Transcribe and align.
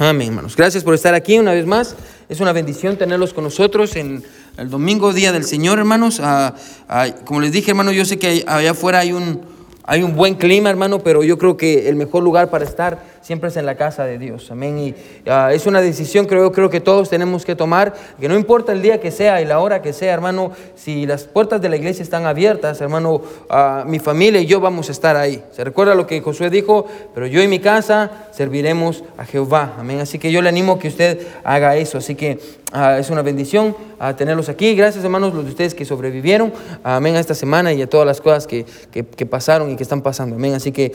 Amén, 0.00 0.28
hermanos. 0.28 0.54
Gracias 0.54 0.84
por 0.84 0.94
estar 0.94 1.14
aquí 1.14 1.40
una 1.40 1.52
vez 1.52 1.66
más. 1.66 1.96
Es 2.28 2.38
una 2.38 2.52
bendición 2.52 2.96
tenerlos 2.96 3.34
con 3.34 3.42
nosotros 3.42 3.96
en 3.96 4.22
el 4.56 4.70
domingo, 4.70 5.12
día 5.12 5.32
del 5.32 5.42
Señor, 5.42 5.80
hermanos. 5.80 6.20
Ah, 6.22 6.54
como 7.24 7.40
les 7.40 7.50
dije, 7.50 7.72
hermano, 7.72 7.90
yo 7.90 8.04
sé 8.04 8.16
que 8.16 8.44
allá 8.46 8.70
afuera 8.70 9.00
hay 9.00 9.12
un, 9.12 9.40
hay 9.82 10.04
un 10.04 10.14
buen 10.14 10.36
clima, 10.36 10.70
hermano, 10.70 11.00
pero 11.00 11.24
yo 11.24 11.36
creo 11.36 11.56
que 11.56 11.88
el 11.88 11.96
mejor 11.96 12.22
lugar 12.22 12.48
para 12.48 12.64
estar 12.64 13.17
siempre 13.20 13.48
es 13.48 13.56
en 13.56 13.66
la 13.66 13.76
casa 13.76 14.04
de 14.04 14.18
Dios. 14.18 14.50
Amén. 14.50 14.78
Y 14.78 14.94
ah, 15.26 15.50
es 15.52 15.66
una 15.66 15.80
decisión 15.80 16.26
que 16.26 16.34
yo 16.36 16.52
creo 16.52 16.70
que 16.70 16.80
todos 16.80 17.10
tenemos 17.10 17.44
que 17.44 17.54
tomar, 17.54 17.94
que 18.20 18.28
no 18.28 18.36
importa 18.36 18.72
el 18.72 18.82
día 18.82 19.00
que 19.00 19.10
sea 19.10 19.40
y 19.40 19.44
la 19.44 19.58
hora 19.60 19.82
que 19.82 19.92
sea, 19.92 20.12
hermano, 20.12 20.52
si 20.76 21.06
las 21.06 21.24
puertas 21.24 21.60
de 21.60 21.68
la 21.68 21.76
iglesia 21.76 22.02
están 22.02 22.26
abiertas, 22.26 22.80
hermano, 22.80 23.22
ah, 23.50 23.84
mi 23.86 23.98
familia 23.98 24.40
y 24.40 24.46
yo 24.46 24.60
vamos 24.60 24.88
a 24.88 24.92
estar 24.92 25.16
ahí. 25.16 25.42
Se 25.52 25.64
recuerda 25.64 25.94
lo 25.94 26.06
que 26.06 26.20
Josué 26.20 26.50
dijo, 26.50 26.86
pero 27.14 27.26
yo 27.26 27.42
y 27.42 27.48
mi 27.48 27.58
casa 27.58 28.10
serviremos 28.32 29.04
a 29.16 29.24
Jehová. 29.24 29.74
Amén. 29.78 30.00
Así 30.00 30.18
que 30.18 30.32
yo 30.32 30.42
le 30.42 30.48
animo 30.48 30.78
que 30.78 30.88
usted 30.88 31.26
haga 31.44 31.76
eso. 31.76 31.98
Así 31.98 32.14
que 32.14 32.38
ah, 32.72 32.98
es 32.98 33.10
una 33.10 33.22
bendición 33.22 33.76
tenerlos 34.16 34.48
aquí. 34.48 34.74
Gracias, 34.74 35.04
hermanos, 35.04 35.34
los 35.34 35.44
de 35.44 35.50
ustedes 35.50 35.74
que 35.74 35.84
sobrevivieron. 35.84 36.52
Amén 36.82 37.16
a 37.16 37.20
esta 37.20 37.34
semana 37.34 37.72
y 37.72 37.82
a 37.82 37.88
todas 37.88 38.06
las 38.06 38.20
cosas 38.20 38.46
que, 38.46 38.64
que, 38.90 39.26
pasaron 39.26 39.70
y 39.70 39.76
que 39.76 39.82
están 39.82 40.02
pasando. 40.02 40.36
Amén. 40.36 40.54
Así 40.54 40.72
que... 40.72 40.92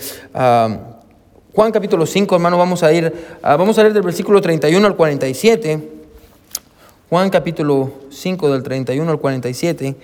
Juan 1.54 1.72
capítulo 1.72 2.08
5, 2.08 2.34
hermano, 2.34 2.58
vamos 2.58 2.82
a 2.82 2.92
ir, 2.92 3.14
ah, 3.44 3.56
vamos 3.58 3.78
a 3.78 3.84
leer 3.84 3.94
del 3.94 4.02
versículo 4.02 4.42
31 4.42 4.88
al 4.88 4.96
47. 4.96 5.88
Juan 7.12 7.30
capítulo 7.30 7.94
5 8.10 8.52
del 8.52 8.64
31 8.64 9.12
al 9.12 9.20
47. 9.20 9.96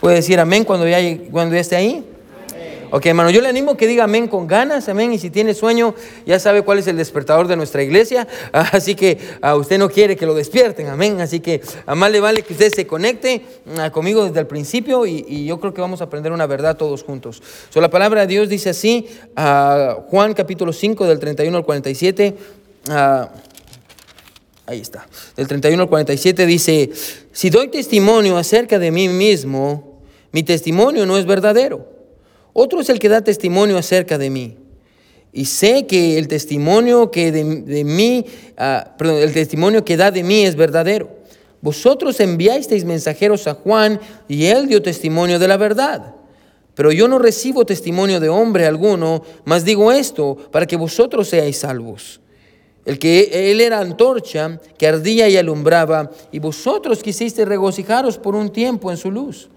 Puede 0.00 0.16
decir 0.16 0.40
amén 0.40 0.64
cuando 0.64 0.88
ya, 0.88 0.98
cuando 1.30 1.54
ya 1.54 1.60
esté 1.60 1.76
ahí. 1.76 2.04
Ok, 2.94 3.06
hermano, 3.06 3.30
yo 3.30 3.40
le 3.40 3.48
animo 3.48 3.74
que 3.74 3.86
diga 3.86 4.04
amén 4.04 4.28
con 4.28 4.46
ganas, 4.46 4.86
amén. 4.90 5.14
Y 5.14 5.18
si 5.18 5.30
tiene 5.30 5.54
sueño, 5.54 5.94
ya 6.26 6.38
sabe 6.38 6.60
cuál 6.60 6.78
es 6.78 6.86
el 6.88 6.98
despertador 6.98 7.48
de 7.48 7.56
nuestra 7.56 7.82
iglesia. 7.82 8.28
Así 8.52 8.94
que 8.94 9.18
a 9.40 9.56
usted 9.56 9.78
no 9.78 9.88
quiere 9.88 10.14
que 10.14 10.26
lo 10.26 10.34
despierten, 10.34 10.88
amén. 10.88 11.18
Así 11.22 11.40
que 11.40 11.62
a 11.86 11.94
más 11.94 12.12
le 12.12 12.20
vale 12.20 12.42
que 12.42 12.52
usted 12.52 12.70
se 12.70 12.86
conecte 12.86 13.46
ah, 13.78 13.90
conmigo 13.90 14.26
desde 14.26 14.40
el 14.40 14.46
principio 14.46 15.06
y, 15.06 15.46
yo 15.46 15.58
creo 15.58 15.72
que 15.72 15.80
vamos 15.80 16.02
a 16.02 16.04
aprender 16.04 16.32
una 16.32 16.46
verdad 16.46 16.76
todos 16.76 17.02
juntos. 17.02 17.42
So, 17.70 17.80
la 17.80 17.88
palabra 17.88 18.20
de 18.20 18.26
Dios 18.26 18.50
dice 18.50 18.68
así, 18.68 19.08
uh, 19.38 20.02
Juan 20.10 20.34
capítulo 20.34 20.74
5, 20.74 21.06
del 21.06 21.18
31 21.18 21.56
al 21.56 21.64
47. 21.64 22.36
Ah, 22.90 23.30
ahí 24.66 24.82
está. 24.82 25.08
Del 25.34 25.48
31 25.48 25.82
al 25.82 25.88
47 25.88 26.44
dice, 26.44 26.90
si 27.32 27.48
doy 27.48 27.68
testimonio 27.68 28.36
acerca 28.36 28.78
de 28.78 28.90
mí 28.90 29.08
mismo, 29.08 29.98
mi 30.30 30.42
testimonio 30.42 31.06
no 31.06 31.16
es 31.16 31.24
verdadero. 31.24 32.01
Otro 32.52 32.80
es 32.80 32.88
el 32.88 32.98
que 32.98 33.08
da 33.08 33.22
testimonio 33.22 33.78
acerca 33.78 34.18
de 34.18 34.30
mí. 34.30 34.56
Y 35.32 35.46
sé 35.46 35.86
que 35.86 36.18
el 36.18 36.28
testimonio 36.28 37.10
que 37.10 37.32
de, 37.32 37.84
mí, 37.84 38.26
ah, 38.58 38.94
el 39.00 39.32
testimonio 39.32 39.84
que 39.84 39.96
da 39.96 40.10
de 40.10 40.22
mí 40.22 40.44
es 40.44 40.56
verdadero. 40.56 41.08
Vosotros 41.62 42.20
enviasteis 42.20 42.84
mensajeros 42.84 43.46
a 43.46 43.54
Juan 43.54 43.98
y 44.28 44.46
él 44.46 44.66
dio 44.66 44.82
testimonio 44.82 45.38
de 45.38 45.48
la 45.48 45.56
verdad. 45.56 46.14
Pero 46.74 46.92
yo 46.92 47.08
no 47.08 47.18
recibo 47.18 47.64
testimonio 47.64 48.20
de 48.20 48.28
hombre 48.28 48.66
alguno, 48.66 49.22
mas 49.44 49.64
digo 49.64 49.92
esto 49.92 50.36
para 50.50 50.66
que 50.66 50.76
vosotros 50.76 51.28
seáis 51.28 51.58
salvos. 51.58 52.20
El 52.84 52.98
que 52.98 53.50
él 53.50 53.60
era 53.60 53.78
antorcha 53.78 54.60
que 54.76 54.88
ardía 54.88 55.28
y 55.28 55.36
alumbraba, 55.36 56.10
y 56.32 56.40
vosotros 56.40 57.02
quisisteis 57.02 57.46
regocijaros 57.46 58.18
por 58.18 58.34
un 58.34 58.50
tiempo 58.50 58.90
en 58.90 58.96
su 58.96 59.10
luz. 59.10 59.48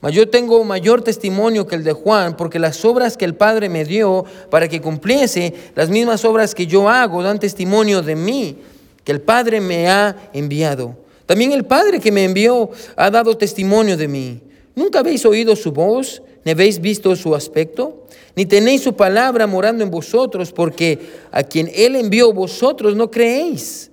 Mas 0.00 0.14
yo 0.14 0.28
tengo 0.28 0.62
mayor 0.62 1.02
testimonio 1.02 1.66
que 1.66 1.74
el 1.74 1.82
de 1.82 1.92
Juan, 1.92 2.36
porque 2.36 2.60
las 2.60 2.84
obras 2.84 3.16
que 3.16 3.24
el 3.24 3.34
Padre 3.34 3.68
me 3.68 3.84
dio 3.84 4.24
para 4.48 4.68
que 4.68 4.80
cumpliese, 4.80 5.52
las 5.74 5.90
mismas 5.90 6.24
obras 6.24 6.54
que 6.54 6.66
yo 6.66 6.88
hago, 6.88 7.22
dan 7.22 7.40
testimonio 7.40 8.00
de 8.02 8.14
mí, 8.14 8.56
que 9.02 9.10
el 9.10 9.20
Padre 9.20 9.60
me 9.60 9.88
ha 9.88 10.30
enviado. 10.32 10.96
También 11.26 11.52
el 11.52 11.64
Padre 11.64 11.98
que 11.98 12.12
me 12.12 12.24
envió 12.24 12.70
ha 12.94 13.10
dado 13.10 13.36
testimonio 13.36 13.96
de 13.96 14.06
mí. 14.06 14.40
¿Nunca 14.76 15.00
habéis 15.00 15.26
oído 15.26 15.56
su 15.56 15.72
voz, 15.72 16.22
ni 16.44 16.52
habéis 16.52 16.80
visto 16.80 17.14
su 17.16 17.34
aspecto? 17.34 18.06
Ni 18.36 18.46
tenéis 18.46 18.82
su 18.82 18.94
palabra 18.94 19.48
morando 19.48 19.82
en 19.82 19.90
vosotros, 19.90 20.52
porque 20.52 21.00
a 21.32 21.42
quien 21.42 21.68
Él 21.74 21.96
envió 21.96 22.32
vosotros 22.32 22.94
no 22.94 23.10
creéis. 23.10 23.90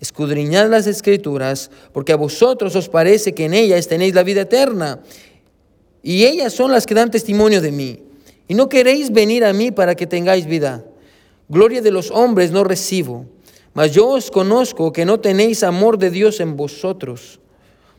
Escudriñad 0.00 0.70
las 0.70 0.86
escrituras, 0.86 1.70
porque 1.92 2.12
a 2.12 2.16
vosotros 2.16 2.74
os 2.76 2.88
parece 2.88 3.34
que 3.34 3.46
en 3.46 3.52
ellas 3.52 3.88
tenéis 3.88 4.14
la 4.14 4.22
vida 4.22 4.42
eterna 4.42 5.00
y 6.02 6.24
ellas 6.24 6.52
son 6.52 6.72
las 6.72 6.86
que 6.86 6.94
dan 6.94 7.10
testimonio 7.10 7.60
de 7.60 7.72
mí. 7.72 8.00
Y 8.48 8.54
no 8.54 8.68
queréis 8.68 9.12
venir 9.12 9.44
a 9.44 9.52
mí 9.52 9.70
para 9.70 9.94
que 9.94 10.06
tengáis 10.06 10.46
vida. 10.46 10.84
Gloria 11.48 11.82
de 11.82 11.90
los 11.90 12.10
hombres 12.10 12.50
no 12.50 12.64
recibo, 12.64 13.26
mas 13.74 13.92
yo 13.92 14.08
os 14.08 14.30
conozco 14.30 14.92
que 14.92 15.04
no 15.04 15.20
tenéis 15.20 15.62
amor 15.62 15.98
de 15.98 16.10
Dios 16.10 16.40
en 16.40 16.56
vosotros. 16.56 17.40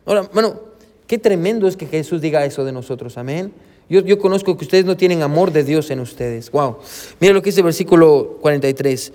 Ahora, 0.06 0.30
bueno, 0.34 0.60
qué 1.08 1.18
tremendo 1.18 1.68
es 1.68 1.78
que 1.78 1.86
Jesús 1.86 2.22
diga 2.22 2.46
eso 2.46 2.66
de 2.66 2.72
nosotros, 2.72 3.18
amén. 3.18 3.52
Yo, 3.90 4.02
yo 4.02 4.20
conozco 4.20 4.58
que 4.58 4.64
ustedes 4.64 4.86
no 4.86 4.96
tienen 4.96 5.22
amor 5.22 5.52
de 5.52 5.64
Dios 5.64 5.90
en 5.92 6.00
ustedes. 6.00 6.50
Wow. 6.52 6.78
Mira 7.20 7.34
lo 7.34 7.42
que 7.42 7.50
dice 7.50 7.60
el 7.60 7.66
versículo 7.66 8.38
43. 8.42 9.12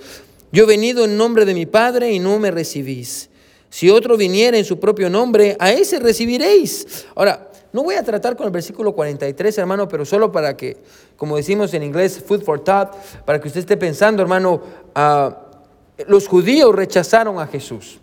Yo 0.52 0.64
he 0.64 0.66
venido 0.66 1.04
en 1.04 1.16
nombre 1.16 1.44
de 1.44 1.54
mi 1.54 1.66
Padre 1.66 2.12
y 2.12 2.18
no 2.18 2.38
me 2.38 2.50
recibís. 2.50 3.30
Si 3.70 3.90
otro 3.90 4.16
viniera 4.16 4.56
en 4.56 4.64
su 4.64 4.78
propio 4.78 5.10
nombre, 5.10 5.56
a 5.58 5.72
ese 5.72 5.98
recibiréis. 5.98 7.06
Ahora, 7.14 7.45
no 7.76 7.82
voy 7.82 7.96
a 7.96 8.02
tratar 8.02 8.36
con 8.36 8.46
el 8.46 8.52
versículo 8.52 8.94
43, 8.94 9.58
hermano, 9.58 9.86
pero 9.86 10.06
solo 10.06 10.32
para 10.32 10.56
que, 10.56 10.78
como 11.14 11.36
decimos 11.36 11.74
en 11.74 11.82
inglés, 11.82 12.22
food 12.26 12.42
for 12.42 12.64
thought, 12.64 12.94
para 13.26 13.38
que 13.38 13.48
usted 13.48 13.60
esté 13.60 13.76
pensando, 13.76 14.22
hermano, 14.22 14.62
ah, 14.94 15.42
los 16.06 16.26
judíos 16.26 16.74
rechazaron 16.74 17.38
a 17.38 17.46
Jesús. 17.46 17.98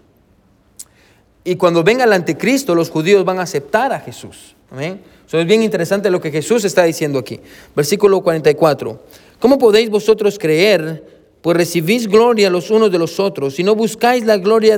Y 1.44 1.56
cuando 1.56 1.84
venga 1.84 2.04
el 2.04 2.14
anticristo, 2.14 2.76
los 2.76 2.92
judíos 2.92 3.26
van 3.26 3.40
a 3.40 3.42
aceptar 3.42 3.92
a 3.92 4.00
Jesús. 4.00 4.56
Amén. 4.70 5.02
Eso 5.26 5.40
es 5.40 5.48
bien 5.48 5.64
interesante 5.64 6.12
lo 6.12 6.22
que 6.22 6.30
Jesús 6.30 6.64
está 6.66 6.84
diciendo 6.84 7.18
aquí. 7.18 7.40
Versículo 7.76 8.22
44. 8.22 9.00
¿Cómo 9.40 9.58
podéis 9.58 9.90
vosotros 9.90 10.38
creer? 10.38 11.04
Pues 11.42 11.58
recibís 11.58 12.08
gloria 12.08 12.52
los 12.52 12.70
unos 12.70 12.92
de 12.92 13.00
los 13.00 13.20
otros, 13.20 13.56
si 13.56 13.64
no 13.64 13.74
buscáis 13.74 14.24
la 14.24 14.38
gloria 14.38 14.78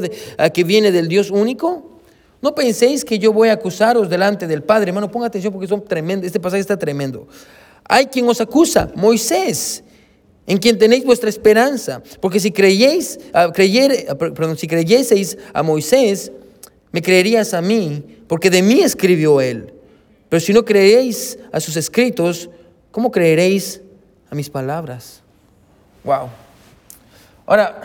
que 0.54 0.64
viene 0.64 0.94
del 0.94 1.10
Dios 1.10 1.32
único. 1.32 1.95
No 2.46 2.54
penséis 2.54 3.04
que 3.04 3.18
yo 3.18 3.34
voy 3.34 3.50
a 3.50 3.54
acusaros 3.54 4.08
delante 4.08 4.46
del 4.46 4.62
Padre. 4.62 4.90
Hermano, 4.90 5.10
ponga 5.10 5.26
atención 5.26 5.52
porque 5.52 5.68
son 5.68 5.84
tremendos. 5.84 6.28
Este 6.28 6.40
pasaje 6.40 6.62
está 6.62 6.78
tremendo. 6.78 7.28
Hay 7.84 8.06
quien 8.06 8.30
os 8.30 8.40
acusa, 8.40 8.92
Moisés, 8.94 9.84
en 10.46 10.60
quien 10.60 10.78
tenéis 10.78 11.04
vuestra 11.04 11.28
esperanza. 11.28 12.04
Porque 12.22 12.40
si 12.40 12.52
creyéis, 12.52 13.20
ah, 13.34 13.52
ah, 13.52 14.56
si 14.56 14.68
creyeseis 14.68 15.40
a 15.56 15.64
Moisés, 15.64 16.32
me 16.92 17.02
creerías 17.02 17.56
a 17.56 17.64
mí, 17.64 18.04
porque 18.28 18.52
de 18.52 18.62
mí 18.62 18.80
escribió 18.80 19.42
él. 19.42 19.74
Pero 20.30 20.40
si 20.40 20.54
no 20.54 20.64
creéis 20.64 21.40
a 21.52 21.60
sus 21.60 21.76
escritos, 21.78 22.52
¿cómo 22.92 23.10
creeréis 23.10 23.82
a 24.30 24.36
mis 24.36 24.52
palabras? 24.52 25.24
Wow. 26.04 26.30
Ahora, 27.48 27.82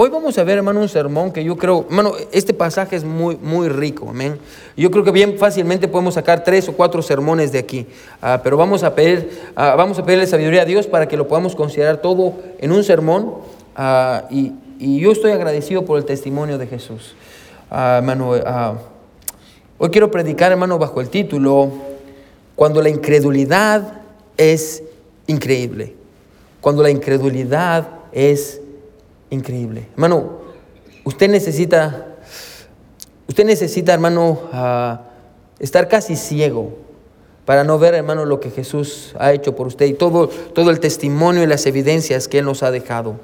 Hoy 0.00 0.10
vamos 0.10 0.38
a 0.38 0.44
ver, 0.44 0.58
hermano, 0.58 0.78
un 0.78 0.88
sermón 0.88 1.32
que 1.32 1.42
yo 1.42 1.56
creo, 1.56 1.84
hermano, 1.88 2.12
este 2.30 2.54
pasaje 2.54 2.94
es 2.94 3.02
muy, 3.02 3.36
muy 3.36 3.68
rico, 3.68 4.06
amén. 4.08 4.38
Yo 4.76 4.92
creo 4.92 5.02
que 5.02 5.10
bien 5.10 5.36
fácilmente 5.38 5.88
podemos 5.88 6.14
sacar 6.14 6.44
tres 6.44 6.68
o 6.68 6.72
cuatro 6.72 7.02
sermones 7.02 7.50
de 7.50 7.58
aquí, 7.58 7.84
ah, 8.22 8.40
pero 8.44 8.56
vamos 8.56 8.84
a 8.84 8.94
pedir, 8.94 9.28
uh, 9.56 9.76
vamos 9.76 9.98
a 9.98 10.04
pedirle 10.04 10.28
sabiduría 10.28 10.62
a 10.62 10.64
Dios 10.66 10.86
para 10.86 11.08
que 11.08 11.16
lo 11.16 11.26
podamos 11.26 11.56
considerar 11.56 11.96
todo 11.96 12.34
en 12.60 12.70
un 12.70 12.84
sermón 12.84 13.38
ah, 13.74 14.22
y, 14.30 14.52
y, 14.78 15.00
yo 15.00 15.10
estoy 15.10 15.32
agradecido 15.32 15.84
por 15.84 15.98
el 15.98 16.04
testimonio 16.04 16.58
de 16.58 16.68
Jesús, 16.68 17.16
hermano. 17.68 18.34
hoy 19.78 19.90
quiero 19.90 20.12
predicar, 20.12 20.52
hermano, 20.52 20.78
bajo 20.78 21.00
el 21.00 21.08
título 21.08 21.72
Cuando 22.54 22.80
la 22.82 22.88
incredulidad 22.88 23.94
es 24.36 24.80
increíble, 25.26 25.96
cuando 26.60 26.84
la 26.84 26.90
incredulidad 26.90 27.88
es 28.12 28.60
increíble. 28.60 28.67
Hermano, 29.30 30.38
usted 31.04 31.28
necesita, 31.28 32.16
usted 33.26 33.44
necesita, 33.44 33.92
hermano, 33.92 34.38
estar 35.58 35.88
casi 35.88 36.16
ciego 36.16 36.78
para 37.44 37.64
no 37.64 37.78
ver, 37.78 37.94
hermano, 37.94 38.26
lo 38.26 38.40
que 38.40 38.50
Jesús 38.50 39.14
ha 39.18 39.32
hecho 39.32 39.56
por 39.56 39.66
usted 39.66 39.86
y 39.86 39.94
todo, 39.94 40.28
todo 40.28 40.70
el 40.70 40.80
testimonio 40.80 41.42
y 41.42 41.46
las 41.46 41.64
evidencias 41.64 42.28
que 42.28 42.40
Él 42.40 42.44
nos 42.44 42.62
ha 42.62 42.70
dejado. 42.70 43.14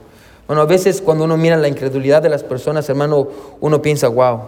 Bueno, 0.47 0.63
a 0.63 0.67
veces 0.67 1.01
cuando 1.01 1.25
uno 1.25 1.37
mira 1.37 1.57
la 1.57 1.69
incredulidad 1.69 2.23
de 2.23 2.31
las 2.31 2.43
personas, 2.43 2.89
hermano, 2.89 3.29
uno 3.61 3.83
piensa, 3.83 4.09
wow, 4.09 4.41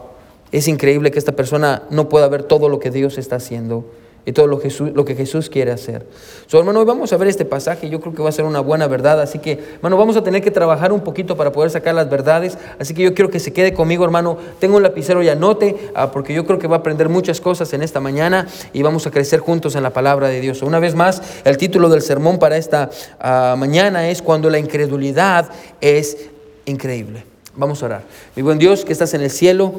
es 0.52 0.68
increíble 0.68 1.10
que 1.10 1.18
esta 1.18 1.32
persona 1.32 1.82
no 1.90 2.08
pueda 2.08 2.28
ver 2.28 2.42
todo 2.42 2.68
lo 2.68 2.78
que 2.78 2.90
Dios 2.90 3.18
está 3.18 3.36
haciendo. 3.36 3.84
Y 4.26 4.32
todo 4.32 4.48
lo, 4.48 4.58
que 4.58 5.14
Jesús 5.14 5.48
quiere 5.48 5.70
hacer. 5.70 6.04
So, 6.48 6.58
hermano, 6.58 6.80
hoy 6.80 6.84
vamos 6.84 7.12
a 7.12 7.16
ver 7.16 7.28
este 7.28 7.44
pasaje, 7.44 7.88
yo 7.88 8.00
creo 8.00 8.12
que 8.12 8.22
va 8.22 8.28
a 8.28 8.32
ser 8.32 8.44
una 8.44 8.58
buena 8.58 8.88
verdad, 8.88 9.20
así 9.20 9.38
que, 9.38 9.52
hermano, 9.76 9.96
vamos 9.96 10.16
a 10.16 10.24
tener 10.24 10.42
que 10.42 10.50
trabajar 10.50 10.92
un 10.92 11.00
poquito 11.00 11.36
para 11.36 11.52
poder 11.52 11.70
sacar 11.70 11.94
las 11.94 12.10
verdades, 12.10 12.58
así 12.80 12.92
que 12.92 13.04
yo 13.04 13.14
quiero 13.14 13.30
que 13.30 13.38
se 13.38 13.52
quede 13.52 13.72
conmigo, 13.72 14.04
hermano, 14.04 14.36
tengo 14.58 14.76
un 14.76 14.82
lapicero 14.82 15.22
y 15.22 15.28
anote, 15.28 15.92
ah, 15.94 16.10
porque 16.10 16.34
yo 16.34 16.44
creo 16.44 16.58
que 16.58 16.66
va 16.66 16.74
a 16.74 16.78
aprender 16.80 17.08
muchas 17.08 17.40
cosas 17.40 17.72
en 17.72 17.82
esta 17.82 18.00
mañana 18.00 18.48
y 18.72 18.82
vamos 18.82 19.06
a 19.06 19.12
crecer 19.12 19.38
juntos 19.38 19.76
en 19.76 19.84
la 19.84 19.90
palabra 19.90 20.26
de 20.26 20.40
Dios. 20.40 20.60
Una 20.62 20.80
vez 20.80 20.96
más, 20.96 21.22
el 21.44 21.56
título 21.56 21.88
del 21.88 22.02
sermón 22.02 22.40
para 22.40 22.56
esta 22.56 22.90
ah, 23.20 23.54
mañana 23.56 24.10
es 24.10 24.22
Cuando 24.22 24.50
la 24.50 24.58
incredulidad 24.58 25.50
es 25.80 26.30
increíble. 26.64 27.22
Vamos 27.54 27.80
a 27.82 27.86
orar. 27.86 28.02
Mi 28.34 28.42
buen 28.42 28.58
Dios 28.58 28.84
que 28.84 28.92
estás 28.92 29.14
en 29.14 29.22
el 29.22 29.30
cielo, 29.30 29.72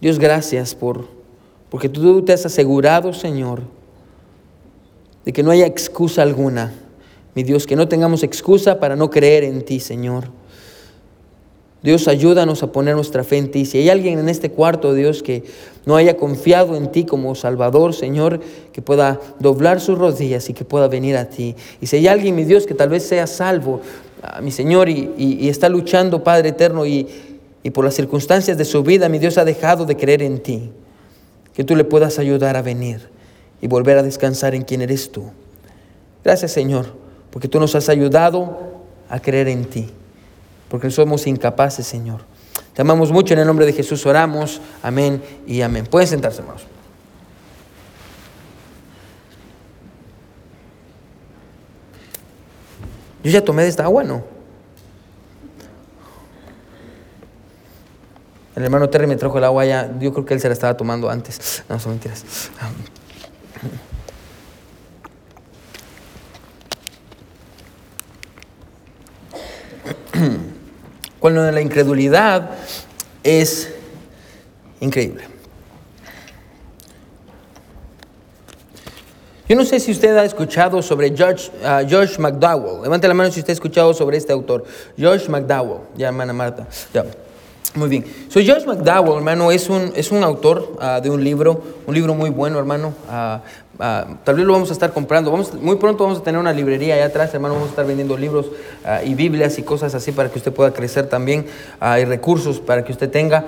Dios, 0.00 0.18
gracias 0.18 0.74
por 0.74 1.19
porque 1.70 1.88
tú 1.88 2.22
te 2.22 2.32
has 2.32 2.44
asegurado, 2.44 3.12
Señor, 3.12 3.62
de 5.24 5.32
que 5.32 5.42
no 5.42 5.52
haya 5.52 5.66
excusa 5.66 6.22
alguna. 6.22 6.74
Mi 7.34 7.44
Dios, 7.44 7.66
que 7.66 7.76
no 7.76 7.86
tengamos 7.86 8.24
excusa 8.24 8.80
para 8.80 8.96
no 8.96 9.08
creer 9.08 9.44
en 9.44 9.64
ti, 9.64 9.78
Señor. 9.78 10.24
Dios, 11.82 12.08
ayúdanos 12.08 12.62
a 12.62 12.72
poner 12.72 12.96
nuestra 12.96 13.22
fe 13.24 13.38
en 13.38 13.50
ti. 13.50 13.64
Si 13.64 13.78
hay 13.78 13.88
alguien 13.88 14.18
en 14.18 14.28
este 14.28 14.50
cuarto, 14.50 14.92
Dios, 14.92 15.22
que 15.22 15.44
no 15.86 15.96
haya 15.96 16.16
confiado 16.16 16.76
en 16.76 16.90
ti 16.90 17.04
como 17.04 17.34
Salvador, 17.36 17.94
Señor, 17.94 18.40
que 18.72 18.82
pueda 18.82 19.20
doblar 19.38 19.80
sus 19.80 19.96
rodillas 19.96 20.50
y 20.50 20.54
que 20.54 20.64
pueda 20.64 20.88
venir 20.88 21.16
a 21.16 21.26
ti. 21.26 21.54
Y 21.80 21.86
si 21.86 21.96
hay 21.96 22.08
alguien, 22.08 22.34
mi 22.34 22.44
Dios, 22.44 22.66
que 22.66 22.74
tal 22.74 22.88
vez 22.88 23.04
sea 23.04 23.26
salvo, 23.28 23.80
ah, 24.22 24.40
mi 24.42 24.50
Señor, 24.50 24.88
y, 24.90 25.48
está 25.48 25.68
luchando, 25.68 26.22
Padre 26.22 26.50
eterno, 26.50 26.84
y, 26.84 27.06
y 27.62 27.70
por 27.70 27.84
las 27.84 27.94
circunstancias 27.94 28.58
de 28.58 28.64
su 28.64 28.82
vida, 28.82 29.08
mi 29.08 29.18
Dios 29.18 29.38
ha 29.38 29.44
dejado 29.44 29.86
de 29.86 29.96
creer 29.96 30.22
en 30.22 30.42
ti 30.42 30.70
que 31.60 31.64
tú 31.64 31.76
le 31.76 31.84
puedas 31.84 32.18
ayudar 32.18 32.56
a 32.56 32.62
venir 32.62 33.10
y 33.60 33.68
volver 33.68 33.98
a 33.98 34.02
descansar 34.02 34.54
en 34.54 34.62
quien 34.62 34.80
eres 34.80 35.12
tú. 35.12 35.30
Gracias 36.24 36.52
Señor, 36.52 36.94
porque 37.30 37.48
tú 37.48 37.60
nos 37.60 37.74
has 37.74 37.90
ayudado 37.90 38.80
a 39.10 39.20
creer 39.20 39.46
en 39.48 39.66
ti, 39.66 39.90
porque 40.70 40.90
somos 40.90 41.26
incapaces 41.26 41.86
Señor. 41.86 42.22
Te 42.72 42.80
amamos 42.80 43.12
mucho, 43.12 43.34
en 43.34 43.40
el 43.40 43.46
nombre 43.46 43.66
de 43.66 43.74
Jesús 43.74 44.06
oramos, 44.06 44.58
amén 44.82 45.22
y 45.46 45.60
amén. 45.60 45.84
Pueden 45.84 46.08
sentarse 46.08 46.40
hermanos. 46.40 46.62
Yo 53.22 53.30
ya 53.30 53.44
tomé 53.44 53.64
de 53.64 53.68
esta 53.68 53.84
agua, 53.84 54.02
¿no? 54.02 54.24
El 58.60 58.64
hermano 58.64 58.90
Terry 58.90 59.06
me 59.06 59.16
trajo 59.16 59.38
el 59.38 59.44
agua 59.44 59.64
ya, 59.64 59.90
yo 59.98 60.12
creo 60.12 60.26
que 60.26 60.34
él 60.34 60.40
se 60.40 60.46
la 60.46 60.52
estaba 60.52 60.76
tomando 60.76 61.08
antes. 61.08 61.64
No, 61.66 61.80
son 61.80 61.92
mentiras. 61.92 62.22
Cuando 71.18 71.50
la 71.50 71.62
incredulidad 71.62 72.50
es 73.24 73.72
increíble. 74.80 75.24
Yo 79.48 79.56
no 79.56 79.64
sé 79.64 79.80
si 79.80 79.90
usted 79.90 80.14
ha 80.18 80.24
escuchado 80.24 80.82
sobre 80.82 81.16
George, 81.16 81.50
uh, 81.62 81.88
George 81.88 82.20
McDowell. 82.20 82.82
Levante 82.82 83.08
la 83.08 83.14
mano 83.14 83.32
si 83.32 83.40
usted 83.40 83.52
ha 83.52 83.54
escuchado 83.54 83.94
sobre 83.94 84.18
este 84.18 84.34
autor. 84.34 84.66
George 84.98 85.30
McDowell. 85.30 85.80
Ya, 85.96 86.08
hermana 86.08 86.34
Marta. 86.34 86.66
Ya. 86.92 87.06
Muy 87.76 87.88
bien. 87.88 88.04
Soy 88.28 88.44
George 88.44 88.66
McDowell, 88.66 89.18
hermano, 89.18 89.52
es 89.52 89.70
un, 89.70 89.92
es 89.94 90.10
un 90.10 90.24
autor 90.24 90.76
ah, 90.80 91.00
de 91.00 91.08
un 91.08 91.22
libro, 91.22 91.62
un 91.86 91.94
libro 91.94 92.14
muy 92.14 92.28
bueno, 92.28 92.58
hermano. 92.58 92.92
Ah, 93.08 93.42
ah, 93.78 94.06
tal 94.24 94.34
vez 94.34 94.44
lo 94.44 94.54
vamos 94.54 94.70
a 94.70 94.72
estar 94.72 94.92
comprando. 94.92 95.30
Vamos, 95.30 95.54
muy 95.54 95.76
pronto 95.76 96.02
vamos 96.02 96.18
a 96.18 96.22
tener 96.24 96.40
una 96.40 96.52
librería 96.52 96.96
allá 96.96 97.06
atrás, 97.06 97.32
hermano. 97.32 97.54
Vamos 97.54 97.68
a 97.68 97.70
estar 97.70 97.86
vendiendo 97.86 98.16
libros 98.16 98.46
y 99.04 99.14
Biblias 99.14 99.56
y 99.60 99.62
cosas 99.62 99.94
así 99.94 100.10
para 100.10 100.28
que 100.30 100.38
usted 100.38 100.52
pueda 100.52 100.72
crecer 100.72 101.08
también. 101.08 101.46
y 101.80 102.04
recursos 102.04 102.58
para 102.58 102.84
que 102.84 102.90
usted 102.90 103.08
tenga. 103.08 103.44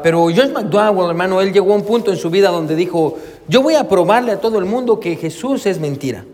pero 0.00 0.28
George 0.28 0.52
McDowell, 0.52 1.10
hermano, 1.10 1.40
él 1.40 1.52
llegó 1.52 1.72
a 1.72 1.76
un 1.76 1.84
punto 1.84 2.12
en 2.12 2.18
su 2.18 2.30
vida 2.30 2.50
donde 2.50 2.76
dijo, 2.76 3.18
yo 3.48 3.62
voy 3.62 3.74
a 3.74 3.88
probarle 3.88 4.30
a 4.30 4.40
todo 4.40 4.60
el 4.60 4.64
mundo 4.64 5.00
que 5.00 5.16
Jesús 5.16 5.66
es 5.66 5.80
mentira. 5.80 6.24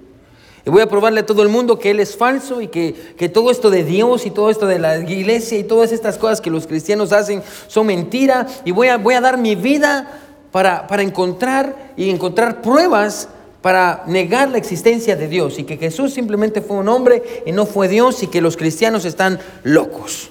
Y 0.67 0.71
voy 0.71 0.83
a 0.83 0.89
probarle 0.89 1.21
a 1.21 1.27
todo 1.27 1.45
el 1.45 1.49
mundo 1.49 1.79
que 1.79 1.93
Él 1.93 2.01
es 2.01 2.17
falso 2.17 2.61
y 2.61 2.67
que, 2.67 2.93
todo 3.33 3.53
esto 3.53 3.71
de 3.71 3.85
Dios 3.85 4.27
y 4.27 4.33
todo 4.33 4.51
esto 4.51 4.67
de 4.67 4.81
la 4.81 4.99
iglesia 4.99 5.57
y 5.57 5.63
todas 5.63 5.93
estas 5.93 6.19
cosas 6.19 6.41
que 6.41 6.51
los 6.51 6.67
cristianos 6.67 7.13
hacen 7.13 7.41
son 7.69 7.87
mentira. 7.87 8.49
Y 8.65 8.73
voy 8.73 8.89
a, 8.89 8.99
voy 8.99 9.15
a 9.15 9.21
dar 9.21 9.39
mi 9.39 9.55
vida 9.55 10.21
para, 10.51 10.89
para 10.89 11.05
encontrar 11.05 11.93
y 11.97 12.11
encontrar 12.11 12.63
pruebas 12.63 13.29
para 13.63 14.03
negar 14.09 14.49
la 14.51 14.59
existencia 14.59 15.15
de 15.15 15.29
Dios 15.29 15.57
y 15.61 15.65
que 15.65 15.77
Jesús 15.77 16.13
simplemente 16.13 16.61
fue 16.61 16.79
un 16.79 16.89
hombre 16.89 17.43
y 17.47 17.53
no 17.53 17.65
fue 17.65 17.87
Dios 17.87 18.25
y 18.25 18.27
que 18.27 18.41
los 18.41 18.57
cristianos 18.57 19.05
están 19.05 19.39
locos. 19.63 20.31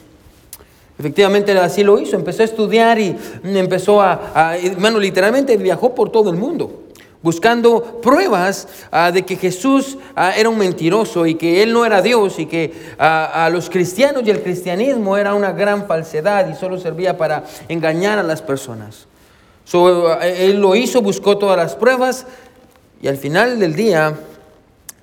Efectivamente 1.00 1.58
así 1.58 1.84
lo 1.84 1.98
hizo, 1.98 2.18
empezó 2.18 2.42
a 2.42 2.46
estudiar 2.46 3.00
y 3.00 3.16
empezó 3.44 4.02
a, 4.02 4.52
a 4.52 4.58
literalmente 4.58 5.56
viajó 5.56 5.96
por 5.96 6.12
todo 6.12 6.30
el 6.30 6.36
mundo 6.36 6.85
buscando 7.26 8.02
pruebas 8.04 8.68
ah, 8.92 9.12
de 9.12 9.26
que 9.26 9.36
Jesús 9.36 9.98
ah, 10.16 10.34
era 10.38 10.48
un 10.48 10.60
mentiroso 10.60 11.26
y 11.26 11.34
que 11.34 11.64
Él 11.64 11.74
no 11.74 11.84
era 11.84 12.04
Dios 12.04 12.38
y 12.38 12.46
que 12.46 12.72
ah, 13.00 13.46
a 13.46 13.50
los 13.50 13.68
cristianos 13.72 14.22
y 14.28 14.30
el 14.30 14.44
cristianismo 14.44 15.18
era 15.18 15.34
una 15.34 15.52
gran 15.52 15.88
falsedad 15.88 16.48
y 16.48 16.54
solo 16.54 16.78
servía 16.78 17.18
para 17.18 17.44
engañar 17.68 18.20
a 18.20 18.24
las 18.24 18.44
personas. 18.44 19.08
él 20.22 20.62
lo 20.62 20.76
hizo, 20.76 21.02
buscó 21.02 21.40
todas 21.40 21.58
las 21.58 21.74
pruebas 21.74 22.28
y 23.02 23.08
al 23.08 23.18
final 23.18 23.60
del 23.60 23.76
día 23.76 24.14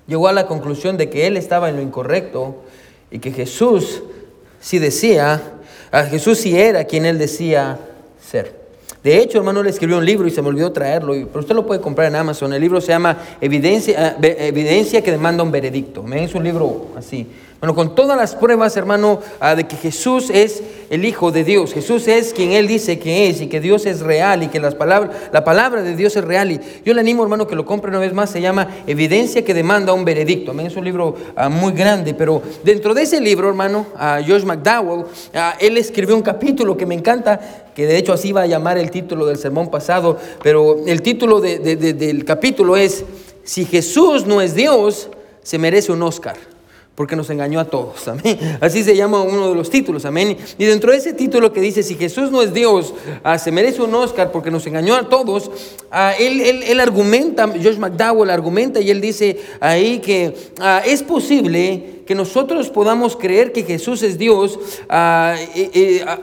llegó 0.07 0.29
a 0.29 0.33
la 0.33 0.47
conclusión 0.47 0.95
de 0.95 1.09
que 1.09 1.27
Él 1.27 1.35
estaba 1.35 1.67
en 1.67 1.75
lo 1.75 1.81
incorrecto 1.81 2.63
y 3.11 3.19
que 3.19 3.33
Jesús 3.33 4.01
sí 4.61 4.79
decía, 4.79 5.41
Jesús 6.09 6.37
sí 6.37 6.57
era 6.57 6.85
quien 6.85 7.05
Él 7.05 7.17
decía 7.17 7.79
ser. 8.25 8.62
De 9.03 9.17
hecho, 9.17 9.37
hermano, 9.39 9.61
le 9.61 9.69
escribió 9.69 9.97
un 9.97 10.05
libro 10.05 10.25
y 10.27 10.31
se 10.31 10.41
me 10.41 10.47
olvidó 10.47 10.71
traerlo, 10.71 11.13
pero 11.13 11.41
usted 11.41 11.53
lo 11.53 11.65
puede 11.65 11.81
comprar 11.81 12.07
en 12.07 12.15
Amazon. 12.15 12.53
El 12.53 12.61
libro 12.61 12.79
se 12.79 12.87
llama 12.87 13.17
Evidencia, 13.41 14.15
eh, 14.21 14.47
Evidencia 14.47 15.01
que 15.01 15.11
demanda 15.11 15.43
un 15.43 15.51
veredicto. 15.51 16.05
Es 16.13 16.33
un 16.33 16.43
libro 16.45 16.87
así. 16.95 17.27
Bueno, 17.63 17.75
con 17.75 17.95
todas 17.95 18.17
las 18.17 18.35
pruebas, 18.35 18.75
hermano, 18.75 19.21
ah, 19.39 19.55
de 19.55 19.65
que 19.65 19.77
Jesús 19.77 20.29
es 20.29 20.61
el 20.89 21.05
Hijo 21.05 21.31
de 21.31 21.45
Dios, 21.45 21.73
Jesús 21.73 22.09
es 22.09 22.33
quien 22.33 22.51
Él 22.51 22.67
dice 22.67 22.99
que 22.99 23.29
es 23.29 23.39
y 23.39 23.47
que 23.47 23.61
Dios 23.61 23.85
es 23.85 24.01
real 24.01 24.43
y 24.43 24.49
que 24.49 24.59
las 24.59 24.75
palabras, 24.75 25.15
la 25.31 25.45
palabra 25.45 25.81
de 25.81 25.95
Dios 25.95 26.13
es 26.17 26.25
real. 26.25 26.51
Y 26.51 26.59
yo 26.83 26.93
le 26.93 26.99
animo, 26.99 27.23
hermano, 27.23 27.47
que 27.47 27.55
lo 27.55 27.65
compre 27.65 27.89
una 27.89 27.99
vez 27.99 28.11
más. 28.11 28.31
Se 28.31 28.41
llama 28.41 28.67
Evidencia 28.85 29.45
que 29.45 29.53
demanda 29.53 29.93
un 29.93 30.03
veredicto. 30.03 30.51
Es 30.59 30.75
un 30.75 30.83
libro 30.83 31.15
ah, 31.37 31.47
muy 31.47 31.71
grande, 31.71 32.13
pero 32.13 32.41
dentro 32.65 32.93
de 32.93 33.03
ese 33.03 33.21
libro, 33.21 33.47
hermano, 33.47 33.85
George 34.25 34.45
McDowell, 34.45 35.05
ah, 35.33 35.55
él 35.57 35.77
escribió 35.77 36.17
un 36.17 36.21
capítulo 36.21 36.75
que 36.75 36.85
me 36.85 36.95
encanta, 36.95 37.39
que 37.73 37.85
de 37.85 37.97
hecho 37.97 38.11
así 38.11 38.33
va 38.33 38.41
a 38.41 38.45
llamar 38.45 38.77
el 38.77 38.91
título 38.91 39.25
del 39.25 39.37
sermón 39.37 39.71
pasado, 39.71 40.17
pero 40.43 40.85
el 40.85 41.01
título 41.01 41.39
del 41.39 42.25
capítulo 42.25 42.75
es, 42.75 43.05
si 43.45 43.63
Jesús 43.63 44.25
no 44.25 44.41
es 44.41 44.53
Dios, 44.53 45.09
se 45.43 45.57
merece 45.57 45.93
un 45.93 46.03
Oscar 46.03 46.52
porque 46.95 47.15
nos 47.15 47.29
engañó 47.29 47.59
a 47.59 47.65
todos. 47.65 48.07
Amén. 48.07 48.57
Así 48.61 48.83
se 48.83 48.95
llama 48.95 49.21
uno 49.21 49.49
de 49.49 49.55
los 49.55 49.69
títulos. 49.69 50.05
Amén. 50.05 50.37
Y 50.57 50.65
dentro 50.65 50.91
de 50.91 50.97
ese 50.97 51.13
título 51.13 51.51
que 51.51 51.61
dice, 51.61 51.81
si 51.81 51.95
Jesús 51.95 52.31
no 52.31 52.41
es 52.41 52.53
Dios, 52.53 52.93
ah, 53.23 53.39
se 53.39 53.51
merece 53.51 53.81
un 53.81 53.93
Oscar 53.95 54.31
porque 54.31 54.51
nos 54.51 54.65
engañó 54.67 54.95
a 54.95 55.09
todos, 55.09 55.49
ah, 55.91 56.13
él, 56.19 56.41
él, 56.41 56.79
argumenta, 56.79 57.47
Josh 57.47 57.77
McDowell 57.77 58.29
argumenta 58.29 58.79
y 58.79 58.91
él 58.91 59.01
dice 59.01 59.39
ahí 59.59 59.99
que 59.99 60.35
ah, 60.59 60.81
es 60.85 61.01
posible 61.01 62.02
que 62.05 62.15
nosotros 62.15 62.69
podamos 62.69 63.15
creer 63.15 63.51
que 63.51 63.63
Jesús 63.63 64.03
es 64.03 64.17
Dios, 64.17 64.59
ah, 64.89 65.35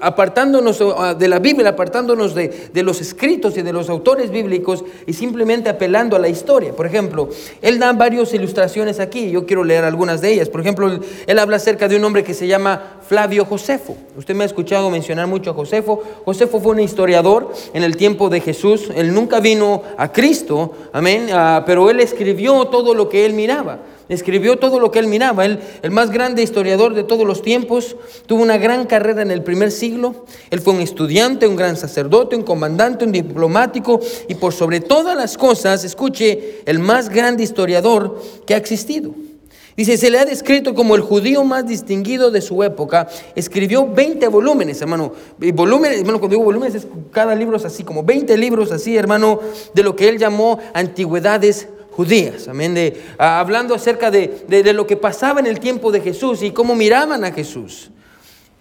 apartándonos 0.01 0.81
ah, 0.81 1.15
de 1.15 1.29
la 1.29 1.39
Biblia, 1.39 1.71
apartándonos 1.71 2.35
de, 2.35 2.71
los 2.83 3.01
escritos 3.01 3.57
y 3.57 3.63
de 3.63 3.73
los 3.73 3.89
autores 3.89 4.31
bíblicos 4.31 4.85
y 5.07 5.13
simplemente 5.13 5.69
apelando 5.69 6.17
a 6.17 6.19
la 6.19 6.29
historia. 6.29 6.73
Por 6.73 6.87
ejemplo, 6.87 7.29
él 7.63 7.79
da 7.79 7.93
varias 7.93 8.33
ilustraciones 8.35 9.01
aquí, 9.01 9.31
yo 9.31 9.47
quiero 9.47 9.65
leer 9.65 9.85
algunas 9.85 10.21
de 10.21 10.33
ellas. 10.33 10.49
Por 10.49 10.61
ejemplo, 10.61 11.01
él 11.27 11.39
habla 11.39 11.57
acerca 11.57 11.89
de 11.89 11.97
un 11.97 12.05
hombre 12.05 12.25
que 12.25 12.35
se 12.35 12.47
llama 12.47 13.00
Flavio 13.11 13.45
Josefo. 13.45 13.97
Usted 14.17 14.37
me 14.37 14.45
ha 14.45 14.47
escuchado 14.47 14.89
mencionar 14.89 15.27
mucho 15.27 15.51
a 15.51 15.55
Josefo. 15.55 16.01
Josefo 16.25 16.61
fue 16.61 16.71
un 16.75 16.79
historiador 16.79 17.53
en 17.75 17.83
el 17.83 17.97
tiempo 17.97 18.29
de 18.29 18.41
Jesús. 18.41 18.89
Él 18.95 19.13
nunca 19.13 19.41
vino 19.41 19.83
a 19.99 20.13
Cristo, 20.13 20.75
amén, 20.93 21.27
ah, 21.33 21.65
pero 21.67 21.91
él 21.91 21.99
escribió 21.99 22.67
todo 22.67 22.95
lo 22.95 23.09
que 23.09 23.27
él 23.27 23.33
miraba 23.33 23.81
escribió 24.09 24.59
todo 24.59 24.81
lo 24.81 24.91
que 24.91 24.99
él 24.99 25.07
miraba. 25.07 25.45
Él, 25.45 25.61
el 25.83 25.93
más 25.93 26.11
grande 26.11 26.43
historiador 26.43 26.95
de 26.95 27.05
todos 27.05 27.25
los 27.25 27.43
tiempos, 27.43 27.95
tuvo 28.27 28.43
una 28.43 28.59
gran 28.59 28.87
carrera 28.87 29.23
en 29.23 29.31
el 29.31 29.45
primer 29.45 29.71
siglo. 29.71 30.27
Él 30.51 30.61
fue 30.61 30.75
un 30.75 30.81
estudiante, 30.81 31.47
un 31.47 31.55
gran 31.55 31.77
sacerdote, 31.77 32.35
un 32.35 32.43
comandante, 32.43 33.05
un 33.05 33.13
diplomático 33.13 34.01
y 34.29 34.35
por 34.35 34.53
sobre 34.53 34.81
todas 34.81 35.17
las 35.17 35.39
cosas, 35.39 35.85
escuche, 35.85 36.61
el 36.67 36.81
más 36.81 37.09
grande 37.09 37.45
historiador 37.45 38.21
que 38.47 38.55
ha 38.55 38.57
existido. 38.57 39.15
Dice, 39.81 39.97
se 39.97 40.11
le 40.11 40.19
ha 40.19 40.27
descrito 40.27 40.75
como 40.75 40.95
el 40.95 41.01
judío 41.01 41.43
más 41.43 41.67
distinguido 41.67 42.31
de 42.31 42.43
su 42.43 42.63
época. 42.63 43.09
Escribió 43.35 43.87
20 43.87 44.29
volúmenes, 44.29 44.79
hermano. 44.83 45.15
volúmenes, 45.55 46.01
hermano, 46.01 46.19
cuando 46.19 46.37
digo 46.37 46.45
volúmenes, 46.45 46.75
es 46.75 46.87
cada 47.11 47.35
libro 47.35 47.57
es 47.57 47.65
así, 47.65 47.83
como 47.83 48.03
20 48.03 48.37
libros 48.37 48.73
así, 48.73 48.95
hermano, 48.95 49.41
de 49.73 49.83
lo 49.83 49.97
que 49.97 50.11
él 50.11 50.19
llamó 50.19 50.59
antigüedades 50.75 51.67
judías. 51.93 52.47
Amén. 52.47 52.75
De, 52.75 53.01
hablando 53.17 53.75
acerca 53.75 54.11
de, 54.11 54.45
de 54.49 54.73
lo 54.75 54.87
que 54.87 54.99
pasaba 54.99 55.41
en 55.41 55.47
el 55.47 55.59
tiempo 55.61 55.91
de 55.91 56.03
Jesús 56.03 56.43
y 56.43 56.51
cómo 56.51 56.75
miraban 56.75 57.25
a 57.25 57.33
Jesús. 57.33 57.91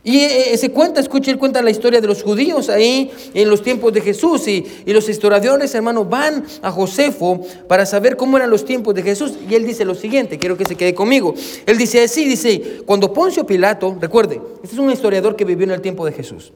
Y 0.04 0.20
eh, 0.20 0.54
eh, 0.54 0.58
se 0.58 0.72
cuenta, 0.72 1.02
escuche, 1.02 1.30
él 1.30 1.38
cuenta 1.38 1.62
la 1.62 1.72
historia 1.72 2.00
de 2.00 2.08
los 2.08 2.24
judíos 2.24 2.70
ahí 2.70 3.12
en 3.34 3.50
los 3.50 3.62
tiempos 3.62 3.92
de 3.92 4.00
Jesús. 4.00 4.48
Y, 4.48 4.66
y, 4.86 4.94
los 4.94 5.10
historiadores, 5.10 5.76
hermano, 5.76 6.06
van 6.06 6.46
a 6.62 6.72
Josefo 6.72 7.42
para 7.68 7.86
saber 7.86 8.16
cómo 8.16 8.38
eran 8.38 8.50
los 8.50 8.64
tiempos 8.64 8.96
de 8.96 9.04
Jesús. 9.04 9.34
Y 9.50 9.56
él 9.56 9.66
dice 9.66 9.84
lo 9.84 9.96
siguiente, 9.96 10.38
quiero 10.40 10.56
que 10.58 10.66
se 10.66 10.76
quede 10.76 10.94
conmigo. 10.94 11.34
Él 11.66 11.78
dice 11.78 12.02
así, 12.02 12.24
dice, 12.26 12.82
cuando 12.86 13.12
Poncio 13.12 13.46
Pilato, 13.46 13.98
recuerde, 14.00 14.42
este 14.64 14.76
es 14.76 14.80
un 14.80 14.90
historiador 14.90 15.36
que 15.36 15.44
vivió 15.44 15.66
en 15.66 15.72
el 15.72 15.82
tiempo 15.82 16.06
de 16.06 16.14
Jesús. 16.14 16.54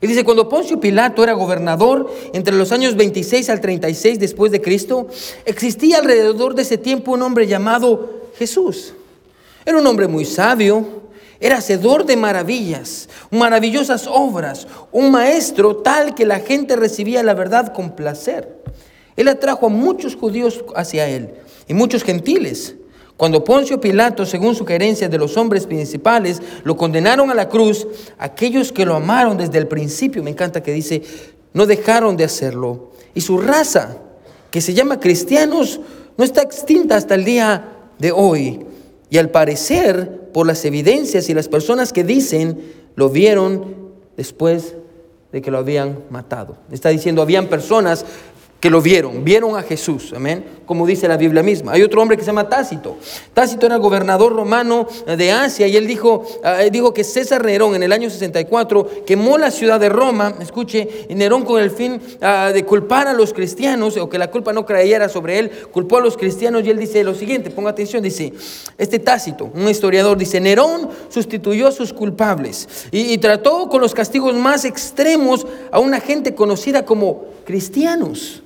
Y 0.00 0.06
dice, 0.06 0.24
cuando 0.24 0.48
Poncio 0.48 0.80
Pilato 0.80 1.22
era 1.22 1.34
gobernador 1.34 2.10
entre 2.32 2.54
los 2.54 2.72
años 2.72 2.96
26 2.96 3.50
al 3.50 3.60
36 3.60 4.18
después 4.18 4.50
de 4.50 4.62
Cristo, 4.62 5.08
existía 5.44 5.98
alrededor 5.98 6.54
de 6.54 6.62
ese 6.62 6.78
tiempo 6.78 7.12
un 7.12 7.20
hombre 7.20 7.46
llamado 7.46 8.30
Jesús. 8.38 8.94
Era 9.66 9.76
un 9.76 9.86
hombre 9.86 10.08
muy 10.08 10.24
sabio 10.24 10.99
era 11.40 11.56
hacedor 11.56 12.04
de 12.04 12.16
maravillas, 12.16 13.08
maravillosas 13.30 14.06
obras, 14.06 14.68
un 14.92 15.10
maestro 15.10 15.76
tal 15.76 16.14
que 16.14 16.26
la 16.26 16.40
gente 16.40 16.76
recibía 16.76 17.22
la 17.22 17.34
verdad 17.34 17.72
con 17.72 17.96
placer. 17.96 18.62
Él 19.16 19.26
atrajo 19.28 19.66
a 19.66 19.70
muchos 19.70 20.14
judíos 20.14 20.62
hacia 20.76 21.08
él 21.08 21.30
y 21.66 21.74
muchos 21.74 22.04
gentiles. 22.04 22.76
Cuando 23.16 23.44
Poncio 23.44 23.80
Pilato, 23.80 24.24
según 24.24 24.54
sugerencia 24.54 25.08
de 25.08 25.18
los 25.18 25.36
hombres 25.36 25.66
principales, 25.66 26.40
lo 26.64 26.76
condenaron 26.76 27.30
a 27.30 27.34
la 27.34 27.48
cruz, 27.48 27.86
aquellos 28.18 28.72
que 28.72 28.86
lo 28.86 28.94
amaron 28.94 29.36
desde 29.36 29.58
el 29.58 29.68
principio, 29.68 30.22
me 30.22 30.30
encanta 30.30 30.62
que 30.62 30.72
dice, 30.72 31.02
no 31.52 31.66
dejaron 31.66 32.16
de 32.16 32.24
hacerlo. 32.24 32.92
Y 33.14 33.20
su 33.20 33.38
raza, 33.38 33.96
que 34.50 34.60
se 34.60 34.72
llama 34.72 35.00
cristianos, 35.00 35.80
no 36.16 36.24
está 36.24 36.42
extinta 36.42 36.96
hasta 36.96 37.14
el 37.14 37.24
día 37.24 37.68
de 37.98 38.12
hoy. 38.12 38.66
Y 39.10 39.18
al 39.18 39.30
parecer, 39.30 40.19
por 40.32 40.46
las 40.46 40.64
evidencias 40.64 41.28
y 41.28 41.34
las 41.34 41.48
personas 41.48 41.92
que 41.92 42.04
dicen, 42.04 42.60
lo 42.96 43.08
vieron 43.08 43.90
después 44.16 44.74
de 45.32 45.42
que 45.42 45.50
lo 45.50 45.58
habían 45.58 46.00
matado. 46.10 46.58
Está 46.70 46.88
diciendo, 46.88 47.22
habían 47.22 47.48
personas 47.48 48.04
que 48.60 48.68
lo 48.68 48.82
vieron, 48.82 49.24
vieron 49.24 49.56
a 49.56 49.62
Jesús, 49.62 50.12
amén, 50.14 50.44
como 50.66 50.86
dice 50.86 51.08
la 51.08 51.16
Biblia 51.16 51.42
misma. 51.42 51.72
Hay 51.72 51.82
otro 51.82 52.02
hombre 52.02 52.18
que 52.18 52.22
se 52.22 52.26
llama 52.26 52.48
Tácito. 52.48 52.98
Tácito 53.32 53.64
era 53.64 53.76
gobernador 53.78 54.34
romano 54.34 54.86
de 55.06 55.32
Asia 55.32 55.66
y 55.66 55.76
él 55.76 55.86
dijo, 55.86 56.24
ah, 56.44 56.58
dijo 56.70 56.92
que 56.92 57.02
César 57.02 57.42
Nerón 57.44 57.74
en 57.74 57.82
el 57.82 57.90
año 57.90 58.10
64 58.10 59.04
quemó 59.06 59.38
la 59.38 59.50
ciudad 59.50 59.80
de 59.80 59.88
Roma, 59.88 60.34
escuche, 60.40 61.06
y 61.08 61.14
Nerón 61.14 61.44
con 61.44 61.60
el 61.60 61.70
fin 61.70 62.00
ah, 62.20 62.50
de 62.52 62.64
culpar 62.66 63.08
a 63.08 63.14
los 63.14 63.32
cristianos, 63.32 63.96
o 63.96 64.10
que 64.10 64.18
la 64.18 64.30
culpa 64.30 64.52
no 64.52 64.66
creyera 64.66 65.08
sobre 65.08 65.38
él, 65.38 65.50
culpó 65.72 65.96
a 65.96 66.00
los 66.02 66.18
cristianos 66.18 66.62
y 66.64 66.70
él 66.70 66.78
dice 66.78 67.02
lo 67.02 67.14
siguiente, 67.14 67.50
ponga 67.50 67.70
atención, 67.70 68.02
dice, 68.02 68.34
este 68.76 68.98
Tácito, 68.98 69.50
un 69.54 69.68
historiador, 69.68 70.18
dice, 70.18 70.38
Nerón 70.38 70.90
sustituyó 71.08 71.68
a 71.68 71.72
sus 71.72 71.94
culpables 71.94 72.68
y, 72.90 73.12
y 73.12 73.18
trató 73.18 73.70
con 73.70 73.80
los 73.80 73.94
castigos 73.94 74.34
más 74.34 74.66
extremos 74.66 75.46
a 75.72 75.78
una 75.78 75.98
gente 75.98 76.34
conocida 76.34 76.84
como 76.84 77.24
cristianos. 77.46 78.42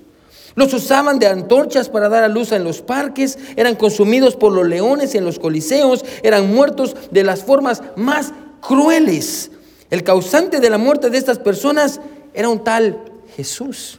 Los 0.54 0.72
usaban 0.72 1.18
de 1.18 1.26
antorchas 1.26 1.88
para 1.88 2.08
dar 2.08 2.22
a 2.22 2.28
luz 2.28 2.52
en 2.52 2.62
los 2.62 2.80
parques, 2.80 3.38
eran 3.56 3.74
consumidos 3.74 4.36
por 4.36 4.52
los 4.52 4.66
leones 4.66 5.14
en 5.14 5.24
los 5.24 5.38
coliseos, 5.38 6.04
eran 6.22 6.54
muertos 6.54 6.94
de 7.10 7.24
las 7.24 7.42
formas 7.42 7.82
más 7.96 8.32
crueles. 8.60 9.50
El 9.90 10.04
causante 10.04 10.60
de 10.60 10.70
la 10.70 10.78
muerte 10.78 11.10
de 11.10 11.18
estas 11.18 11.38
personas 11.38 12.00
era 12.32 12.48
un 12.48 12.62
tal 12.62 13.00
Jesús, 13.36 13.98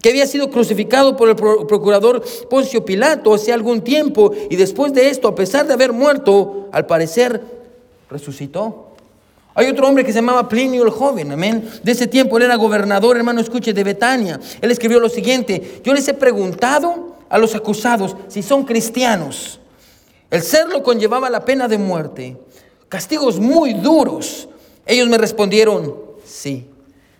que 0.00 0.10
había 0.10 0.26
sido 0.26 0.50
crucificado 0.50 1.16
por 1.16 1.28
el 1.28 1.36
procurador 1.36 2.22
Poncio 2.48 2.84
Pilato 2.84 3.34
hace 3.34 3.52
algún 3.52 3.82
tiempo 3.82 4.32
y 4.48 4.56
después 4.56 4.92
de 4.92 5.08
esto, 5.08 5.28
a 5.28 5.34
pesar 5.34 5.66
de 5.66 5.72
haber 5.72 5.92
muerto, 5.92 6.68
al 6.72 6.86
parecer 6.86 7.42
resucitó. 8.08 8.93
Hay 9.54 9.68
otro 9.68 9.86
hombre 9.86 10.04
que 10.04 10.12
se 10.12 10.18
llamaba 10.18 10.48
Plinio 10.48 10.82
el 10.82 10.90
joven, 10.90 11.30
amén. 11.30 11.68
De 11.82 11.92
ese 11.92 12.08
tiempo 12.08 12.36
él 12.36 12.44
era 12.44 12.56
gobernador, 12.56 13.16
hermano, 13.16 13.40
escuche, 13.40 13.72
de 13.72 13.84
Betania. 13.84 14.40
Él 14.60 14.70
escribió 14.70 14.98
lo 14.98 15.08
siguiente, 15.08 15.80
yo 15.84 15.94
les 15.94 16.08
he 16.08 16.14
preguntado 16.14 17.16
a 17.28 17.38
los 17.38 17.54
acusados 17.54 18.16
si 18.28 18.42
son 18.42 18.64
cristianos. 18.64 19.60
El 20.30 20.42
serlo 20.42 20.82
conllevaba 20.82 21.30
la 21.30 21.44
pena 21.44 21.68
de 21.68 21.78
muerte, 21.78 22.36
castigos 22.88 23.38
muy 23.38 23.74
duros. 23.74 24.48
Ellos 24.86 25.08
me 25.08 25.18
respondieron, 25.18 25.94
sí. 26.24 26.66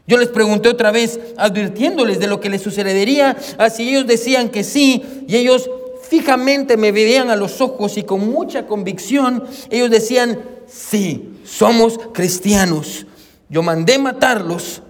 Yo 0.07 0.19
les 0.19 0.29
pregunté 0.29 0.69
otra 0.69 0.91
vez, 0.91 1.19
advirtiéndoles 1.37 2.19
de 2.19 2.27
lo 2.27 2.41
que 2.41 2.51
les 2.51 2.61
sucedería, 2.61 3.37
así 3.57 3.89
ellos 3.89 4.07
decían 4.07 4.51
que 4.51 4.65
sí, 4.65 5.03
y 5.27 5.37
ellos 5.37 5.71
fijamente 6.09 6.77
me 6.77 6.93
veían 6.93 7.31
a 7.31 7.37
los 7.37 7.61
ojos 7.61 7.97
y 7.97 8.03
con 8.03 8.29
mucha 8.31 8.67
convicción, 8.67 9.45
ellos 9.71 9.91
decían, 9.91 10.39
sí 10.67 11.39
somos 11.45 11.99
cristianos. 12.13 13.07
Yo 13.49 13.63
mandé 13.63 13.99
matarlos 13.99 14.83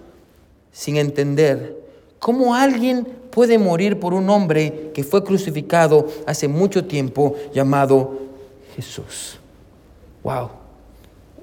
sin 0.71 0.97
entender 0.97 1.77
cómo 2.19 2.55
alguien 2.55 3.07
puede 3.31 3.57
morir 3.57 3.99
por 3.99 4.13
un 4.13 4.29
hombre 4.29 4.91
que 4.93 5.03
fue 5.03 5.23
crucificado 5.23 6.07
hace 6.25 6.47
mucho 6.47 6.85
tiempo 6.85 7.35
llamado 7.53 8.19
Jesús. 8.75 9.39
Wow. 10.23 10.49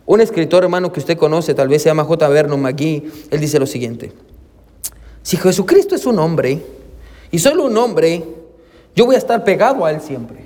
Un 0.05 0.21
escritor 0.21 0.65
hermano 0.65 0.93
que 0.93 1.01
usted 1.01 1.17
conoce, 1.17 1.55
tal 1.55 1.69
vez 1.69 1.83
se 1.83 1.89
llama 1.89 2.05
J. 2.05 2.29
Vernon 2.29 2.61
McGee, 2.61 3.11
él 3.31 3.41
dice 3.41 3.59
lo 3.59 3.67
siguiente. 3.67 4.12
Si 5.23 5.37
Jesucristo 5.37 5.95
es 5.95 6.05
un 6.07 6.19
hombre, 6.19 6.61
y 7.31 7.39
solo 7.39 7.65
un 7.65 7.77
hombre, 7.77 8.25
yo 8.95 9.07
voy 9.07 9.15
a 9.15 9.19
estar 9.19 9.43
pegado 9.45 9.85
a 9.85 9.91
él 9.91 10.01
siempre. 10.01 10.45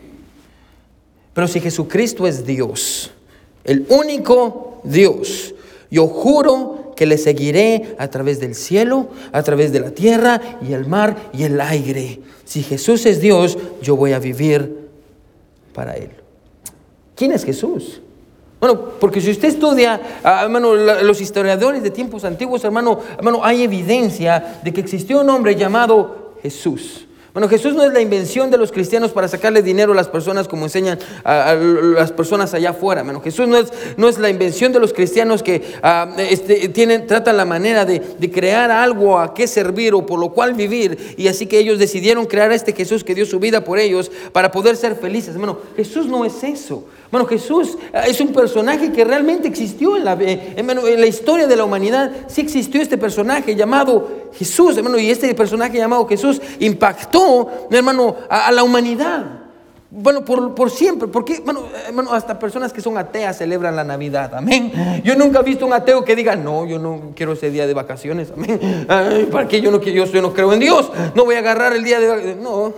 Pero 1.34 1.48
si 1.48 1.60
Jesucristo 1.60 2.26
es 2.26 2.46
Dios, 2.46 3.10
el 3.66 3.86
único 3.90 4.80
Dios. 4.84 5.54
Yo 5.90 6.06
juro 6.06 6.94
que 6.96 7.06
le 7.06 7.18
seguiré 7.18 7.94
a 7.98 8.08
través 8.08 8.40
del 8.40 8.54
cielo, 8.54 9.08
a 9.32 9.42
través 9.42 9.70
de 9.72 9.80
la 9.80 9.90
tierra 9.90 10.40
y 10.66 10.72
el 10.72 10.86
mar 10.86 11.16
y 11.32 11.44
el 11.44 11.60
aire. 11.60 12.20
Si 12.44 12.62
Jesús 12.62 13.04
es 13.06 13.20
Dios, 13.20 13.58
yo 13.82 13.96
voy 13.96 14.12
a 14.12 14.18
vivir 14.18 14.88
para 15.74 15.94
Él. 15.94 16.10
¿Quién 17.14 17.32
es 17.32 17.44
Jesús? 17.44 18.00
Bueno, 18.58 18.80
porque 18.98 19.20
si 19.20 19.30
usted 19.30 19.48
estudia, 19.48 20.00
ah, 20.24 20.44
hermano, 20.44 20.74
los 20.74 21.20
historiadores 21.20 21.82
de 21.82 21.90
tiempos 21.90 22.24
antiguos, 22.24 22.64
hermano, 22.64 22.98
hermano, 23.18 23.40
hay 23.44 23.62
evidencia 23.62 24.60
de 24.64 24.72
que 24.72 24.80
existió 24.80 25.20
un 25.20 25.28
hombre 25.28 25.54
llamado 25.54 26.34
Jesús. 26.42 27.05
Bueno, 27.36 27.50
Jesús 27.50 27.74
no 27.74 27.82
es 27.82 27.92
la 27.92 28.00
invención 28.00 28.50
de 28.50 28.56
los 28.56 28.72
cristianos 28.72 29.10
para 29.12 29.28
sacarle 29.28 29.60
dinero 29.60 29.92
a 29.92 29.94
las 29.94 30.08
personas 30.08 30.48
como 30.48 30.64
enseñan 30.64 30.98
a, 31.22 31.52
las 31.52 32.10
personas 32.10 32.54
allá 32.54 32.70
afuera. 32.70 33.02
Bueno, 33.02 33.20
Jesús 33.20 33.46
no 33.46 33.58
es, 33.58 33.70
no 33.98 34.08
es 34.08 34.18
la 34.18 34.30
invención 34.30 34.72
de 34.72 34.80
los 34.80 34.94
cristianos 34.94 35.42
que 35.42 35.60
ah, 35.82 36.16
este, 36.16 36.70
tienen, 36.70 37.06
tratan 37.06 37.36
la 37.36 37.44
manera 37.44 37.84
de, 37.84 38.00
de, 38.18 38.30
crear 38.30 38.70
algo 38.70 39.18
a 39.18 39.34
qué 39.34 39.46
servir 39.46 39.92
o 39.92 40.06
por 40.06 40.18
lo 40.18 40.30
cual 40.30 40.54
vivir. 40.54 41.14
Y 41.18 41.28
así 41.28 41.44
que 41.44 41.58
ellos 41.58 41.78
decidieron 41.78 42.24
crear 42.24 42.52
a 42.52 42.54
este 42.54 42.72
Jesús 42.72 43.04
que 43.04 43.14
dio 43.14 43.26
su 43.26 43.38
vida 43.38 43.62
por 43.62 43.78
ellos 43.78 44.10
para 44.32 44.50
poder 44.50 44.74
ser 44.74 44.96
felices. 44.96 45.36
Bueno, 45.36 45.58
Jesús 45.76 46.06
no 46.06 46.24
es 46.24 46.42
eso. 46.42 46.84
Bueno, 47.10 47.26
Jesús 47.26 47.78
ah, 47.92 48.02
es 48.06 48.20
un 48.20 48.32
personaje 48.32 48.92
que 48.92 49.04
realmente 49.04 49.48
existió 49.48 49.96
en 49.96 50.04
la, 50.04 50.12
en 50.14 51.00
la 51.00 51.06
historia 51.06 51.46
de 51.46 51.56
la 51.56 51.64
humanidad. 51.64 52.10
Sí 52.26 52.40
existió 52.40 52.80
este 52.80 52.98
personaje 52.98 53.54
llamado 53.54 54.26
Jesús, 54.34 54.76
hermano, 54.76 54.98
y 54.98 55.10
este 55.10 55.32
personaje 55.34 55.78
llamado 55.78 56.06
Jesús 56.06 56.40
impactó, 56.58 57.68
hermano, 57.70 58.16
a, 58.28 58.50
la 58.52 58.62
humanidad. 58.62 59.24
Bueno, 59.88 60.24
por, 60.24 60.54
por, 60.54 60.70
siempre, 60.70 61.08
porque, 61.08 61.40
bueno, 61.44 61.62
hermano, 61.86 62.12
hasta 62.12 62.38
personas 62.38 62.72
que 62.72 62.82
son 62.82 62.98
ateas 62.98 63.38
celebran 63.38 63.76
la 63.76 63.84
Navidad, 63.84 64.34
amén. 64.34 65.00
Yo 65.04 65.14
nunca 65.14 65.40
he 65.40 65.42
visto 65.44 65.64
un 65.64 65.72
ateo 65.72 66.04
que 66.04 66.16
diga, 66.16 66.34
no, 66.34 66.66
yo 66.66 66.78
no 66.78 67.12
quiero 67.14 67.32
ese 67.32 67.50
día 67.50 67.66
de 67.66 67.72
vacaciones, 67.72 68.32
amén. 68.36 68.86
¿Para 69.30 69.48
qué 69.48 69.60
yo 69.60 69.70
no, 69.70 69.80
yo, 69.80 70.04
yo 70.04 70.22
no 70.22 70.34
creo 70.34 70.52
en 70.52 70.60
Dios? 70.60 70.90
No 71.14 71.24
voy 71.24 71.36
a 71.36 71.38
agarrar 71.38 71.72
el 71.72 71.84
día 71.84 72.00
de 72.00 72.08
vacaciones. 72.08 72.36
No, 72.38 72.74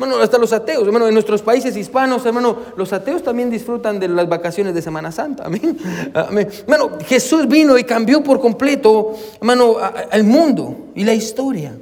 Hermano, 0.00 0.22
hasta 0.22 0.38
los 0.38 0.50
ateos, 0.54 0.86
hermano, 0.86 1.08
en 1.08 1.12
nuestros 1.12 1.42
países 1.42 1.76
hispanos, 1.76 2.24
hermano, 2.24 2.56
los 2.74 2.90
ateos 2.90 3.22
también 3.22 3.50
disfrutan 3.50 4.00
de 4.00 4.08
las 4.08 4.26
vacaciones 4.26 4.74
de 4.74 4.80
Semana 4.80 5.12
Santa. 5.12 5.44
Amén. 5.44 5.76
Amén. 6.14 6.48
Hermano, 6.62 6.92
Jesús 7.04 7.46
vino 7.46 7.76
y 7.76 7.84
cambió 7.84 8.24
por 8.24 8.40
completo, 8.40 9.12
hermano, 9.34 9.76
el 10.10 10.24
mundo 10.24 10.86
y 10.94 11.04
la 11.04 11.12
historia. 11.12 11.76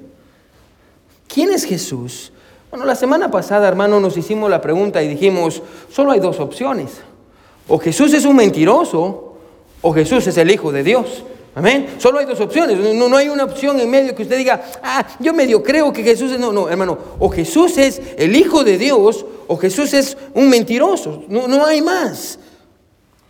¿Quién 1.29 1.53
es 1.53 1.63
Jesús? 1.63 2.33
Bueno, 2.73 2.85
la 2.85 2.97
semana 2.97 3.31
pasada, 3.31 3.69
hermano, 3.69 4.01
nos 4.01 4.17
hicimos 4.17 4.51
la 4.51 4.61
pregunta 4.61 5.01
y 5.01 5.07
dijimos, 5.07 5.63
solo 5.89 6.11
hay 6.11 6.19
dos 6.19 6.41
opciones. 6.41 6.95
O 7.69 7.79
Jesús 7.79 8.13
es 8.15 8.25
un 8.25 8.35
mentiroso 8.35 9.37
o 9.81 9.93
Jesús 9.93 10.27
es 10.27 10.37
el 10.39 10.51
Hijo 10.51 10.73
de 10.73 10.83
Dios. 10.83 11.23
Amén. 11.59 11.97
Solo 11.99 12.21
hay 12.21 12.25
dos 12.25 12.41
opciones. 12.41 12.79
No, 12.95 13.09
no, 13.09 13.17
hay 13.17 13.29
una 13.29 13.43
opción 13.43 13.81
en 13.81 13.91
medio 13.91 14.15
que 14.15 14.23
usted 14.23 14.39
diga, 14.39 14.63
ah, 14.81 15.05
yo 15.19 15.35
medio 15.35 15.61
creo 15.61 15.93
que 15.93 16.05
Jesús 16.05 16.31
es. 16.31 16.39
No, 16.39 16.53
no, 16.53 16.69
hermano. 16.69 16.97
O 17.19 17.29
Jesús 17.29 17.77
es 17.79 18.01
el 18.17 18.37
Hijo 18.37 18.63
de 18.63 18.79
Dios 18.79 19.27
o 19.49 19.57
Jesús 19.57 19.93
es 19.93 20.17
un 20.35 20.49
mentiroso. 20.49 21.25
No, 21.27 21.49
no 21.49 21.67
hay 21.67 21.83
más. 21.83 22.39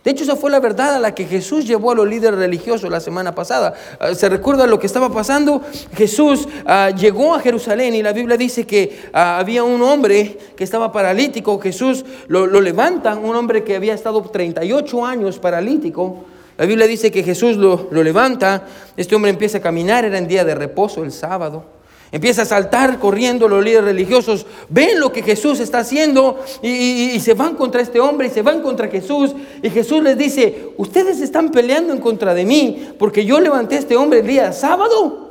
De 0.03 0.11
hecho, 0.11 0.25
esa 0.25 0.35
fue 0.35 0.51
la 0.51 0.59
verdad 0.59 0.93
a 0.93 0.99
la 0.99 1.15
que 1.15 1.25
Jesús 1.25 1.65
llevó 1.65 1.89
a 1.89 1.95
los 1.95 2.07
líderes 2.07 2.37
religiosos 2.37 2.91
la 2.91 2.99
semana 2.99 3.33
pasada. 3.33 3.73
Ah, 3.99 4.13
¿Se 4.13 4.29
recuerda 4.29 4.67
lo 4.67 4.77
que 4.77 4.85
estaba 4.85 5.11
pasando? 5.11 5.63
Jesús 5.95 6.47
ah, 6.67 6.91
llegó 6.95 7.33
a 7.33 7.39
Jerusalén 7.39 7.95
y 7.95 8.03
la 8.03 8.13
Biblia 8.13 8.37
dice 8.37 8.67
que 8.67 9.09
ah, 9.11 9.39
había 9.39 9.63
un 9.63 9.81
hombre 9.81 10.37
que 10.55 10.63
estaba 10.63 10.91
paralítico. 10.91 11.59
Jesús 11.59 12.05
lo, 12.27 12.45
lo 12.45 12.61
levanta, 12.61 13.15
un 13.15 13.35
hombre 13.35 13.63
que 13.63 13.75
había 13.75 13.95
estado 13.95 14.21
38 14.21 15.03
años 15.03 15.39
paralítico. 15.39 16.25
La 16.59 16.65
Biblia 16.65 16.87
dice 16.87 17.09
que 17.09 17.23
Jesús 17.23 17.55
lo, 17.55 17.87
levanta, 18.03 18.67
este 18.97 19.15
hombre 19.15 19.31
empieza 19.31 19.59
a 19.59 19.61
caminar, 19.61 20.03
era 20.03 20.17
en 20.17 20.27
día 20.27 20.43
de 20.43 20.53
reposo, 20.53 21.05
el 21.05 21.13
sábado. 21.13 21.63
Empieza 22.11 22.41
a 22.41 22.45
saltar 22.45 22.99
corriendo 22.99 23.47
los 23.47 23.63
líderes 23.63 23.85
religiosos, 23.85 24.45
ven 24.67 24.99
lo 24.99 25.09
que 25.13 25.23
Jesús 25.23 25.61
está 25.61 25.79
haciendo 25.79 26.37
y, 26.61 27.11
y, 27.11 27.19
se 27.21 27.33
van 27.33 27.55
contra 27.55 27.79
este 27.79 28.01
hombre 28.01 28.27
y 28.27 28.29
se 28.29 28.41
van 28.41 28.61
contra 28.61 28.89
Jesús. 28.89 29.33
Y 29.63 29.69
Jesús 29.69 30.03
les 30.03 30.17
dice, 30.17 30.71
ustedes 30.75 31.21
están 31.21 31.49
peleando 31.49 31.93
en 31.93 32.01
contra 32.01 32.33
de 32.33 32.43
mí 32.43 32.89
porque 32.99 33.23
yo 33.23 33.39
levanté 33.39 33.77
a 33.77 33.79
este 33.79 33.95
hombre 33.95 34.19
el 34.19 34.27
día 34.27 34.51
sábado. 34.51 35.28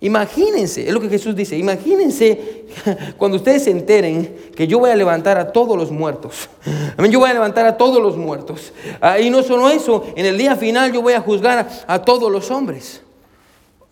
Imagínense, 0.00 0.86
es 0.86 0.94
lo 0.94 1.00
que 1.00 1.08
Jesús 1.08 1.34
dice, 1.34 1.56
imagínense 1.56 2.66
cuando 3.18 3.36
ustedes 3.36 3.64
se 3.64 3.72
enteren 3.72 4.50
que 4.54 4.68
yo 4.68 4.78
voy 4.78 4.90
a 4.90 4.96
levantar 4.96 5.38
a 5.38 5.50
todos 5.50 5.76
los 5.76 5.90
muertos. 5.90 6.48
Yo 7.10 7.18
voy 7.20 7.30
a 7.30 7.34
levantar 7.34 7.66
a 7.66 7.76
todos 7.76 8.02
los 8.02 8.16
muertos. 8.16 8.72
Ah, 9.00 9.18
y 9.18 9.30
no 9.30 9.42
solo 9.42 9.70
eso, 9.70 10.04
en 10.14 10.26
el 10.26 10.36
día 10.36 10.56
final 10.56 10.92
yo 10.92 11.00
voy 11.00 11.14
a 11.14 11.20
juzgar 11.20 11.66
a, 11.86 12.02
todos 12.02 12.30
los 12.30 12.50
hombres. 12.50 13.00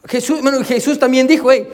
Jesús, 0.04 0.40
Jesús 0.66 0.98
también 0.98 1.26
dijo, 1.26 1.50
hey, 1.50 1.66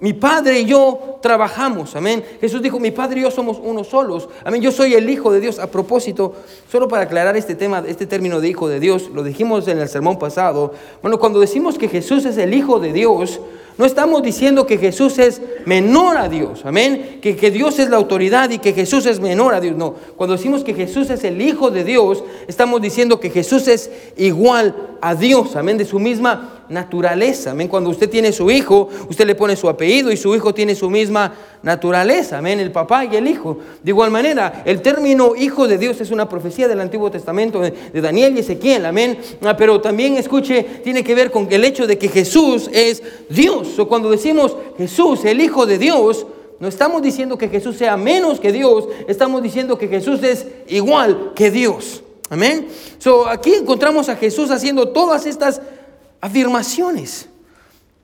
mi 0.00 0.12
padre 0.12 0.60
y 0.60 0.64
yo 0.64 1.18
trabajamos, 1.22 1.94
amén. 1.94 2.24
Jesús 2.40 2.62
dijo, 2.62 2.80
mi 2.80 2.90
padre 2.90 3.20
y 3.20 3.22
yo 3.22 3.30
somos 3.30 3.58
unos 3.62 3.88
solos, 3.88 4.28
amén. 4.44 4.60
Yo 4.60 4.72
soy 4.72 4.94
el 4.94 5.08
hijo 5.08 5.32
de 5.32 5.40
Dios. 5.40 5.58
A 5.58 5.70
propósito, 5.70 6.34
solo 6.70 6.88
para 6.88 7.04
aclarar 7.04 7.36
este 7.36 7.54
tema, 7.54 7.84
este 7.86 8.06
término 8.06 8.40
de 8.40 8.48
hijo 8.48 8.68
de 8.68 8.80
Dios, 8.80 9.08
lo 9.14 9.22
dijimos 9.22 9.68
en 9.68 9.78
el 9.78 9.88
sermón 9.88 10.18
pasado. 10.18 10.72
Bueno, 11.02 11.18
cuando 11.18 11.40
decimos 11.40 11.78
que 11.78 11.88
Jesús 11.88 12.24
es 12.24 12.38
el 12.38 12.54
hijo 12.54 12.80
de 12.80 12.92
Dios, 12.92 13.40
no 13.78 13.84
estamos 13.84 14.24
diciendo 14.24 14.66
que 14.66 14.76
Jesús 14.76 15.18
es 15.18 15.40
menor 15.64 16.16
a 16.16 16.28
Dios, 16.28 16.62
amén. 16.64 17.20
Que, 17.22 17.36
que 17.36 17.52
Dios 17.52 17.78
es 17.78 17.88
la 17.88 17.96
autoridad 17.96 18.50
y 18.50 18.58
que 18.58 18.72
Jesús 18.72 19.06
es 19.06 19.20
menor 19.20 19.54
a 19.54 19.60
Dios. 19.60 19.76
No, 19.76 19.94
cuando 20.16 20.36
decimos 20.36 20.64
que 20.64 20.74
Jesús 20.74 21.08
es 21.10 21.22
el 21.22 21.40
Hijo 21.40 21.70
de 21.70 21.84
Dios, 21.84 22.24
estamos 22.48 22.82
diciendo 22.82 23.20
que 23.20 23.30
Jesús 23.30 23.68
es 23.68 23.88
igual 24.16 24.74
a 25.00 25.14
Dios, 25.14 25.54
amén, 25.54 25.78
de 25.78 25.84
su 25.84 26.00
misma 26.00 26.57
naturaleza. 26.68 27.52
Amén. 27.52 27.68
Cuando 27.68 27.90
usted 27.90 28.08
tiene 28.08 28.32
su 28.32 28.50
hijo, 28.50 28.88
usted 29.08 29.26
le 29.26 29.34
pone 29.34 29.56
su 29.56 29.68
apellido 29.68 30.10
y 30.10 30.16
su 30.16 30.34
hijo 30.34 30.52
tiene 30.54 30.74
su 30.74 30.90
misma 30.90 31.34
naturaleza. 31.62 32.38
Amén. 32.38 32.60
El 32.60 32.72
papá 32.72 33.04
y 33.04 33.16
el 33.16 33.26
hijo. 33.26 33.58
De 33.82 33.90
igual 33.90 34.10
manera, 34.10 34.62
el 34.64 34.82
término 34.82 35.34
hijo 35.36 35.66
de 35.66 35.78
Dios 35.78 36.00
es 36.00 36.10
una 36.10 36.28
profecía 36.28 36.68
del 36.68 36.80
Antiguo 36.80 37.10
Testamento 37.10 37.60
de, 37.60 38.00
Daniel 38.00 38.36
y 38.36 38.40
Ezequiel. 38.40 38.86
Amén. 38.86 39.18
Ah, 39.42 39.56
pero 39.56 39.80
también 39.80 40.16
escuche, 40.16 40.62
tiene 40.84 41.02
que 41.02 41.14
ver 41.14 41.30
con 41.30 41.46
el 41.50 41.64
hecho 41.64 41.86
de 41.86 41.98
que 41.98 42.08
Jesús 42.08 42.68
es 42.72 43.02
Dios. 43.28 43.78
O 43.78 43.88
cuando 43.88 44.10
decimos 44.10 44.56
Jesús, 44.76 45.24
el 45.24 45.40
hijo 45.40 45.66
de 45.66 45.78
Dios, 45.78 46.26
no 46.60 46.68
estamos 46.68 47.02
diciendo 47.02 47.38
que 47.38 47.48
Jesús 47.48 47.76
sea 47.76 47.96
menos 47.96 48.40
que 48.40 48.52
Dios, 48.52 48.88
estamos 49.06 49.42
diciendo 49.42 49.78
que 49.78 49.88
Jesús 49.88 50.22
es 50.22 50.46
igual 50.68 51.32
que 51.34 51.50
Dios. 51.50 52.02
Amén. 52.30 52.68
So, 52.98 53.26
aquí 53.26 53.54
encontramos 53.54 54.08
a 54.08 54.16
Jesús 54.16 54.50
haciendo 54.50 54.88
todas 54.88 55.24
estas 55.24 55.62
afirmaciones. 56.20 57.28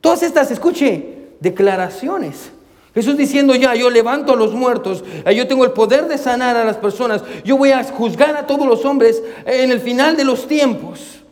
Todas 0.01 0.23
estas, 0.23 0.51
escuche, 0.51 1.29
declaraciones. 1.41 2.51
Jesús 2.95 3.17
diciendo 3.17 3.55
ya, 3.57 3.75
yo 3.75 3.91
levanto 3.91 4.35
a 4.35 4.37
los 4.37 4.53
muertos, 4.55 5.03
eh, 5.25 5.35
yo 5.35 5.49
tengo 5.49 5.65
el 5.65 5.73
poder 5.73 6.07
de 6.07 6.17
sanar 6.17 6.57
a 6.57 6.65
las 6.65 6.77
personas, 6.77 7.23
yo 7.45 7.57
voy 7.57 7.73
a 7.73 7.83
juzgar 7.83 8.37
a 8.37 8.47
todos 8.47 8.67
los 8.67 8.85
hombres 8.85 9.21
en 9.45 9.73
el 9.73 9.81
final 9.81 10.17
de 10.17 10.25
los 10.25 10.47
tiempos. 10.47 11.23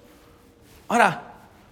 Ahora, 0.89 1.23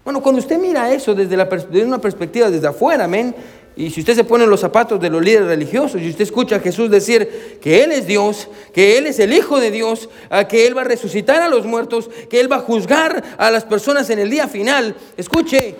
bueno, 0.04 0.22
cuando 0.22 0.40
usted 0.40 0.58
mira 0.58 0.92
eso 0.92 1.14
desde, 1.14 1.36
la, 1.36 1.44
desde 1.44 1.84
una 1.84 1.98
perspectiva 1.98 2.50
desde 2.50 2.68
afuera, 2.68 3.04
amén, 3.04 3.34
y 3.80 3.90
si 3.90 4.00
usted 4.00 4.14
se 4.14 4.24
pone 4.24 4.46
los 4.46 4.60
zapatos 4.60 5.00
de 5.00 5.08
los 5.08 5.24
líderes 5.24 5.48
religiosos 5.48 6.02
y 6.02 6.10
usted 6.10 6.24
escucha 6.24 6.56
a 6.56 6.60
Jesús 6.60 6.90
decir 6.90 7.58
que 7.62 7.82
Él 7.82 7.92
es 7.92 8.06
Dios, 8.06 8.48
que 8.74 8.98
Él 8.98 9.06
es 9.06 9.18
el 9.18 9.32
Hijo 9.32 9.58
de 9.58 9.70
Dios, 9.70 10.10
que 10.50 10.66
Él 10.66 10.76
va 10.76 10.82
a 10.82 10.84
resucitar 10.84 11.40
a 11.40 11.48
los 11.48 11.64
muertos, 11.64 12.10
que 12.28 12.40
Él 12.40 12.52
va 12.52 12.56
a 12.56 12.60
juzgar 12.60 13.36
a 13.38 13.50
las 13.50 13.64
personas 13.64 14.10
en 14.10 14.18
el 14.18 14.28
día 14.28 14.48
final, 14.48 14.94
escuche, 15.16 15.74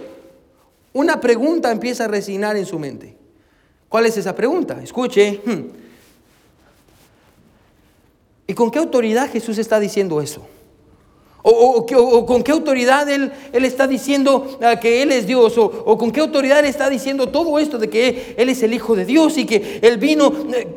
una 0.95 1.21
pregunta 1.21 1.71
empieza 1.71 2.07
a 2.07 2.09
resignar 2.09 2.57
en 2.57 2.65
su 2.65 2.79
mente. 2.79 3.17
¿Cuál 3.87 4.07
es 4.07 4.17
esa 4.17 4.35
pregunta? 4.35 4.81
Escuche. 4.83 5.43
Hmm. 5.45 5.65
¿Y 8.47 8.55
con 8.55 8.71
qué 8.71 8.79
autoridad 8.79 9.31
Jesús 9.31 9.59
está 9.59 9.79
diciendo 9.79 10.23
eso? 10.23 10.49
O, 11.43 12.27
con 12.27 12.43
qué 12.43 12.53
autoridad 12.53 13.09
él, 13.09 13.33
él 13.53 13.65
está 13.65 13.87
diciendo 13.87 14.59
ah, 14.63 14.79
que 14.79 15.03
Él 15.03 15.13
es 15.13 15.27
Dios. 15.27 15.57
O, 15.57 15.97
con 15.97 16.11
qué 16.11 16.21
autoridad 16.21 16.65
está 16.65 16.91
diciendo 16.91 17.29
todo 17.29 17.59
esto 17.59 17.79
de 17.79 17.89
que 17.89 18.35
Él 18.37 18.49
es 18.49 18.63
el 18.63 18.75
Hijo 18.75 18.95
de 18.95 19.05
Dios 19.05 19.39
y 19.39 19.47
que 19.47 19.81
Él 19.83 19.99
vino. 19.99 20.33
Eh, 20.55 20.69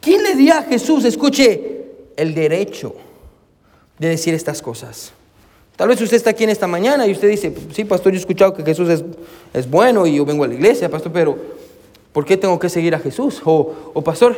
¿Quién 0.00 0.22
le 0.22 0.34
dio 0.34 0.54
a 0.54 0.62
Jesús, 0.62 1.04
escuche, 1.04 1.86
el 2.16 2.34
derecho 2.34 2.94
de 3.98 4.08
decir 4.08 4.34
estas 4.34 4.60
cosas? 4.60 5.12
Tal 5.76 5.88
vez 5.88 6.00
usted 6.00 6.16
está 6.16 6.30
aquí 6.30 6.44
en 6.44 6.50
esta 6.50 6.66
mañana 6.66 7.06
y 7.06 7.12
usted 7.12 7.28
dice, 7.28 7.52
sí, 7.72 7.84
pastor, 7.84 8.12
yo 8.12 8.18
he 8.18 8.20
escuchado 8.20 8.54
que 8.54 8.62
Jesús 8.62 8.88
es, 8.88 9.04
es 9.52 9.68
bueno 9.68 10.06
y 10.06 10.16
yo 10.16 10.24
vengo 10.24 10.44
a 10.44 10.48
la 10.48 10.54
iglesia, 10.54 10.88
pastor, 10.88 11.10
pero 11.10 11.36
¿por 12.12 12.24
qué 12.24 12.36
tengo 12.36 12.58
que 12.58 12.68
seguir 12.68 12.94
a 12.94 13.00
Jesús? 13.00 13.40
O, 13.44 13.72
o 13.92 14.04
pastor, 14.04 14.36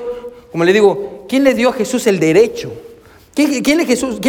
como 0.51 0.65
le 0.65 0.73
digo, 0.73 1.27
¿quién 1.29 1.45
le 1.45 1.53
dio 1.53 1.69
a 1.69 1.73
Jesús 1.73 2.07
el 2.07 2.19
derecho? 2.19 2.73
¿Quién, 3.37 3.77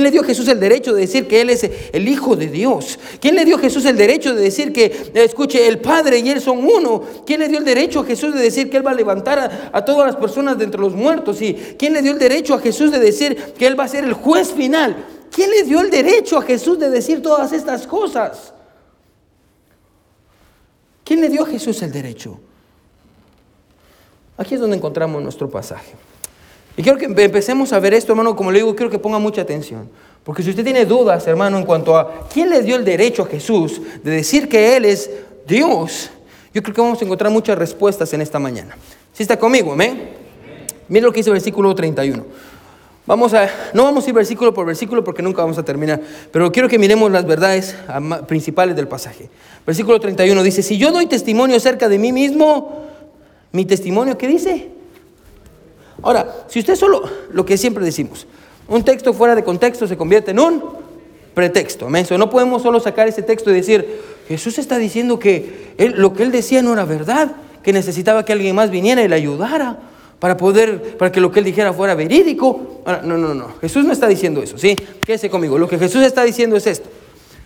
le 0.04 0.12
dio 0.12 0.20
a 0.20 0.26
Jesús 0.26 0.50
el 0.50 0.60
derecho 0.60 0.94
de 0.94 1.00
decir 1.00 1.30
que 1.30 1.40
Él 1.40 1.50
es 1.50 1.64
el 1.94 2.10
Hijo 2.10 2.36
de 2.36 2.48
Dios? 2.48 3.00
¿Quién 3.22 3.36
le 3.36 3.46
dio 3.46 3.56
a 3.56 3.60
Jesús 3.60 3.86
el 3.86 3.96
derecho 3.96 4.36
de 4.36 4.42
decir 4.42 4.74
que, 4.74 5.12
escuche, 5.14 5.66
el 5.66 5.80
Padre 5.80 6.20
y 6.20 6.30
Él 6.30 6.42
son 6.42 6.58
uno? 6.58 7.02
¿Quién 7.26 7.40
le 7.40 7.48
dio 7.48 7.58
el 7.58 7.64
derecho 7.64 8.02
a 8.02 8.04
Jesús 8.04 8.36
de 8.36 8.42
decir 8.42 8.70
que 8.70 8.76
Él 8.76 8.86
va 8.86 8.92
a 8.92 8.96
levantar 8.96 9.70
a, 9.72 9.86
todas 9.86 10.08
las 10.08 10.18
personas 10.18 10.58
de 10.58 10.66
entre 10.66 10.82
los 10.82 10.94
muertos? 10.94 11.42
¿Y 11.42 11.54
quién 11.80 11.94
le 11.94 12.02
dio 12.02 12.12
el 12.12 12.20
derecho 12.20 12.54
a 12.54 12.60
Jesús 12.60 12.92
de 12.92 13.00
decir 13.00 13.54
que 13.58 13.66
Él 13.66 13.80
va 13.80 13.86
a 13.86 13.88
ser 13.88 14.04
el 14.04 14.12
juez 14.12 14.52
final? 14.52 15.06
¿Quién 15.32 15.52
le 15.52 15.64
dio 15.64 15.80
el 15.80 15.90
derecho 15.90 16.38
a 16.38 16.42
Jesús 16.42 16.78
de 16.78 16.90
decir 16.90 17.22
todas 17.22 17.54
estas 17.54 17.88
cosas? 17.88 18.54
¿Quién 21.06 21.22
le 21.22 21.30
dio 21.30 21.44
a 21.44 21.46
Jesús 21.46 21.82
el 21.82 21.94
derecho? 21.94 22.38
Aquí 24.36 24.56
es 24.56 24.60
donde 24.60 24.76
encontramos 24.76 25.24
nuestro 25.24 25.50
pasaje. 25.50 25.94
Y 26.78 26.84
quiero 26.84 27.00
que 27.00 27.06
empecemos 27.06 27.74
a 27.74 27.80
ver 27.80 27.96
esto, 27.96 28.12
hermano, 28.12 28.36
como 28.36 28.52
le 28.52 28.60
digo, 28.60 28.76
quiero 28.76 28.92
que 28.92 29.00
ponga 29.00 29.18
mucha 29.18 29.42
atención. 29.42 29.90
Porque 30.24 30.44
si 30.44 30.52
usted 30.52 30.64
tiene 30.64 30.86
dudas, 30.86 31.26
hermano, 31.26 31.58
en 31.58 31.66
cuanto 31.66 31.98
a 31.98 32.28
quién 32.32 32.52
le 32.52 32.62
dio 32.62 32.76
el 32.76 32.86
derecho 32.86 33.24
a 33.24 33.26
Jesús 33.26 33.82
de 34.04 34.12
decir 34.12 34.48
que 34.48 34.78
Él 34.78 34.86
es 34.86 35.10
Dios, 35.48 36.12
yo 36.54 36.62
creo 36.62 36.76
que 36.76 36.82
vamos 36.82 37.02
a 37.02 37.06
encontrar 37.06 37.32
muchas 37.32 37.58
respuestas 37.58 38.14
en 38.14 38.22
esta 38.22 38.38
mañana. 38.38 38.78
¿Sí 39.12 39.24
está 39.24 39.40
conmigo? 39.40 39.74
Amén. 39.74 40.12
Mira 40.88 41.08
lo 41.08 41.12
que 41.12 41.18
dice 41.18 41.32
el 41.32 41.34
versículo 41.34 41.74
31. 41.74 42.24
Vamos 43.08 43.34
a, 43.34 43.50
no 43.74 43.86
vamos 43.86 44.06
a 44.06 44.10
ir 44.10 44.14
versículo 44.14 44.54
por 44.54 44.68
versículo 44.68 45.04
porque 45.04 45.24
nunca 45.24 45.42
vamos 45.42 45.58
a 45.58 45.64
terminar, 45.64 46.00
pero 46.32 46.52
quiero 46.52 46.70
que 46.70 46.78
miremos 46.78 47.10
las 47.10 47.26
verdades 47.26 47.76
principales 48.28 48.76
del 48.76 48.88
pasaje. 48.88 49.30
Versículo 49.66 50.00
31 50.00 50.44
dice, 50.44 50.62
si 50.62 50.78
yo 50.78 50.92
doy 50.92 51.08
testimonio 51.08 51.56
acerca 51.56 51.90
de 51.90 51.98
mí 51.98 52.12
mismo, 52.12 52.86
mi 53.52 53.66
testimonio, 53.66 54.16
¿qué 54.16 54.28
dice? 54.28 54.77
Ahora, 56.02 56.46
si 56.48 56.60
usted 56.60 56.76
solo, 56.76 57.04
lo 57.32 57.46
que 57.46 57.58
siempre 57.58 57.84
decimos, 57.84 58.28
un 58.68 58.84
texto 58.84 59.14
fuera 59.14 59.36
de 59.36 59.44
contexto 59.44 59.88
se 59.88 59.98
convierte 59.98 60.32
en 60.32 60.40
un 60.40 60.64
pretexto. 61.34 61.88
No 61.90 62.30
podemos 62.30 62.64
solo 62.64 62.80
sacar 62.80 63.08
ese 63.08 63.22
texto 63.22 63.52
y 63.52 63.54
decir, 63.54 64.02
Jesús 64.28 64.58
está 64.58 64.78
diciendo 64.78 65.20
que 65.20 65.76
lo 65.96 66.14
que 66.14 66.24
él 66.24 66.32
decía 66.32 66.62
no 66.62 66.74
era 66.74 66.84
verdad, 66.84 67.32
que 67.64 67.72
necesitaba 67.72 68.26
que 68.26 68.34
alguien 68.34 68.56
más 68.56 68.72
viniera 68.72 69.04
y 69.04 69.08
le 69.08 69.16
ayudara 69.16 69.78
para 70.20 70.36
poder, 70.36 70.98
para 70.98 71.12
que 71.12 71.22
lo 71.22 71.32
que 71.32 71.40
él 71.40 71.46
dijera 71.46 71.74
fuera 71.74 71.94
verídico. 71.94 72.82
no, 73.04 73.18
no, 73.18 73.34
no. 73.34 73.54
Jesús 73.62 73.86
no 73.86 73.94
está 73.94 74.08
diciendo 74.08 74.42
eso, 74.42 74.58
¿sí? 74.58 74.76
Quédese 75.06 75.30
conmigo. 75.30 75.58
Lo 75.58 75.68
que 75.68 75.78
Jesús 75.78 76.02
está 76.04 76.24
diciendo 76.24 76.56
es 76.56 76.66
esto. 76.66 76.90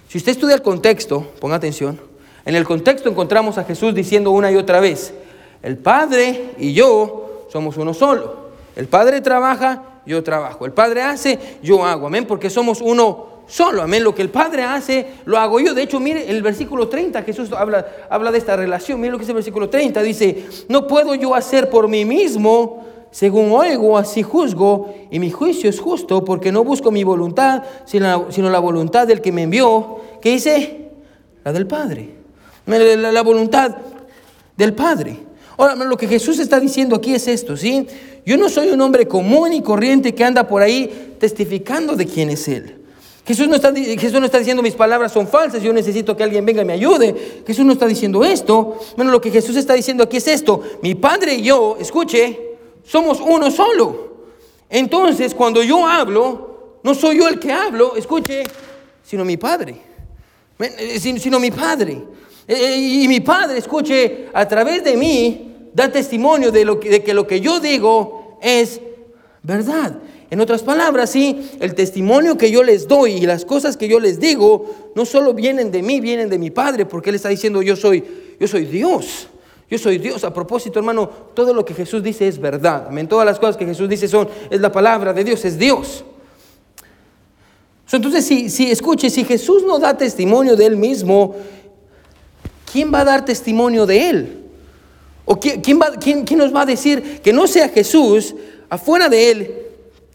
Si 0.08 0.18
usted 0.18 0.32
estudia 0.32 0.56
el 0.56 0.62
contexto, 0.62 1.28
ponga 1.40 1.56
atención, 1.56 2.00
en 2.46 2.56
el 2.56 2.64
contexto 2.64 3.10
encontramos 3.10 3.58
a 3.58 3.64
Jesús 3.64 3.94
diciendo 3.94 4.32
una 4.32 4.52
y 4.52 4.56
otra 4.56 4.80
vez, 4.80 5.14
el 5.62 5.78
Padre 5.78 6.52
y 6.58 6.74
yo 6.74 7.48
somos 7.52 7.78
uno 7.78 7.94
solo. 7.94 8.41
El 8.76 8.88
Padre 8.88 9.22
trabaja, 9.22 10.02
yo 10.06 10.24
trabajo. 10.24 10.66
El 10.66 10.74
Padre 10.74 11.02
hace, 11.04 11.40
yo 11.62 11.86
hago. 11.86 12.08
Amén, 12.08 12.26
porque 12.26 12.50
somos 12.50 12.82
uno 12.82 13.44
solo. 13.48 13.82
Amén, 13.82 14.04
lo 14.04 14.16
que 14.16 14.22
el 14.22 14.30
Padre 14.30 14.64
hace, 14.64 15.08
lo 15.26 15.38
hago 15.38 15.60
yo. 15.60 15.74
De 15.74 15.84
hecho, 15.84 16.00
mire 16.00 16.30
el 16.30 16.42
versículo 16.42 16.88
30, 16.88 17.24
Jesús 17.24 17.52
habla, 17.52 17.86
habla 18.10 18.32
de 18.32 18.38
esta 18.38 18.56
relación. 18.56 19.00
Mire 19.00 19.12
lo 19.12 19.18
que 19.18 19.24
dice 19.24 19.32
el 19.32 19.36
versículo 19.36 19.70
30. 19.70 20.02
Dice, 20.02 20.46
no 20.70 20.88
puedo 20.88 21.16
yo 21.16 21.36
hacer 21.36 21.70
por 21.70 21.88
mí 21.88 22.06
mismo. 22.06 22.88
Según 23.12 23.52
oigo, 23.52 23.98
así 23.98 24.24
juzgo, 24.24 24.94
y 25.12 25.20
mi 25.20 25.32
juicio 25.32 25.70
es 25.70 25.82
justo, 25.82 26.24
porque 26.24 26.50
no 26.50 26.64
busco 26.64 26.92
mi 26.92 27.04
voluntad, 27.04 27.64
sino 27.84 28.06
la, 28.06 28.32
sino 28.32 28.50
la 28.50 28.60
voluntad 28.60 29.06
del 29.06 29.20
que 29.20 29.34
me 29.34 29.44
envió. 29.44 30.00
¿Qué 30.22 30.30
dice? 30.30 30.82
la 31.44 31.52
del 31.52 31.68
Padre. 31.68 32.10
La, 32.66 33.12
la 33.12 33.22
voluntad 33.22 33.76
del 34.56 34.74
Padre. 34.74 35.20
Ahora, 35.62 35.76
lo 35.76 35.96
que 35.96 36.08
Jesús 36.08 36.40
está 36.40 36.60
diciendo 36.60 36.96
aquí 36.96 37.14
es 37.14 37.28
esto, 37.28 37.56
¿sí? 37.56 37.86
Yo 38.26 38.36
no 38.36 38.50
soy 38.50 38.70
un 38.70 38.82
hombre 38.82 39.08
común 39.08 39.54
y 39.54 39.62
corriente 39.62 40.16
que 40.16 40.24
anda 40.24 40.48
por 40.48 40.64
ahí 40.64 41.16
testificando 41.20 41.96
de 41.96 42.08
quién 42.08 42.32
es 42.32 42.48
Él. 42.48 42.78
Jesús 43.28 43.48
no, 43.48 43.58
está, 43.58 43.72
Jesús 43.72 44.20
no 44.20 44.26
está 44.26 44.40
diciendo 44.40 44.64
mis 44.64 44.74
palabras 44.74 45.12
son 45.12 45.28
falsas, 45.28 45.62
yo 45.62 45.72
necesito 45.72 46.18
que 46.18 46.24
alguien 46.24 46.44
venga 46.48 46.64
y 46.64 46.66
me 46.66 46.74
ayude. 46.74 47.44
Jesús 47.46 47.64
no 47.64 47.74
está 47.74 47.86
diciendo 47.86 48.24
esto. 48.24 48.80
Bueno, 48.96 49.12
lo 49.12 49.22
que 49.22 49.30
Jesús 49.30 49.56
está 49.56 49.76
diciendo 49.76 50.04
aquí 50.04 50.18
es 50.18 50.28
esto. 50.28 50.64
Mi 50.82 50.96
Padre 50.96 51.36
y 51.36 51.44
yo, 51.44 51.78
escuche, 51.80 52.40
somos 52.84 53.20
uno 53.22 53.52
solo. 53.52 54.16
Entonces, 54.68 55.36
cuando 55.36 55.62
yo 55.62 55.86
hablo, 55.86 56.80
no 56.82 56.96
soy 56.96 57.20
yo 57.20 57.28
el 57.28 57.38
que 57.38 57.52
hablo, 57.52 57.96
escuche, 57.96 58.46
sino 59.04 59.24
mi 59.24 59.38
Padre. 59.38 59.80
Eh, 60.58 61.00
sino 61.00 61.40
mi 61.40 61.52
Padre. 61.52 62.02
Eh, 62.48 62.56
eh, 62.56 62.78
y 63.04 63.08
mi 63.08 63.20
Padre, 63.20 63.60
escuche, 63.60 64.30
a 64.34 64.48
través 64.48 64.84
de 64.84 64.98
mí, 64.98 65.50
da 65.74 65.92
testimonio 65.92 66.52
de, 66.52 66.66
lo 66.66 66.76
de 66.76 67.04
que 67.04 67.14
lo 67.14 67.28
que 67.28 67.42
yo 67.42 67.60
digo 67.60 68.38
es 68.42 68.82
verdad. 69.44 70.00
En 70.30 70.40
otras 70.40 70.64
palabras, 70.64 71.10
sí, 71.10 71.52
el 71.60 71.76
testimonio 71.76 72.38
que 72.38 72.52
yo 72.52 72.64
les 72.64 72.88
doy 72.88 73.14
y 73.14 73.26
las 73.26 73.44
cosas 73.44 73.76
que 73.76 73.90
yo 73.90 74.00
les 74.00 74.20
digo 74.20 74.92
no 74.96 75.06
solo 75.06 75.34
vienen 75.34 75.72
de 75.72 75.82
mí, 75.82 76.00
vienen 76.00 76.30
de 76.30 76.40
mi 76.40 76.52
Padre, 76.52 76.86
porque 76.86 77.10
Él 77.10 77.18
está 77.18 77.28
diciendo 77.30 77.62
yo 77.62 77.76
soy, 77.76 78.04
yo 78.40 78.48
soy 78.48 78.66
Dios. 78.66 79.28
Yo 79.70 79.78
soy 79.78 79.98
Dios. 79.98 80.26
A 80.26 80.34
propósito, 80.34 80.80
hermano, 80.80 81.10
todo 81.34 81.54
lo 81.54 81.64
que 81.64 81.74
Jesús 81.74 82.04
dice 82.04 82.28
es 82.28 82.38
verdad. 82.38 82.88
Amén. 82.90 83.08
Todas 83.08 83.26
las 83.26 83.40
cosas 83.40 83.56
que 83.56 83.66
Jesús 83.66 83.88
dice 83.88 84.06
son, 84.10 84.28
es 84.50 84.60
la 84.60 84.70
palabra 84.70 85.14
de 85.14 85.24
Dios, 85.24 85.46
es 85.46 85.58
Dios. 85.58 86.04
Entonces, 87.90 88.26
si, 88.26 88.50
si 88.50 88.70
escuche, 88.70 89.10
si 89.10 89.24
Jesús 89.24 89.64
no 89.66 89.80
da 89.80 89.98
testimonio 89.98 90.58
de 90.58 90.66
Él 90.66 90.78
mismo, 90.78 91.36
¿quién 92.72 92.94
va 92.94 93.02
a 93.02 93.06
dar 93.06 93.26
testimonio 93.26 93.86
de 93.86 94.10
Él? 94.10 94.41
¿O 95.26 95.40
quién, 95.40 95.62
quién, 95.62 96.26
quién, 96.26 96.40
nos 96.40 96.54
va 96.54 96.62
a 96.62 96.66
decir 96.66 97.22
que 97.22 97.32
no 97.32 97.48
sea 97.48 97.70
Jesús, 97.70 98.36
afuera 98.70 99.08
de 99.08 99.32
Él, 99.32 99.56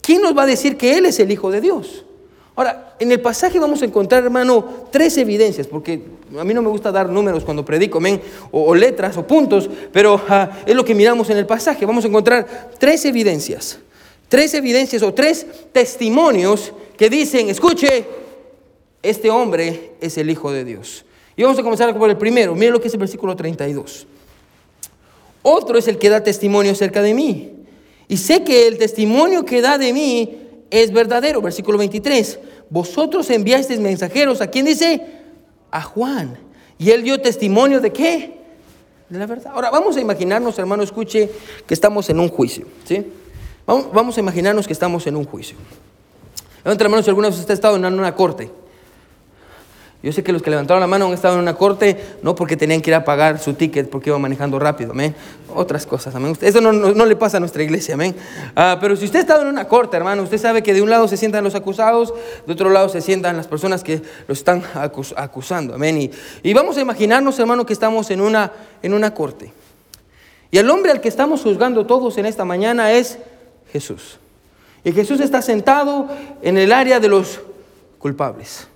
¿quién 0.01 0.23
nos 0.23 0.37
va 0.37 0.43
a 0.43 0.47
decir 0.47 0.77
que 0.77 0.97
Él 0.97 1.07
es 1.07 1.19
el 1.21 1.31
Hijo 1.31 1.51
de 1.51 1.61
Dios? 1.61 2.05
Ahora, 2.57 2.95
en 2.99 3.13
el 3.13 3.21
pasaje 3.21 3.59
vamos 3.59 3.83
a 3.83 3.85
encontrar, 3.85 4.25
hermano, 4.25 4.87
tres 4.91 5.19
evidencias, 5.19 5.67
porque 5.67 6.01
a 6.39 6.43
mí 6.43 6.55
no 6.55 6.63
me 6.63 6.71
gusta 6.71 6.91
dar 6.91 7.09
números 7.09 7.45
cuando 7.45 7.65
predico, 7.65 8.01
men, 8.01 8.21
o, 8.51 8.75
letras 8.75 9.17
o 9.19 9.27
puntos, 9.27 9.69
pero 9.93 10.21
ah, 10.29 10.51
es 10.65 10.75
lo 10.75 10.85
que 10.85 10.95
miramos 10.95 11.29
en 11.29 11.37
el 11.37 11.45
pasaje. 11.45 11.85
Vamos 11.85 12.05
a 12.05 12.09
encontrar 12.09 12.71
tres 12.79 13.05
evidencias, 13.05 13.79
tres 14.29 14.55
evidencias 14.55 15.03
o 15.03 15.13
tres 15.13 15.47
testimonios 15.73 16.73
que 16.97 17.11
dicen, 17.11 17.51
escuche, 17.51 18.07
este 19.03 19.31
hombre 19.31 19.93
es 20.01 20.17
el 20.17 20.31
Hijo 20.31 20.51
de 20.51 20.65
Dios. 20.65 21.05
Y 21.37 21.43
vamos 21.43 21.59
a 21.59 21.63
comenzar 21.63 21.97
por 21.97 22.09
el 22.09 22.17
primero. 22.17 22.55
Mire 22.55 22.71
lo 22.71 22.81
que 22.81 22.89
es 22.89 22.95
el 22.95 23.01
versículo 23.01 23.37
32. 23.37 24.07
Otro 25.49 25.79
es 25.79 25.87
el 25.87 25.99
que 25.99 26.09
da 26.09 26.25
testimonio 26.25 26.73
acerca 26.73 27.03
de 27.03 27.15
mí. 27.15 27.53
Y 28.09 28.17
sé 28.17 28.43
que 28.43 28.67
el 28.67 28.79
testimonio 28.79 29.45
que 29.45 29.63
da 29.63 29.79
de 29.79 29.93
mí 29.93 30.39
es 30.71 30.93
verdadero. 30.93 31.41
Versículo 31.41 31.79
23. 31.79 32.41
Vosotros 32.69 33.31
enviasteis 33.31 33.79
mensajeros. 33.79 34.41
¿A 34.41 34.49
quién 34.49 34.67
dice? 34.67 35.07
A 35.71 35.83
Juan. 35.83 36.37
Y 36.79 36.91
él 36.91 37.05
dio 37.05 37.21
testimonio 37.21 37.81
de 37.81 37.93
qué? 37.93 38.41
De 39.09 39.21
la 39.21 39.27
verdad. 39.27 39.53
Ahora 39.55 39.71
vamos 39.71 39.97
a 39.97 40.01
imaginarnos, 40.01 40.59
hermano, 40.59 40.83
escuche, 40.83 41.31
que 41.65 41.75
estamos 41.75 42.11
en 42.11 42.19
un 42.19 42.29
juicio. 42.29 42.67
¿sí? 42.85 43.07
Vamos, 43.65 43.93
vamos 43.93 44.17
a 44.17 44.21
imaginarnos 44.21 44.67
que 44.67 44.73
estamos 44.73 45.07
en 45.07 45.15
un 45.15 45.27
juicio. 45.27 45.57
La 46.65 46.75
mano 46.89 47.05
si 47.05 47.09
alguna 47.09 47.29
vez 47.29 47.39
usted 47.39 47.53
ha 47.53 47.55
estado 47.55 47.77
en 47.77 47.85
una 47.85 48.17
corte. 48.17 48.51
Yo 50.03 50.13
sé 50.13 50.23
que 50.23 50.33
los 50.33 50.43
que 50.43 50.51
levantaron 50.51 50.81
la 50.81 50.87
mano 50.87 51.07
han 51.07 51.13
estado 51.15 51.35
en 51.35 51.41
una 51.41 51.55
corte, 51.55 51.97
no 52.23 52.35
porque 52.35 52.57
tenían 52.57 52.81
que 52.81 52.91
ir 52.91 52.95
a 52.95 53.05
pagar 53.05 53.39
su 53.39 53.55
ticket 53.55 53.89
porque 53.89 54.11
iban 54.11 54.21
manejando 54.21 54.59
rápido, 54.59 54.93
amén. 54.93 55.15
Otras 55.53 55.87
cosas, 55.87 56.15
amén. 56.15 56.37
Eso 56.41 56.61
no, 56.61 57.07
le 57.07 57.17
pasa 57.17 57.39
a 57.39 57.41
nuestra 57.41 57.63
iglesia, 57.63 57.95
amén. 57.95 58.15
Ah, 58.55 58.77
pero 58.81 58.95
si 58.95 59.07
usted 59.07 59.19
ha 59.19 59.23
estado 59.23 59.43
en 59.43 59.49
una 59.49 59.67
corte, 59.67 59.97
hermano, 59.97 60.23
usted 60.23 60.39
sabe 60.39 60.63
que 60.63 60.75
de 60.75 60.83
un 60.83 60.91
lado 60.91 61.09
se 61.09 61.17
sientan 61.17 61.43
los 61.43 61.55
acusados, 61.55 62.13
de 62.47 62.53
otro 62.53 62.71
lado 62.71 62.89
se 62.89 63.01
sientan 63.01 63.37
las 63.37 63.49
personas 63.49 63.83
que 63.83 64.03
los 64.29 64.39
están 64.39 64.63
acusando, 64.75 65.75
amén. 65.75 66.01
Y, 66.01 66.11
y, 66.43 66.53
vamos 66.53 66.77
a 66.77 66.83
imaginarnos, 66.83 67.39
hermano, 67.39 67.65
que 67.65 67.73
estamos 67.73 68.11
en 68.11 68.21
una, 68.21 68.53
en 68.83 68.93
una 68.93 69.15
corte. 69.15 69.53
Y 70.51 70.59
el 70.59 70.71
hombre 70.71 70.93
al 70.93 71.01
que 71.01 71.09
estamos 71.09 71.43
juzgando 71.43 71.87
todos 71.87 72.19
en 72.19 72.27
esta 72.27 72.45
mañana 72.45 72.93
es 72.93 73.19
Jesús. 73.73 74.19
Y 74.85 74.93
Jesús 74.93 75.21
está 75.21 75.43
sentado 75.43 76.09
en 76.43 76.59
el 76.59 76.71
área 76.71 77.01
de 77.01 77.09
los 77.09 77.41
culpables. 77.99 78.69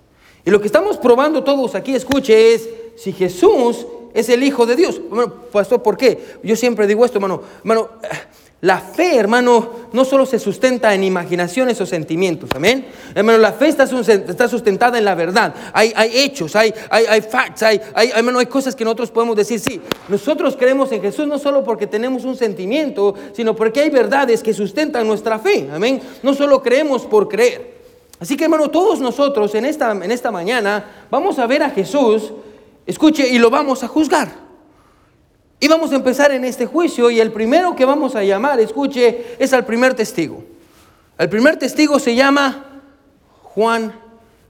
Y 0.44 0.50
lo 0.50 0.60
que 0.60 0.66
estamos 0.66 0.96
probando 0.96 1.44
todos 1.44 1.74
aquí, 1.74 1.94
escuche, 1.94 2.54
es 2.54 2.68
si 2.96 3.12
Jesús 3.12 3.86
es 4.14 4.28
el 4.28 4.42
Hijo 4.42 4.66
de 4.66 4.76
Dios. 4.76 5.00
Bueno, 5.08 5.32
pastor, 5.52 5.82
¿por 5.82 5.96
qué? 5.96 6.36
Yo 6.42 6.56
siempre 6.56 6.86
digo 6.86 7.04
esto, 7.04 7.18
hermano. 7.18 7.42
Hermano, 7.58 7.90
la 8.62 8.78
fe, 8.78 9.16
hermano, 9.16 9.70
no 9.94 10.04
solo 10.04 10.26
se 10.26 10.38
sustenta 10.38 10.94
en 10.94 11.02
imaginaciones 11.02 11.80
o 11.80 11.86
sentimientos, 11.86 12.50
amén. 12.54 12.84
Hermano, 13.14 13.38
la 13.38 13.52
fe 13.52 13.68
está, 13.68 13.86
sustentada 13.86 14.98
en 14.98 15.04
la 15.06 15.14
verdad. 15.14 15.54
Hay, 15.72 15.94
hay 15.96 16.18
hechos, 16.18 16.54
hay, 16.54 16.74
hay, 16.90 17.06
hay 17.06 17.22
facts, 17.22 17.62
hay, 17.62 17.80
hay, 17.94 18.10
hermano, 18.14 18.38
hay 18.38 18.46
cosas 18.46 18.76
que 18.76 18.84
nosotros 18.84 19.10
podemos 19.10 19.34
decir, 19.34 19.60
sí, 19.60 19.80
nosotros 20.08 20.56
creemos 20.58 20.92
en 20.92 21.00
Jesús 21.00 21.26
no 21.26 21.38
solo 21.38 21.64
porque 21.64 21.86
tenemos 21.86 22.26
un 22.26 22.36
sentimiento, 22.36 23.14
sino 23.32 23.56
porque 23.56 23.80
hay 23.80 23.88
verdades 23.88 24.42
que 24.42 24.52
sustentan 24.52 25.06
nuestra 25.06 25.38
fe, 25.38 25.70
amén. 25.72 26.02
No 26.22 26.34
solo 26.34 26.62
creemos 26.62 27.06
por 27.06 27.28
creer. 27.28 27.79
Así 28.20 28.36
que 28.36 28.44
hermano, 28.44 28.70
todos 28.70 29.00
nosotros 29.00 29.54
en 29.54 29.64
esta, 29.64 29.92
en 29.92 30.10
esta 30.10 30.30
mañana 30.30 31.06
vamos 31.10 31.38
a 31.38 31.46
ver 31.46 31.62
a 31.62 31.70
Jesús, 31.70 32.34
escuche, 32.86 33.26
y 33.26 33.38
lo 33.38 33.48
vamos 33.48 33.82
a 33.82 33.88
juzgar. 33.88 34.28
Y 35.58 35.68
vamos 35.68 35.92
a 35.92 35.96
empezar 35.96 36.30
en 36.30 36.44
este 36.44 36.66
juicio 36.66 37.10
y 37.10 37.18
el 37.18 37.32
primero 37.32 37.74
que 37.74 37.86
vamos 37.86 38.14
a 38.14 38.22
llamar, 38.22 38.60
escuche, 38.60 39.36
es 39.38 39.52
al 39.54 39.64
primer 39.64 39.94
testigo. 39.94 40.44
El 41.18 41.30
primer 41.30 41.56
testigo 41.56 41.98
se 41.98 42.14
llama 42.14 42.82
Juan 43.42 43.92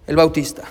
el 0.06 0.16
Bautista. 0.16 0.62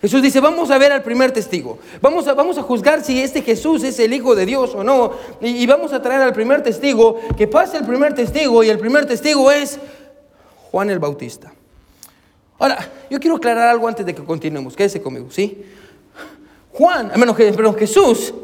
Jesús 0.00 0.22
dice, 0.22 0.40
vamos 0.40 0.70
a 0.70 0.78
ver 0.78 0.92
al 0.92 1.02
primer 1.02 1.32
testigo. 1.32 1.78
Vamos 2.00 2.28
a, 2.28 2.34
vamos 2.34 2.56
a 2.56 2.62
juzgar 2.62 3.04
si 3.04 3.20
este 3.20 3.42
Jesús 3.42 3.82
es 3.82 3.98
el 3.98 4.12
Hijo 4.14 4.34
de 4.34 4.46
Dios 4.46 4.74
o 4.74 4.84
no. 4.84 5.12
Y, 5.42 5.48
y 5.48 5.66
vamos 5.66 5.92
a 5.92 6.00
traer 6.00 6.22
al 6.22 6.32
primer 6.32 6.62
testigo, 6.62 7.18
que 7.36 7.46
pase 7.46 7.76
el 7.76 7.84
primer 7.84 8.14
testigo 8.14 8.62
y 8.62 8.70
el 8.70 8.78
primer 8.78 9.06
testigo 9.06 9.50
es 9.50 9.78
Juan 10.70 10.88
el 10.88 10.98
Bautista. 10.98 11.52
Ahora, 12.58 12.78
yo 13.08 13.20
quiero 13.20 13.36
aclarar 13.36 13.68
algo 13.68 13.86
antes 13.86 14.04
de 14.04 14.14
que 14.14 14.24
continuemos. 14.24 14.74
Quédese 14.74 15.00
conmigo, 15.00 15.30
¿sí? 15.30 15.64
Juan, 16.72 17.12
menos 17.16 17.36
que, 17.36 17.52
perdón, 17.52 17.76
Jesús 17.76 18.34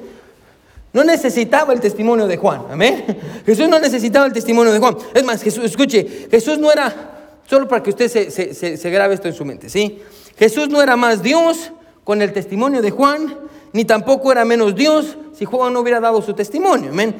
no 0.93 1.03
necesitaba 1.03 1.73
el 1.73 1.81
testimonio 1.81 2.27
de 2.27 2.37
Juan. 2.37 2.63
Amén. 2.71 3.05
Jesús 3.45 3.69
no 3.69 3.79
necesitaba 3.81 4.27
el 4.27 4.33
testimonio 4.33 4.73
de 4.73 4.79
Juan. 4.79 4.97
Es 5.13 5.25
más, 5.25 5.43
Jesús, 5.43 5.65
escuche, 5.65 6.29
Jesús 6.31 6.59
no 6.59 6.71
era, 6.71 7.41
solo 7.47 7.67
para 7.67 7.83
que 7.83 7.91
usted 7.91 8.09
se, 8.09 8.31
se, 8.31 8.77
se, 8.77 8.91
grabe 8.91 9.15
esto 9.15 9.27
en 9.27 9.35
su 9.35 9.45
mente, 9.45 9.69
¿sí? 9.69 10.01
Jesús 10.37 10.69
no 10.69 10.81
era 10.81 10.97
más 10.97 11.23
Dios 11.23 11.73
con 12.05 12.23
el 12.23 12.33
testimonio 12.33 12.81
de 12.81 12.93
Juan, 12.93 13.37
ni 13.73 13.85
tampoco 13.85 14.31
era 14.31 14.45
menos 14.45 14.77
Dios 14.77 15.17
si 15.37 15.45
Juan 15.45 15.73
no 15.73 15.81
hubiera 15.81 15.99
dado 15.99 16.23
su 16.23 16.33
testimonio. 16.33 16.91
Amén. 16.91 17.17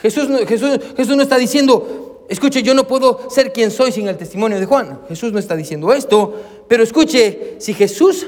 Jesús, 0.00 0.28
Jesús, 0.48 0.80
Jesús 0.96 1.14
no 1.14 1.22
está 1.22 1.36
diciendo, 1.36 2.09
Escuche, 2.30 2.62
yo 2.62 2.74
no 2.74 2.86
puedo 2.86 3.28
ser 3.28 3.52
quien 3.52 3.72
soy 3.72 3.90
sin 3.90 4.06
el 4.06 4.16
testimonio 4.16 4.60
de 4.60 4.64
Juan. 4.64 5.00
Jesús 5.08 5.32
no 5.32 5.40
está 5.40 5.56
diciendo 5.56 5.92
esto, 5.92 6.40
pero 6.68 6.84
escuche, 6.84 7.56
si 7.58 7.74
Jesús, 7.74 8.24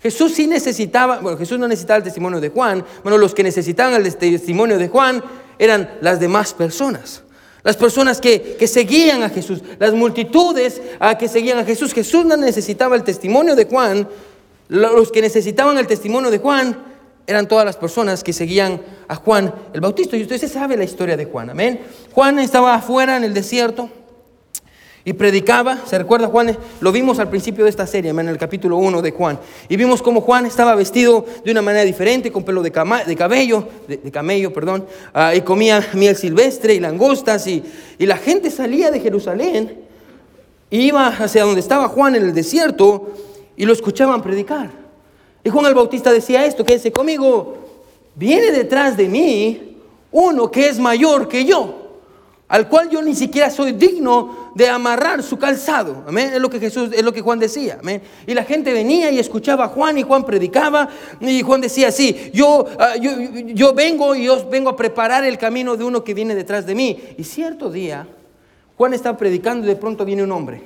Jesús 0.00 0.34
sí 0.34 0.46
necesitaba, 0.46 1.18
bueno, 1.18 1.36
Jesús 1.36 1.58
no 1.58 1.66
necesitaba 1.66 1.98
el 1.98 2.04
testimonio 2.04 2.40
de 2.40 2.50
Juan, 2.50 2.84
bueno, 3.02 3.18
los 3.18 3.34
que 3.34 3.42
necesitaban 3.42 3.94
el 3.94 4.16
testimonio 4.16 4.78
de 4.78 4.86
Juan 4.86 5.20
eran 5.58 5.98
las 6.00 6.20
demás 6.20 6.54
personas. 6.54 7.24
Las 7.64 7.76
personas 7.76 8.20
que, 8.20 8.54
que 8.56 8.68
seguían 8.68 9.24
a 9.24 9.30
Jesús, 9.30 9.62
las 9.80 9.92
multitudes 9.92 10.80
a 11.00 11.18
que 11.18 11.26
seguían 11.26 11.58
a 11.58 11.64
Jesús. 11.64 11.92
Jesús 11.92 12.24
no 12.24 12.36
necesitaba 12.36 12.94
el 12.94 13.02
testimonio 13.02 13.56
de 13.56 13.64
Juan. 13.64 14.08
Los 14.68 15.10
que 15.10 15.22
necesitaban 15.22 15.76
el 15.76 15.88
testimonio 15.88 16.30
de 16.30 16.38
Juan 16.38 16.89
eran 17.30 17.46
todas 17.46 17.64
las 17.64 17.76
personas 17.76 18.24
que 18.24 18.32
seguían 18.32 18.80
a 19.06 19.14
Juan 19.14 19.54
el 19.72 19.80
Bautista. 19.80 20.16
Y 20.16 20.22
usted 20.22 20.36
se 20.36 20.48
sabe 20.48 20.76
la 20.76 20.82
historia 20.82 21.16
de 21.16 21.26
Juan, 21.26 21.50
amén. 21.50 21.80
Juan 22.12 22.40
estaba 22.40 22.74
afuera 22.74 23.16
en 23.16 23.22
el 23.22 23.32
desierto 23.32 23.88
y 25.04 25.12
predicaba. 25.12 25.78
¿Se 25.86 25.96
recuerda 25.96 26.26
Juan? 26.26 26.58
Lo 26.80 26.90
vimos 26.90 27.20
al 27.20 27.30
principio 27.30 27.62
de 27.62 27.70
esta 27.70 27.86
serie, 27.86 28.10
en 28.10 28.28
el 28.28 28.36
capítulo 28.36 28.78
1 28.78 29.00
de 29.00 29.12
Juan. 29.12 29.38
Y 29.68 29.76
vimos 29.76 30.02
cómo 30.02 30.22
Juan 30.22 30.44
estaba 30.44 30.74
vestido 30.74 31.24
de 31.44 31.52
una 31.52 31.62
manera 31.62 31.84
diferente, 31.84 32.32
con 32.32 32.42
pelo 32.42 32.64
de, 32.64 32.70
de 33.06 33.16
cabello, 33.16 33.68
de, 33.86 34.10
camello, 34.10 34.52
perdón, 34.52 34.86
ah, 35.14 35.32
y 35.32 35.42
comía 35.42 35.86
miel 35.92 36.16
silvestre 36.16 36.74
y 36.74 36.80
langostas. 36.80 37.46
Y, 37.46 37.62
y 37.96 38.06
la 38.06 38.16
gente 38.16 38.50
salía 38.50 38.90
de 38.90 38.98
Jerusalén 38.98 39.84
y 40.68 40.80
iba 40.80 41.06
hacia 41.06 41.44
donde 41.44 41.60
estaba 41.60 41.86
Juan 41.86 42.16
en 42.16 42.24
el 42.24 42.34
desierto 42.34 43.12
y 43.56 43.66
lo 43.66 43.72
escuchaban 43.72 44.20
predicar. 44.20 44.79
Y 45.42 45.50
Juan 45.50 45.66
el 45.66 45.74
Bautista 45.74 46.12
decía 46.12 46.44
esto, 46.44 46.64
quédese 46.64 46.92
conmigo, 46.92 47.56
viene 48.14 48.52
detrás 48.52 48.96
de 48.96 49.08
mí 49.08 49.76
uno 50.12 50.50
que 50.50 50.68
es 50.68 50.78
mayor 50.78 51.28
que 51.28 51.44
yo, 51.44 51.74
al 52.48 52.68
cual 52.68 52.90
yo 52.90 53.00
ni 53.00 53.14
siquiera 53.14 53.48
soy 53.50 53.72
digno 53.72 54.50
de 54.54 54.68
amarrar 54.68 55.22
su 55.22 55.38
calzado. 55.38 56.04
Amén. 56.06 56.32
Es 56.34 56.40
lo 56.40 56.50
que 56.50 56.58
Jesús, 56.58 56.90
es 56.92 57.02
lo 57.02 57.12
que 57.12 57.20
Juan 57.20 57.38
decía. 57.38 57.78
Amén. 57.80 58.02
Y 58.26 58.34
la 58.34 58.44
gente 58.44 58.72
venía 58.72 59.10
y 59.10 59.18
escuchaba 59.20 59.66
a 59.66 59.68
Juan 59.68 59.98
y 59.98 60.02
Juan 60.02 60.24
predicaba 60.24 60.88
y 61.20 61.42
Juan 61.42 61.60
decía 61.60 61.88
así, 61.88 62.30
yo, 62.34 62.66
ah, 62.78 62.96
yo, 62.96 63.12
yo 63.46 63.72
vengo 63.72 64.16
y 64.16 64.28
os 64.28 64.50
vengo 64.50 64.68
a 64.68 64.76
preparar 64.76 65.24
el 65.24 65.38
camino 65.38 65.76
de 65.76 65.84
uno 65.84 66.02
que 66.02 66.12
viene 66.12 66.34
detrás 66.34 66.66
de 66.66 66.74
mí. 66.74 67.00
Y 67.16 67.24
cierto 67.24 67.70
día, 67.70 68.06
Juan 68.76 68.94
está 68.94 69.16
predicando 69.16 69.64
y 69.66 69.68
de 69.68 69.76
pronto 69.76 70.04
viene 70.04 70.24
un 70.24 70.32
hombre. 70.32 70.60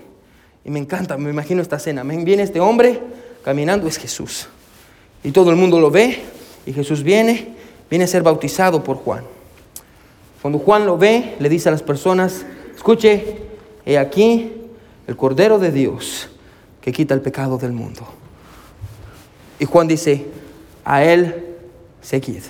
Y 0.65 0.71
me 0.71 0.79
encanta, 0.79 1.19
me 1.19 1.29
imagino 1.29 1.61
esta 1.61 1.77
escena. 1.77 2.03
Viene 2.03 2.43
este 2.43 2.61
hombre 2.61 2.99
caminando, 3.45 3.87
es 3.87 3.99
Jesús. 3.99 4.49
Y 5.25 5.33
todo 5.33 5.51
el 5.51 5.57
mundo 5.57 5.81
lo 5.81 5.91
ve 5.91 6.23
y 6.67 6.73
Jesús 6.73 7.03
viene, 7.03 7.57
viene 7.91 8.05
a 8.05 8.09
ser 8.09 8.23
bautizado 8.23 8.85
por 8.85 8.99
Juan. 8.99 9.25
Cuando 10.41 10.59
Juan 10.59 10.87
lo 10.87 10.97
ve, 10.97 11.35
le 11.41 11.49
dice 11.49 11.71
a 11.71 11.73
las 11.73 11.83
personas, 11.83 12.45
escuche, 12.77 13.39
he 13.87 13.99
aquí 13.99 14.53
el 15.07 15.17
Cordero 15.17 15.59
de 15.59 15.73
Dios 15.73 16.29
que 16.81 16.93
quita 16.93 17.15
el 17.15 17.23
pecado 17.23 17.59
del 17.59 17.73
mundo. 17.73 18.03
Y 19.59 19.65
Juan 19.65 19.89
dice, 19.89 20.27
a 20.85 21.03
él 21.03 21.57
seguid 22.03 22.43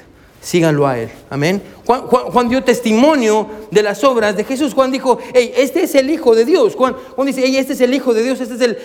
síganlo 0.44 0.86
a 0.86 0.98
Él. 0.98 1.08
Amén. 1.30 1.62
Juan, 1.86 2.48
dio 2.48 2.62
testimonio 2.62 3.46
de 3.70 3.82
las 3.82 4.04
obras 4.04 4.36
de 4.36 4.44
Jesús. 4.44 4.74
Juan 4.74 4.90
dijo, 4.90 5.18
hey, 5.32 5.52
este 5.56 5.84
es 5.84 5.94
el 5.94 6.10
Hijo 6.10 6.34
de 6.34 6.44
Dios. 6.44 6.74
Juan, 6.74 6.94
dice, 7.24 7.42
hey, 7.44 7.56
este 7.56 7.72
es 7.72 7.80
el 7.80 7.94
Hijo 7.94 8.12
de 8.12 8.22
Dios, 8.22 8.40
este 8.40 8.54
es 8.54 8.60
el, 8.60 8.78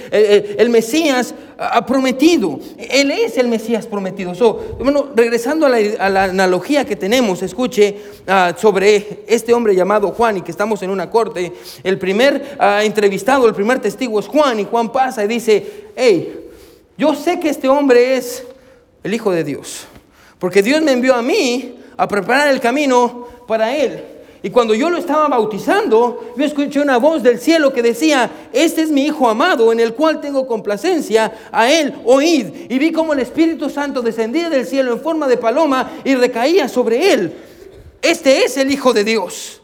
el, 0.57 0.69
Mesías 0.69 1.35
ah, 1.57 1.85
prometido. 1.85 2.59
Él 2.77 3.11
es 3.11 3.37
el 3.37 3.49
Mesías 3.49 3.87
prometido. 3.87 4.33
bueno, 4.79 5.09
regresando 5.15 5.65
a 5.65 5.69
la, 5.69 6.23
analogía 6.23 6.85
que 6.85 6.95
tenemos, 6.95 7.41
escuche 7.41 7.97
ah, 8.27 8.53
sobre 8.57 9.23
este 9.27 9.53
hombre 9.53 9.75
llamado 9.75 10.09
Juan 10.11 10.37
y 10.37 10.41
que 10.41 10.51
estamos 10.51 10.81
en 10.81 10.89
una 10.89 11.09
corte. 11.09 11.51
El 11.83 11.99
primer 11.99 12.55
ah, 12.57 12.83
entrevistado, 12.83 13.47
el 13.47 13.53
primer 13.53 13.79
testigo 13.79 14.19
es 14.19 14.27
Juan 14.27 14.61
y 14.61 14.65
Juan 14.65 14.91
pasa 14.91 15.25
y 15.25 15.27
dice, 15.27 15.91
hey, 15.95 16.47
yo 16.97 17.15
sé 17.15 17.39
que 17.39 17.49
este 17.49 17.67
hombre 17.67 18.15
es 18.15 18.43
el 19.03 19.13
Hijo 19.13 19.31
de 19.31 19.43
Dios. 19.43 19.87
Porque 20.39 20.63
Dios 20.63 20.81
me 20.81 20.93
envió 20.93 21.15
a 21.15 21.21
mí 21.21 21.75
a 21.97 22.07
preparar 22.07 22.47
el 22.47 22.59
camino 22.59 23.27
para 23.45 23.75
Él. 23.75 24.03
Y 24.41 24.51
cuando 24.51 24.73
yo 24.73 24.89
lo 24.89 24.97
estaba 24.97 25.27
bautizando, 25.27 26.33
yo 26.37 26.45
escuché 26.45 26.79
una 26.79 26.97
voz 26.97 27.21
del 27.21 27.39
cielo 27.39 27.73
que 27.73 27.81
decía, 27.81 28.31
este 28.53 28.83
es 28.83 28.89
mi 28.89 29.05
Hijo 29.05 29.27
amado 29.27 29.73
en 29.73 29.81
el 29.81 29.93
cual 29.93 30.21
tengo 30.21 30.47
complacencia, 30.47 31.33
a 31.51 31.69
Él 31.69 31.93
oíd. 32.05 32.47
Y 32.69 32.79
vi 32.79 32.93
como 32.93 33.11
el 33.11 33.19
Espíritu 33.19 33.69
Santo 33.69 34.01
descendía 34.01 34.49
del 34.49 34.65
cielo 34.65 34.93
en 34.93 35.01
forma 35.01 35.27
de 35.27 35.35
paloma 35.35 35.91
y 36.05 36.15
recaía 36.15 36.69
sobre 36.69 37.11
Él. 37.11 37.33
Este 38.01 38.45
es 38.45 38.55
el 38.55 38.71
Hijo 38.71 38.93
de 38.93 39.03
Dios. 39.03 39.61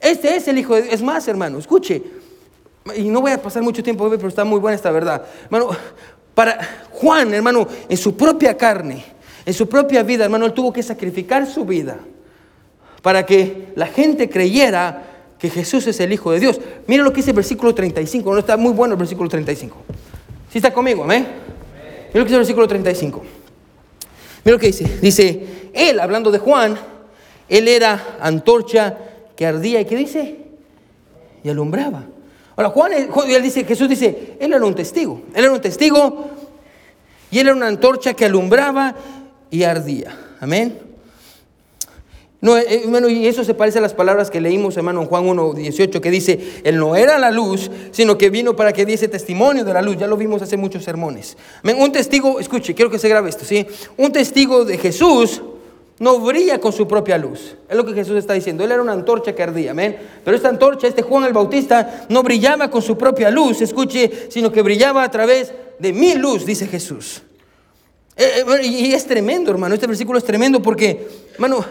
Este 0.00 0.36
es 0.36 0.46
el 0.46 0.58
Hijo 0.58 0.76
de 0.76 0.82
Dios. 0.82 0.94
Es 0.94 1.02
más, 1.02 1.26
hermano, 1.26 1.58
escuche. 1.58 2.00
Y 2.94 3.02
no 3.08 3.20
voy 3.20 3.32
a 3.32 3.42
pasar 3.42 3.64
mucho 3.64 3.82
tiempo, 3.82 4.08
pero 4.08 4.28
está 4.28 4.44
muy 4.44 4.60
buena 4.60 4.76
esta 4.76 4.92
verdad. 4.92 5.26
Hermano, 5.46 5.70
para 6.32 6.86
Juan, 6.92 7.34
hermano, 7.34 7.66
en 7.88 7.96
su 7.96 8.16
propia 8.16 8.56
carne, 8.56 9.15
en 9.46 9.54
su 9.54 9.68
propia 9.68 10.02
vida, 10.02 10.24
hermano, 10.24 10.44
él 10.44 10.52
tuvo 10.52 10.72
que 10.72 10.82
sacrificar 10.82 11.46
su 11.46 11.64
vida 11.64 11.98
para 13.00 13.24
que 13.24 13.68
la 13.76 13.86
gente 13.86 14.28
creyera 14.28 15.04
que 15.38 15.48
Jesús 15.48 15.86
es 15.86 16.00
el 16.00 16.12
Hijo 16.12 16.32
de 16.32 16.40
Dios. 16.40 16.60
Mira 16.88 17.04
lo 17.04 17.12
que 17.12 17.18
dice 17.18 17.30
el 17.30 17.36
versículo 17.36 17.72
35, 17.72 18.32
no 18.32 18.40
está 18.40 18.56
muy 18.56 18.72
bueno 18.72 18.94
el 18.94 18.98
versículo 18.98 19.28
35. 19.28 19.76
¿Sí 20.50 20.58
está 20.58 20.72
conmigo? 20.72 21.04
Amén. 21.04 21.24
Mira 22.08 22.08
lo 22.12 22.24
que 22.24 22.24
dice 22.24 22.34
el 22.34 22.40
versículo 22.40 22.66
35. 22.66 23.22
Mira 24.44 24.54
lo 24.56 24.58
que 24.58 24.66
dice. 24.66 24.98
Dice, 25.00 25.70
él, 25.72 26.00
hablando 26.00 26.32
de 26.32 26.38
Juan, 26.38 26.76
él 27.48 27.68
era 27.68 28.16
antorcha 28.20 28.98
que 29.36 29.46
ardía 29.46 29.80
y 29.80 29.84
que 29.84 29.94
dice, 29.94 30.38
y 31.44 31.48
alumbraba. 31.48 32.02
Ahora, 32.56 32.70
Juan, 32.70 32.92
él 32.92 33.42
dice, 33.42 33.64
Jesús 33.64 33.88
dice, 33.88 34.36
él 34.40 34.52
era 34.52 34.64
un 34.64 34.74
testigo. 34.74 35.22
Él 35.34 35.44
era 35.44 35.52
un 35.52 35.60
testigo 35.60 36.30
y 37.30 37.38
él 37.38 37.48
era 37.48 37.56
una 37.56 37.66
antorcha 37.66 38.14
que 38.14 38.24
alumbraba 38.24 38.94
y 39.50 39.62
ardía. 39.64 40.18
Amén. 40.40 40.86
No, 42.40 42.56
eh, 42.56 42.84
y 43.08 43.26
eso 43.26 43.44
se 43.44 43.54
parece 43.54 43.78
a 43.78 43.82
las 43.82 43.94
palabras 43.94 44.30
que 44.30 44.40
leímos, 44.40 44.76
hermano, 44.76 45.02
en 45.02 45.08
Juan 45.08 45.26
1.18, 45.26 46.00
que 46.00 46.10
dice, 46.10 46.60
Él 46.64 46.78
no 46.78 46.94
era 46.94 47.18
la 47.18 47.30
luz, 47.30 47.70
sino 47.92 48.18
que 48.18 48.30
vino 48.30 48.54
para 48.54 48.72
que 48.72 48.84
diese 48.84 49.08
testimonio 49.08 49.64
de 49.64 49.72
la 49.72 49.82
luz. 49.82 49.96
Ya 49.96 50.06
lo 50.06 50.16
vimos 50.16 50.42
hace 50.42 50.56
muchos 50.56 50.84
sermones. 50.84 51.36
Un 51.64 51.90
testigo, 51.92 52.38
escuche, 52.38 52.74
quiero 52.74 52.90
que 52.90 52.98
se 52.98 53.08
grabe 53.08 53.30
esto, 53.30 53.44
¿sí? 53.44 53.66
Un 53.96 54.12
testigo 54.12 54.64
de 54.64 54.76
Jesús 54.76 55.42
no 55.98 56.20
brilla 56.20 56.60
con 56.60 56.72
su 56.72 56.86
propia 56.86 57.16
luz. 57.16 57.56
Es 57.68 57.76
lo 57.76 57.86
que 57.86 57.94
Jesús 57.94 58.16
está 58.16 58.34
diciendo. 58.34 58.62
Él 58.62 58.70
era 58.70 58.82
una 58.82 58.92
antorcha 58.92 59.34
que 59.34 59.42
ardía, 59.42 59.70
amén. 59.70 59.96
Pero 60.24 60.36
esta 60.36 60.50
antorcha, 60.50 60.86
este 60.86 61.02
Juan 61.02 61.24
el 61.24 61.32
Bautista, 61.32 62.06
no 62.10 62.22
brillaba 62.22 62.70
con 62.70 62.82
su 62.82 62.98
propia 62.98 63.30
luz, 63.30 63.62
escuche, 63.62 64.28
sino 64.28 64.52
que 64.52 64.62
brillaba 64.62 65.02
a 65.02 65.10
través 65.10 65.52
de 65.78 65.92
mi 65.92 66.14
luz, 66.14 66.44
dice 66.44 66.66
Jesús. 66.66 67.22
Eh, 68.16 68.44
eh, 68.46 68.66
y 68.66 68.92
es 68.92 69.06
tremendo, 69.06 69.50
hermano. 69.50 69.74
Este 69.74 69.86
versículo 69.86 70.18
es 70.18 70.24
tremendo 70.24 70.62
porque, 70.62 71.08
hermano, 71.34 71.64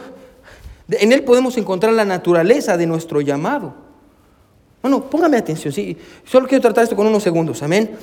en 0.90 1.12
él 1.12 1.24
podemos 1.24 1.58
encontrar 1.58 1.94
la 1.94 2.06
naturaleza 2.06 2.78
de 2.78 2.86
nuestro 2.86 3.22
llamado. 3.22 3.74
Bueno, 4.82 5.10
póngame 5.10 5.38
atención, 5.38 5.74
sí. 5.74 5.98
Solo 6.24 6.48
quiero 6.48 6.62
tratar 6.62 6.84
esto 6.84 6.96
con 6.96 7.08
unos 7.08 7.24
segundos, 7.24 7.64
amén. 7.64 7.98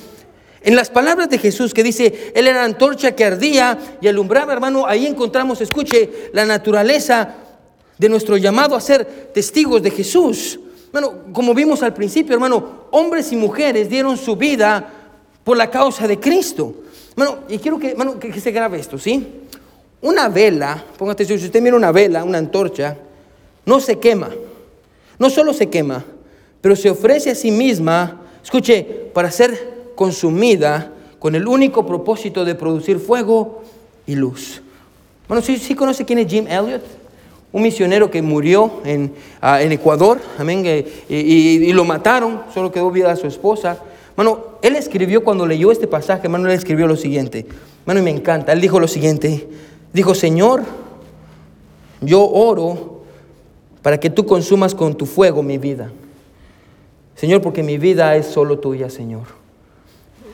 En 0.61 0.75
las 0.75 0.89
palabras 0.89 1.29
de 1.29 1.37
Jesús 1.37 1.73
que 1.73 1.83
dice, 1.83 2.31
Él 2.35 2.47
era 2.47 2.63
antorcha 2.63 3.15
que 3.15 3.23
ardía 3.23 3.77
y 4.01 4.07
alumbraba, 4.07 4.51
hermano, 4.51 4.85
ahí 4.85 5.05
encontramos, 5.05 5.61
escuche, 5.61 6.29
la 6.33 6.45
naturaleza 6.45 7.35
de 7.97 8.09
nuestro 8.09 8.35
llamado 8.35 8.75
a 8.75 8.81
ser 8.81 9.05
testigos 9.33 9.81
de 9.81 9.91
Jesús. 9.91 10.59
Bueno, 10.91 11.23
como 11.31 11.53
vimos 11.53 11.83
al 11.83 11.93
principio, 11.93 12.33
hermano, 12.33 12.87
hombres 12.91 13.31
y 13.31 13.35
mujeres 13.35 13.89
dieron 13.89 14.17
su 14.17 14.35
vida 14.35 14.89
por 15.43 15.55
la 15.57 15.69
causa 15.69 16.07
de 16.07 16.19
Cristo. 16.19 16.82
Bueno, 17.15 17.39
y 17.47 17.59
quiero 17.59 17.77
que, 17.77 17.95
que, 18.19 18.39
se 18.39 18.51
grabe 18.51 18.79
esto, 18.79 18.97
¿sí? 18.97 19.41
Una 20.01 20.29
vela, 20.29 20.83
póngate 20.97 21.25
si 21.25 21.33
usted 21.33 21.61
mira 21.61 21.75
una 21.75 21.91
vela, 21.91 22.23
una 22.23 22.37
antorcha, 22.37 22.97
no 23.65 23.79
se 23.79 23.99
quema. 23.99 24.29
No 25.19 25.29
solo 25.29 25.53
se 25.53 25.69
quema, 25.69 26.03
pero 26.59 26.75
se 26.75 26.89
ofrece 26.89 27.31
a 27.31 27.35
sí 27.35 27.51
misma, 27.51 28.21
escuche, 28.43 28.83
para 29.13 29.29
ser 29.31 29.91
consumida 29.95 30.91
con 31.19 31.35
el 31.35 31.47
único 31.47 31.85
propósito 31.85 32.43
de 32.43 32.55
producir 32.55 32.99
fuego 32.99 33.63
y 34.07 34.15
luz. 34.15 34.61
Bueno, 35.27 35.41
¿sí, 35.41 35.57
sí 35.57 35.75
conoce 35.75 36.03
quién 36.03 36.19
es 36.19 36.27
Jim 36.27 36.47
Elliot? 36.47 36.81
Un 37.51 37.61
misionero 37.61 38.09
que 38.09 38.21
murió 38.21 38.81
en, 38.83 39.13
ah, 39.39 39.61
en 39.61 39.71
Ecuador, 39.71 40.19
amén, 40.39 40.65
y, 41.07 41.15
y, 41.15 41.71
lo 41.71 41.85
mataron, 41.85 42.41
solo 42.53 42.71
quedó 42.71 42.89
viva 42.89 43.11
a 43.11 43.15
su 43.15 43.27
esposa. 43.27 43.77
Bueno, 44.15 44.57
él 44.61 44.75
escribió 44.75 45.23
cuando 45.23 45.47
leyó 45.47 45.71
este 45.71 45.87
pasaje, 45.87 46.27
hermano, 46.27 46.47
él 46.47 46.55
escribió 46.55 46.87
lo 46.87 46.95
siguiente. 46.95 47.45
Hermano, 47.81 47.99
y 47.99 48.03
me 48.03 48.11
encanta. 48.11 48.53
Él 48.53 48.61
dijo 48.61 48.79
lo 48.79 48.87
siguiente. 48.87 49.47
Dijo, 49.91 50.13
Señor, 50.13 50.63
yo 52.01 52.23
oro 52.23 53.01
para 53.81 53.99
que 53.99 54.09
tú 54.09 54.25
consumas 54.25 54.75
con 54.75 54.95
tu 54.95 55.05
fuego 55.05 55.43
mi 55.43 55.57
vida. 55.57 55.91
Señor, 57.15 57.41
porque 57.41 57.63
mi 57.63 57.77
vida 57.77 58.15
es 58.15 58.27
solo 58.27 58.59
tuya, 58.59 58.89
Señor. 58.89 59.23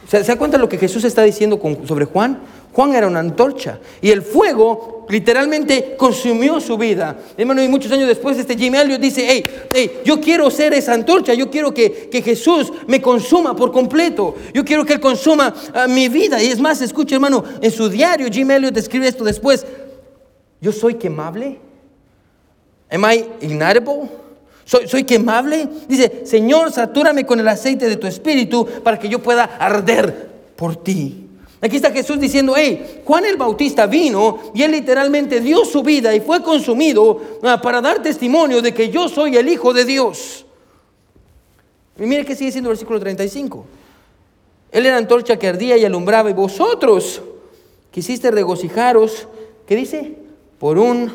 ¿Se, 0.07 0.23
da 0.23 0.37
cuenta 0.37 0.57
lo 0.57 0.69
que 0.69 0.77
Jesús 0.77 1.03
está 1.03 1.23
diciendo 1.23 1.59
sobre 1.85 2.05
Juan? 2.05 2.39
Juan 2.71 2.93
era 2.93 3.07
una 3.07 3.19
antorcha 3.19 3.79
y 4.01 4.11
el 4.11 4.21
fuego 4.21 5.05
literalmente 5.09 5.95
consumió 5.97 6.59
su 6.59 6.77
vida. 6.77 7.17
Hermano, 7.35 7.63
y 7.63 7.67
muchos 7.67 7.91
años 7.91 8.07
después 8.07 8.37
este 8.37 8.55
Jim 8.55 8.75
Elliot 8.75 9.01
dice, 9.01 9.25
hey, 9.27 9.43
hey, 9.73 10.01
yo 10.05 10.21
quiero 10.21 10.49
ser 10.51 10.73
esa 10.73 10.93
antorcha, 10.93 11.33
yo 11.33 11.49
quiero 11.49 11.73
que, 11.73 12.09
Jesús 12.23 12.71
me 12.85 13.01
consuma 13.01 13.55
por 13.55 13.71
completo, 13.71 14.35
yo 14.53 14.63
quiero 14.63 14.85
que 14.85 14.93
Él 14.93 14.99
consuma 14.99 15.53
ah, 15.73 15.87
mi 15.87 16.09
vida. 16.09 16.41
Y 16.41 16.47
es 16.47 16.59
más, 16.59 16.81
escucha 16.81 17.15
hermano, 17.15 17.43
en 17.59 17.71
su 17.71 17.89
diario 17.89 18.27
Jim 18.31 18.51
Elliot 18.51 18.77
escribe 18.77 19.07
esto 19.07 19.23
después, 19.23 19.65
yo 20.61 20.71
soy 20.71 20.93
quemable. 20.95 21.59
Am 22.91 23.03
I 23.03 23.25
ignitable? 23.41 24.09
¿Soy, 24.65 24.87
¿Soy 24.87 25.03
quemable? 25.03 25.67
Dice, 25.87 26.21
Señor, 26.25 26.71
satúrame 26.71 27.25
con 27.25 27.39
el 27.39 27.47
aceite 27.47 27.89
de 27.89 27.95
tu 27.95 28.05
espíritu 28.05 28.67
para 28.83 28.99
que 28.99 29.09
yo 29.09 29.19
pueda 29.19 29.43
arder 29.43 30.29
por 30.55 30.75
ti. 30.75 31.28
Aquí 31.61 31.75
está 31.75 31.91
Jesús 31.91 32.19
diciendo, 32.19 32.53
hey, 32.55 33.01
Juan 33.03 33.25
el 33.25 33.35
Bautista 33.35 33.85
vino 33.85 34.39
y 34.53 34.63
él 34.63 34.71
literalmente 34.71 35.41
dio 35.41 35.65
su 35.65 35.83
vida 35.83 36.15
y 36.15 36.21
fue 36.21 36.41
consumido 36.41 37.21
ah, 37.43 37.61
para 37.61 37.81
dar 37.81 38.01
testimonio 38.01 38.61
de 38.61 38.73
que 38.73 38.89
yo 38.89 39.09
soy 39.09 39.35
el 39.35 39.49
Hijo 39.49 39.73
de 39.73 39.83
Dios. 39.83 40.45
Y 41.97 42.03
mire 42.03 42.25
que 42.25 42.33
sigue 42.33 42.47
diciendo 42.47 42.69
el 42.69 42.75
versículo 42.75 42.99
35. 42.99 43.65
Él 44.71 44.85
era 44.85 44.95
antorcha 44.95 45.37
que 45.37 45.47
ardía 45.47 45.75
y 45.75 45.83
alumbraba 45.83 46.29
y 46.29 46.33
vosotros 46.33 47.21
quisiste 47.91 48.31
regocijaros, 48.31 49.27
¿qué 49.65 49.75
dice? 49.75 50.17
Por 50.59 50.77
un 50.77 51.11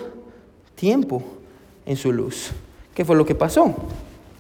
tiempo 0.75 1.23
en 1.87 1.97
su 1.97 2.13
luz. 2.13 2.51
¿Qué 2.95 3.05
fue 3.05 3.17
lo 3.17 3.25
que 3.25 3.35
pasó? 3.35 3.75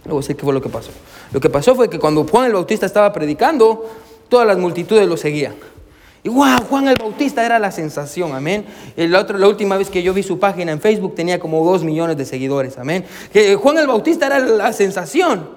Luego 0.04 0.20
sé 0.20 0.36
qué 0.36 0.44
fue 0.44 0.52
lo 0.52 0.60
que 0.60 0.68
pasó. 0.68 0.90
Lo 1.32 1.40
que 1.40 1.48
pasó 1.48 1.74
fue 1.74 1.88
que 1.88 1.98
cuando 1.98 2.26
Juan 2.26 2.46
el 2.46 2.52
Bautista 2.52 2.84
estaba 2.84 3.10
predicando, 3.12 3.88
todas 4.28 4.46
las 4.46 4.58
multitudes 4.58 5.08
lo 5.08 5.16
seguían. 5.16 5.54
Y 6.24 6.30
wow, 6.30 6.62
Juan 6.70 6.88
el 6.88 6.96
Bautista 6.96 7.44
era 7.44 7.58
la 7.58 7.70
sensación, 7.70 8.32
amén. 8.32 8.64
La, 8.96 9.24
la 9.24 9.46
última 9.46 9.76
vez 9.76 9.90
que 9.90 10.02
yo 10.02 10.14
vi 10.14 10.22
su 10.22 10.38
página 10.38 10.72
en 10.72 10.80
Facebook 10.80 11.14
tenía 11.14 11.38
como 11.38 11.62
dos 11.62 11.84
millones 11.84 12.16
de 12.16 12.24
seguidores, 12.24 12.78
amén. 12.78 13.04
Que 13.30 13.54
Juan 13.56 13.76
el 13.76 13.86
Bautista 13.86 14.26
era 14.26 14.38
la 14.38 14.72
sensación. 14.72 15.50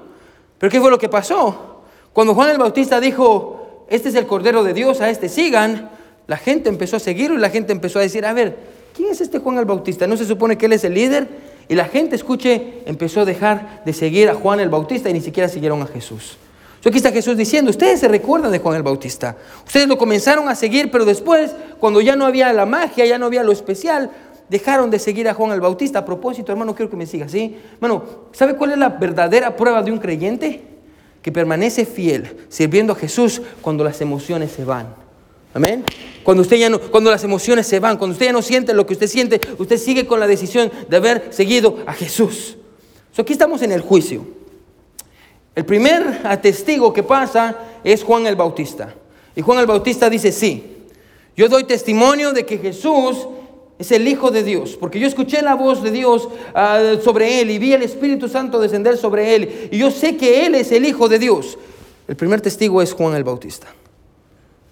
Pero 0.58 0.70
¿qué 0.70 0.82
fue 0.82 0.92
lo 0.92 1.00
que 1.00 1.08
pasó? 1.08 1.84
Cuando 2.12 2.36
Juan 2.36 2.50
el 2.50 2.58
Bautista 2.58 3.00
dijo, 3.00 3.86
este 3.90 4.10
es 4.10 4.16
el 4.16 4.28
Cordero 4.28 4.66
de 4.66 4.74
Dios, 4.74 5.00
a 5.00 5.10
este 5.10 5.30
sigan, 5.30 5.90
la 6.28 6.36
gente 6.36 6.68
empezó 6.68 6.98
a 6.98 7.00
seguirlo 7.00 7.38
y 7.38 7.40
la 7.40 7.50
gente 7.50 7.72
empezó 7.72 8.00
a 8.00 8.02
decir, 8.02 8.26
a 8.26 8.34
ver, 8.34 8.58
¿quién 8.94 9.10
es 9.10 9.22
este 9.22 9.40
Juan 9.40 9.58
el 9.60 9.66
Bautista? 9.66 10.06
¿No 10.06 10.18
se 10.18 10.26
supone 10.26 10.58
que 10.58 10.66
él 10.66 10.74
es 10.74 10.84
el 10.84 10.96
líder? 10.96 11.30
Y 11.70 11.76
la 11.76 11.86
gente, 11.86 12.18
escuche, 12.18 12.80
empezó 12.86 13.22
a 13.22 13.26
dejar 13.26 13.84
de 13.86 13.94
seguir 13.94 14.30
a 14.30 14.36
Juan 14.36 14.60
el 14.60 14.68
Bautista 14.68 15.10
y 15.10 15.14
ni 15.14 15.22
siquiera 15.22 15.48
siguieron 15.48 15.82
a 15.82 15.88
Jesús. 15.88 16.38
Aquí 16.86 16.98
está 16.98 17.12
Jesús 17.12 17.36
diciendo, 17.36 17.72
ustedes 17.72 18.00
se 18.00 18.08
recuerdan 18.08 18.52
de 18.52 18.60
Juan 18.60 18.78
el 18.78 18.84
Bautista. 18.84 19.36
Ustedes 19.66 19.88
lo 19.88 19.98
comenzaron 19.98 20.48
a 20.48 20.56
seguir, 20.56 20.90
pero 20.90 21.04
después, 21.06 21.52
cuando 21.80 22.00
ya 22.00 22.16
no 22.16 22.26
había 22.26 22.54
la 22.54 22.66
magia, 22.66 23.06
ya 23.06 23.18
no 23.18 23.26
había 23.26 23.44
lo 23.44 23.52
especial, 23.52 24.12
dejaron 24.50 24.90
de 24.90 25.00
seguir 25.00 25.28
a 25.28 25.34
Juan 25.34 25.52
el 25.52 25.60
Bautista. 25.60 26.00
A 26.00 26.06
propósito, 26.06 26.52
hermano, 26.52 26.76
quiero 26.76 26.90
que 26.90 26.96
me 26.96 27.06
siga, 27.06 27.28
¿sí? 27.28 27.58
Hermano, 27.74 28.04
¿sabe 28.32 28.56
cuál 28.56 28.72
es 28.72 28.78
la 28.78 28.90
verdadera 28.90 29.56
prueba 29.56 29.84
de 29.84 29.92
un 29.92 29.98
creyente? 29.98 30.64
Que 31.22 31.32
permanece 31.32 31.86
fiel, 31.86 32.46
sirviendo 32.48 32.94
a 32.94 32.96
Jesús 32.96 33.42
cuando 33.62 33.84
las 33.84 34.00
emociones 34.00 34.52
se 34.52 34.64
van. 34.64 34.96
Amén. 35.54 35.84
Cuando 36.24 36.42
usted 36.42 36.58
ya 36.58 36.70
no, 36.70 36.80
cuando 36.80 37.10
las 37.10 37.24
emociones 37.24 37.68
se 37.68 37.80
van, 37.80 37.98
cuando 37.98 38.14
usted 38.14 38.28
ya 38.28 38.32
no 38.32 38.42
siente 38.42 38.74
lo 38.74 38.86
que 38.86 38.94
usted 38.94 39.08
siente, 39.08 39.42
usted 39.58 39.78
sigue 39.78 40.06
con 40.06 40.20
la 40.20 40.28
decisión 40.28 40.72
de 40.88 40.98
haber 40.98 41.28
seguido 41.32 41.80
a 41.86 41.94
Jesús. 41.94 42.58
Aquí 43.18 43.34
estamos 43.34 43.64
en 43.64 43.72
el 43.72 43.82
juicio. 43.82 44.37
El 45.58 45.66
primer 45.66 46.22
testigo 46.40 46.94
que 46.94 47.02
pasa 47.02 47.58
es 47.84 48.04
Juan 48.04 48.28
el 48.28 48.36
Bautista. 48.36 48.94
Y 49.36 49.42
Juan 49.42 49.58
el 49.58 49.66
Bautista 49.66 50.08
dice, 50.08 50.32
sí, 50.32 50.86
yo 51.36 51.50
doy 51.50 51.64
testimonio 51.64 52.32
de 52.32 52.46
que 52.46 52.60
Jesús 52.60 53.28
es 53.80 53.92
el 53.92 54.08
Hijo 54.08 54.30
de 54.30 54.44
Dios, 54.44 54.78
porque 54.80 55.00
yo 55.00 55.08
escuché 55.08 55.42
la 55.42 55.56
voz 55.56 55.82
de 55.82 55.90
Dios 55.90 56.30
ah, 56.54 56.98
sobre 57.04 57.42
él 57.42 57.50
y 57.50 57.58
vi 57.58 57.74
el 57.74 57.82
Espíritu 57.82 58.30
Santo 58.30 58.60
descender 58.60 58.98
sobre 58.98 59.34
él, 59.34 59.70
y 59.72 59.80
yo 59.80 59.90
sé 59.90 60.16
que 60.16 60.46
él 60.46 60.54
es 60.54 60.72
el 60.72 60.86
Hijo 60.86 61.10
de 61.10 61.18
Dios. 61.18 61.58
El 62.08 62.16
primer 62.16 62.40
testigo 62.40 62.80
es 62.84 62.94
Juan 62.94 63.16
el 63.16 63.24
Bautista. 63.24 63.66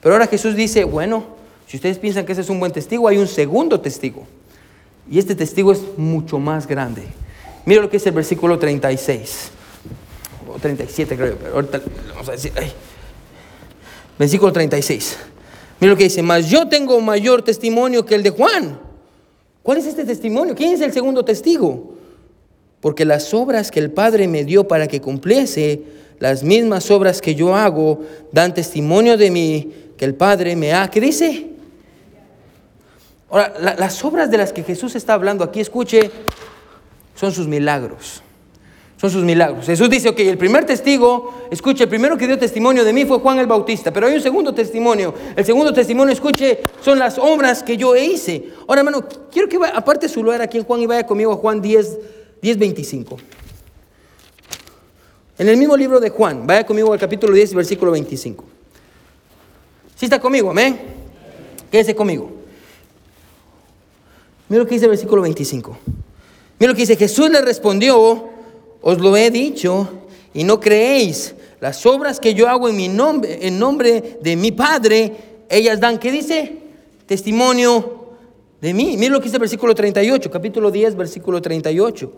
Pero 0.02 0.13
ahora 0.13 0.28
Jesús 0.28 0.56
dice, 0.56 0.84
bueno, 0.84 1.26
si 1.65 1.78
ustedes 1.78 1.98
piensan 1.98 2.28
que 2.28 2.34
ese 2.34 2.41
es 2.41 2.50
un 2.52 2.60
buen 2.60 2.71
testigo, 2.71 3.08
hay 3.08 3.17
un 3.17 3.28
segundo 3.28 3.82
testigo. 3.82 4.28
Y 5.10 5.17
este 5.17 5.34
testigo 5.34 5.71
es 5.71 5.82
mucho 5.98 6.38
más 6.38 6.67
grande. 6.67 7.02
Mira 7.65 7.82
lo 7.82 7.89
que 7.89 7.98
es 7.98 8.06
el 8.06 8.13
versículo 8.13 8.60
36. 8.60 9.54
37 10.60 11.18
creo, 11.18 11.38
pero 11.38 11.56
ahorita 11.56 11.82
vamos 12.13 12.30
a 12.30 12.34
decir, 12.34 12.52
versículo 14.18 14.52
36. 14.52 15.18
Mira 15.80 15.94
lo 15.94 15.98
que 15.98 16.06
dice, 16.06 16.22
mas 16.22 16.50
yo 16.50 16.68
tengo 16.68 17.00
mayor 17.02 17.41
testimonio 17.41 18.06
que 18.06 18.15
el 18.15 18.24
de 18.24 18.30
Juan. 18.30 18.80
¿Cuál 19.62 19.80
es 19.80 19.86
este 19.86 20.06
testimonio? 20.06 20.56
¿Quién 20.56 20.74
es 20.74 20.82
el 20.82 20.94
segundo 20.94 21.26
testigo? 21.26 21.96
Porque 22.80 23.04
las 23.04 23.34
obras 23.34 23.72
que 23.72 23.80
el 23.80 23.91
Padre 23.91 24.28
me 24.28 24.44
dio 24.44 24.68
para 24.68 24.88
que 24.88 25.02
cumpliese, 25.02 25.82
las 26.20 26.44
mismas 26.44 26.89
obras 26.91 27.22
que 27.22 27.36
yo 27.36 27.56
hago, 27.56 28.02
dan 28.32 28.54
testimonio 28.54 29.18
de 29.18 29.32
mí 29.32 29.74
que 29.98 30.06
el 30.06 30.15
Padre 30.15 30.56
me 30.56 30.74
ha. 30.74 30.89
¿Qué 30.89 31.02
dice? 31.02 31.48
Ahora, 33.30 33.54
las 33.78 34.06
obras 34.06 34.30
de 34.30 34.38
las 34.38 34.54
que 34.54 34.63
Jesús 34.63 34.96
está 34.96 35.13
hablando 35.13 35.44
aquí, 35.44 35.60
escuche, 35.60 36.12
son 37.15 37.32
sus 37.32 37.48
milagros 37.48 38.22
sus 39.10 39.24
milagros. 39.24 39.65
Jesús 39.65 39.89
dice, 39.89 40.10
ok, 40.10 40.20
el 40.20 40.38
primer 40.38 40.65
testigo, 40.65 41.34
escuche, 41.52 41.84
el 41.84 41.89
primero 41.89 42.18
que 42.18 42.28
dio 42.28 42.38
testimonio 42.38 42.84
de 42.84 42.94
mí 42.94 43.06
fue 43.06 43.20
Juan 43.20 43.39
el 43.39 43.48
Bautista, 43.48 43.91
pero 43.91 44.08
hay 44.08 44.15
un 44.15 44.22
segundo 44.22 44.54
testimonio. 44.54 45.13
El 45.36 45.46
segundo 45.46 45.74
testimonio, 45.74 46.13
escuche, 46.13 46.60
son 46.82 47.00
las 47.00 47.18
obras 47.18 47.63
que 47.63 47.78
yo 47.78 47.96
hice. 47.96 48.52
Ahora, 48.68 48.82
hermano, 48.82 49.06
quiero 49.32 49.48
que 49.48 49.58
vaya, 49.58 49.76
aparte 49.76 50.08
su 50.08 50.24
lugar 50.24 50.41
aquí 50.41 50.58
en 50.58 50.63
Juan 50.63 50.82
y 50.82 50.86
vaya 50.86 51.06
conmigo 51.06 51.32
a 51.32 51.36
Juan 51.36 51.62
10, 51.62 51.98
10, 52.41 52.58
25. 52.58 53.18
En 55.38 55.50
el 55.50 55.58
mismo 55.58 55.76
libro 55.76 56.00
de 56.00 56.10
Juan, 56.10 56.48
vaya 56.48 56.65
conmigo 56.65 56.94
al 56.94 57.00
capítulo 57.00 57.34
10, 57.34 57.54
versículo 57.54 57.91
25. 57.91 58.46
¿Sí 59.96 60.06
está 60.06 60.20
conmigo? 60.20 60.50
Amén. 60.50 60.80
Quédese 61.72 61.96
conmigo. 61.96 62.32
Mira 64.48 64.63
lo 64.63 64.68
que 64.68 64.76
dice 64.76 64.86
el 64.86 64.91
versículo 64.91 65.22
25. 65.24 65.78
Mira 66.60 66.72
lo 66.72 66.76
que 66.76 66.84
dice, 66.84 66.96
Jesús 66.96 67.30
le 67.30 67.41
respondió, 67.41 68.30
os 68.88 69.00
lo 69.00 69.17
he 69.17 69.32
dicho 69.32 69.89
y 70.32 70.43
no 70.43 70.60
creéis. 70.60 71.34
Las 71.60 71.84
obras 71.88 72.19
que 72.19 72.36
yo 72.36 72.48
hago 72.48 72.69
en 72.69 72.76
mi 72.76 72.88
nombre, 72.88 73.39
en 73.41 73.58
nombre 73.58 74.19
de 74.21 74.36
mi 74.36 74.52
Padre, 74.52 75.12
ellas 75.50 75.80
dan, 75.80 75.98
¿qué 75.98 76.12
dice? 76.12 76.58
Testimonio 77.08 78.10
de 78.62 78.76
mí. 78.76 78.95
Mira 78.95 79.13
lo 79.13 79.19
que 79.19 79.24
dice 79.24 79.38
el 79.38 79.41
versículo 79.41 79.74
38, 79.74 80.30
capítulo 80.30 80.69
10, 80.69 80.95
versículo 80.98 81.41
38. 81.41 82.12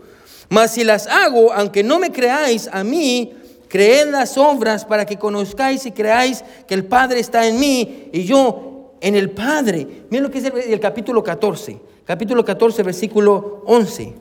Mas 0.50 0.72
si 0.72 0.84
las 0.84 1.06
hago, 1.06 1.54
aunque 1.54 1.82
no 1.82 1.98
me 1.98 2.12
creáis 2.12 2.68
a 2.70 2.84
mí, 2.84 3.32
creed 3.68 4.10
las 4.10 4.36
obras 4.36 4.84
para 4.84 5.06
que 5.06 5.16
conozcáis 5.16 5.86
y 5.86 5.92
creáis 5.92 6.44
que 6.66 6.74
el 6.74 6.84
Padre 6.84 7.20
está 7.20 7.46
en 7.46 7.58
mí 7.58 8.10
y 8.12 8.24
yo 8.24 8.92
en 9.00 9.14
el 9.14 9.30
Padre. 9.30 10.04
Mira 10.10 10.22
lo 10.22 10.30
que 10.30 10.42
dice 10.42 10.52
el, 10.70 10.80
capítulo 10.80 11.24
14, 11.24 11.80
capítulo 12.04 12.44
14, 12.44 12.82
versículo 12.82 13.62
11. 13.64 14.12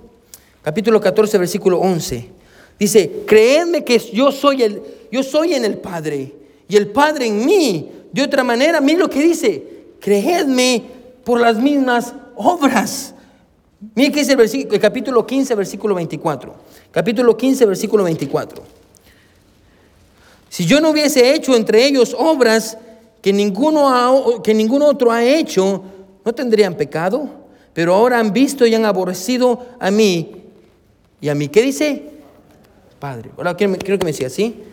Capítulo 0.62 1.02
14, 1.02 1.38
versículo 1.40 1.80
11. 1.80 2.37
Dice, 2.80 3.24
creedme 3.26 3.84
que 3.84 4.00
yo 4.00 4.32
soy, 4.32 4.64
el, 4.64 4.82
yo 5.12 5.24
soy 5.24 5.54
en 5.54 5.66
el 5.66 5.78
Padre 5.78 6.34
y 6.70 6.76
el 6.76 6.88
Padre 6.88 7.28
en 7.28 7.46
mí. 7.46 7.92
De 8.12 8.24
otra 8.24 8.44
manera, 8.44 8.82
mira 8.82 9.00
lo 9.00 9.10
que 9.10 9.22
dice, 9.22 9.64
creedme 10.00 10.84
por 11.24 11.40
las 11.40 11.58
mismas 11.58 12.14
obras. 12.36 13.14
Mira 13.96 14.12
que 14.12 14.20
dice 14.20 14.34
el, 14.34 14.74
el 14.74 14.80
capítulo 14.80 15.26
15, 15.26 15.56
versículo 15.56 15.96
24. 15.96 16.54
Capítulo 16.92 17.36
15, 17.36 17.66
versículo 17.66 18.04
24. 18.04 18.64
Si 20.50 20.66
yo 20.66 20.80
no 20.80 20.92
hubiese 20.92 21.34
hecho 21.34 21.56
entre 21.56 21.86
ellos 21.86 22.16
obras 22.18 22.78
que 23.22 23.34
ninguno, 23.34 24.42
que 24.44 24.54
ningún 24.54 24.82
otro 24.84 25.12
ha 25.12 25.24
hecho, 25.24 25.84
no 26.24 26.34
tendrían 26.34 26.76
pecado. 26.76 27.30
Pero 27.74 27.94
ahora 27.94 28.20
han 28.20 28.34
visto 28.34 28.66
y 28.66 28.74
han 28.74 28.86
aborrecido 28.86 29.68
a 29.80 29.92
mí. 29.92 30.32
¿Y 31.22 31.30
a 31.30 31.36
mí 31.36 31.48
qué 31.48 31.62
dice? 31.62 32.17
Padre. 33.00 33.32
Ahora 33.38 33.56
quiero, 33.56 33.78
que 33.78 34.06
me 34.06 34.14
siga, 34.14 34.30
¿sí? 34.30 34.64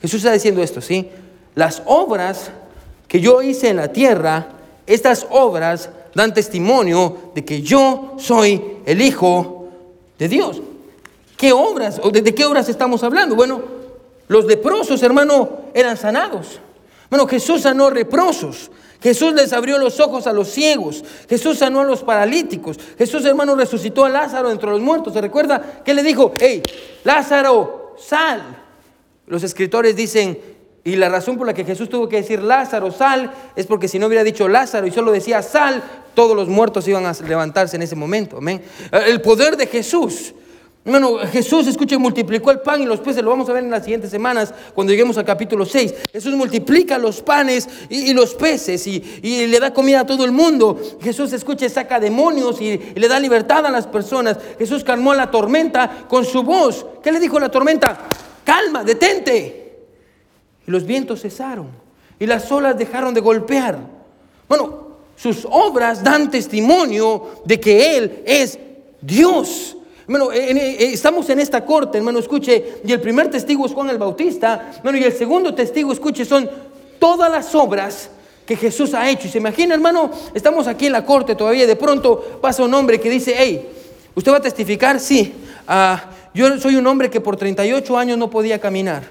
Jesús 0.00 0.18
está 0.18 0.32
diciendo 0.32 0.62
esto, 0.62 0.80
¿sí? 0.80 1.08
Las 1.54 1.82
obras 1.86 2.50
que 3.06 3.20
yo 3.20 3.42
hice 3.42 3.70
en 3.70 3.76
la 3.76 3.88
tierra, 3.88 4.48
estas 4.86 5.26
obras 5.30 5.90
dan 6.14 6.34
testimonio 6.34 7.32
de 7.34 7.44
que 7.44 7.62
yo 7.62 8.14
soy 8.18 8.62
el 8.84 9.00
Hijo 9.00 9.68
de 10.18 10.28
Dios. 10.28 10.60
¿Qué 11.36 11.52
obras? 11.52 12.00
¿O 12.02 12.10
de, 12.10 12.34
qué 12.34 12.44
obras 12.44 12.68
estamos 12.68 13.02
hablando? 13.02 13.34
Bueno, 13.34 13.62
los 14.28 14.44
leprosos, 14.44 15.02
hermano, 15.02 15.48
eran 15.72 15.96
sanados. 15.96 16.60
Bueno, 17.08 17.26
Jesús 17.26 17.62
sanó 17.62 17.90
leprosos. 17.90 18.70
Jesús 19.00 19.32
les 19.34 19.52
abrió 19.52 19.78
los 19.78 20.00
ojos 20.00 20.26
a 20.26 20.32
los 20.32 20.48
ciegos. 20.48 21.04
Jesús 21.28 21.58
sanó 21.58 21.80
a 21.80 21.84
los 21.84 22.02
paralíticos. 22.02 22.78
Jesús, 22.98 23.24
hermano, 23.24 23.54
resucitó 23.54 24.04
a 24.04 24.08
Lázaro 24.08 24.50
entre 24.50 24.70
los 24.70 24.80
muertos. 24.80 25.12
¿Se 25.12 25.20
recuerda 25.20 25.82
que 25.84 25.94
le 25.94 26.02
dijo? 26.02 26.32
Hey, 26.38 26.62
Lázaro, 27.04 27.94
sal. 27.98 28.42
Los 29.26 29.44
escritores 29.44 29.94
dicen, 29.94 30.38
y 30.84 30.96
la 30.96 31.08
razón 31.08 31.36
por 31.36 31.46
la 31.46 31.54
que 31.54 31.64
Jesús 31.64 31.88
tuvo 31.88 32.08
que 32.08 32.16
decir 32.16 32.42
Lázaro, 32.42 32.90
sal, 32.90 33.30
es 33.54 33.66
porque 33.66 33.88
si 33.88 33.98
no 33.98 34.06
hubiera 34.06 34.24
dicho 34.24 34.48
Lázaro 34.48 34.86
y 34.86 34.90
solo 34.90 35.12
decía 35.12 35.42
sal, 35.42 35.82
todos 36.14 36.34
los 36.34 36.48
muertos 36.48 36.88
iban 36.88 37.06
a 37.06 37.12
levantarse 37.12 37.76
en 37.76 37.82
ese 37.82 37.94
momento. 37.94 38.38
Amén. 38.38 38.62
El 38.90 39.20
poder 39.20 39.56
de 39.56 39.66
Jesús 39.66 40.34
bueno, 40.84 41.18
Jesús, 41.30 41.66
escuche, 41.66 41.98
multiplicó 41.98 42.50
el 42.50 42.60
pan 42.60 42.80
y 42.80 42.86
los 42.86 43.00
peces, 43.00 43.22
lo 43.22 43.30
vamos 43.30 43.48
a 43.48 43.52
ver 43.52 43.64
en 43.64 43.70
las 43.70 43.82
siguientes 43.84 44.10
semanas 44.10 44.54
cuando 44.74 44.90
lleguemos 44.90 45.18
al 45.18 45.24
capítulo 45.24 45.66
6. 45.66 45.94
Jesús 46.12 46.34
multiplica 46.34 46.96
los 46.96 47.20
panes 47.20 47.68
y, 47.90 48.14
los 48.14 48.34
peces 48.34 48.86
y, 48.86 49.00
le 49.22 49.60
da 49.60 49.74
comida 49.74 50.00
a 50.00 50.06
todo 50.06 50.24
el 50.24 50.32
mundo. 50.32 50.78
Jesús, 51.02 51.32
escuche, 51.32 51.68
saca 51.68 52.00
demonios 52.00 52.60
y, 52.60 52.78
le 52.94 53.08
da 53.08 53.20
libertad 53.20 53.66
a 53.66 53.70
las 53.70 53.86
personas. 53.86 54.38
Jesús 54.58 54.82
calmó 54.82 55.12
la 55.14 55.30
tormenta 55.30 56.06
con 56.08 56.24
su 56.24 56.42
voz. 56.42 56.86
¿Qué 57.02 57.12
le 57.12 57.20
dijo 57.20 57.38
la 57.38 57.50
tormenta? 57.50 57.98
Calma, 58.44 58.82
detente. 58.82 59.84
Y 60.66 60.70
los 60.70 60.84
vientos 60.86 61.20
cesaron 61.20 61.68
y 62.18 62.26
las 62.26 62.50
olas 62.50 62.76
dejaron 62.76 63.14
de 63.14 63.20
golpear. 63.20 63.78
Bueno, 64.48 64.88
sus 65.16 65.46
obras 65.50 66.02
dan 66.02 66.30
testimonio 66.30 67.42
de 67.44 67.60
que 67.60 67.96
Él 67.96 68.22
es 68.24 68.58
Dios. 69.00 69.76
Hermano, 70.08 70.32
estamos 70.32 71.28
en 71.28 71.38
esta 71.38 71.66
corte, 71.66 71.98
hermano, 71.98 72.18
escuche, 72.18 72.80
y 72.82 72.92
el 72.92 72.98
primer 72.98 73.28
testigo 73.30 73.66
es 73.66 73.74
Juan 73.74 73.90
el 73.90 73.98
Bautista, 73.98 74.72
hermano, 74.78 74.96
y 74.96 75.04
el 75.04 75.12
segundo 75.12 75.54
testigo, 75.54 75.92
escuche, 75.92 76.24
son 76.24 76.48
todas 76.98 77.30
las 77.30 77.54
obras 77.54 78.08
que 78.46 78.56
Jesús 78.56 78.94
ha 78.94 79.06
hecho. 79.10 79.28
Y 79.28 79.30
se 79.30 79.36
imagina, 79.36 79.74
hermano, 79.74 80.10
estamos 80.32 80.66
aquí 80.66 80.86
en 80.86 80.92
la 80.92 81.04
corte 81.04 81.34
todavía, 81.34 81.66
de 81.66 81.76
pronto 81.76 82.38
pasa 82.40 82.64
un 82.64 82.72
hombre 82.72 82.98
que 82.98 83.10
dice, 83.10 83.34
hey, 83.36 83.68
¿usted 84.14 84.32
va 84.32 84.38
a 84.38 84.40
testificar? 84.40 84.98
Sí, 84.98 85.34
uh, 85.68 85.98
yo 86.32 86.58
soy 86.58 86.76
un 86.76 86.86
hombre 86.86 87.10
que 87.10 87.20
por 87.20 87.36
38 87.36 87.98
años 87.98 88.16
no 88.16 88.30
podía 88.30 88.58
caminar. 88.58 89.02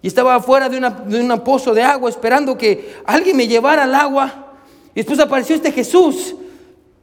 Y 0.00 0.06
estaba 0.06 0.36
afuera 0.36 0.70
de, 0.70 0.80
de 0.80 1.20
un 1.20 1.40
pozo 1.40 1.74
de 1.74 1.82
agua 1.82 2.08
esperando 2.08 2.56
que 2.56 2.94
alguien 3.04 3.36
me 3.36 3.46
llevara 3.46 3.82
al 3.82 3.94
agua. 3.94 4.54
Y 4.94 5.00
después 5.00 5.18
apareció 5.18 5.54
este 5.54 5.72
Jesús 5.72 6.34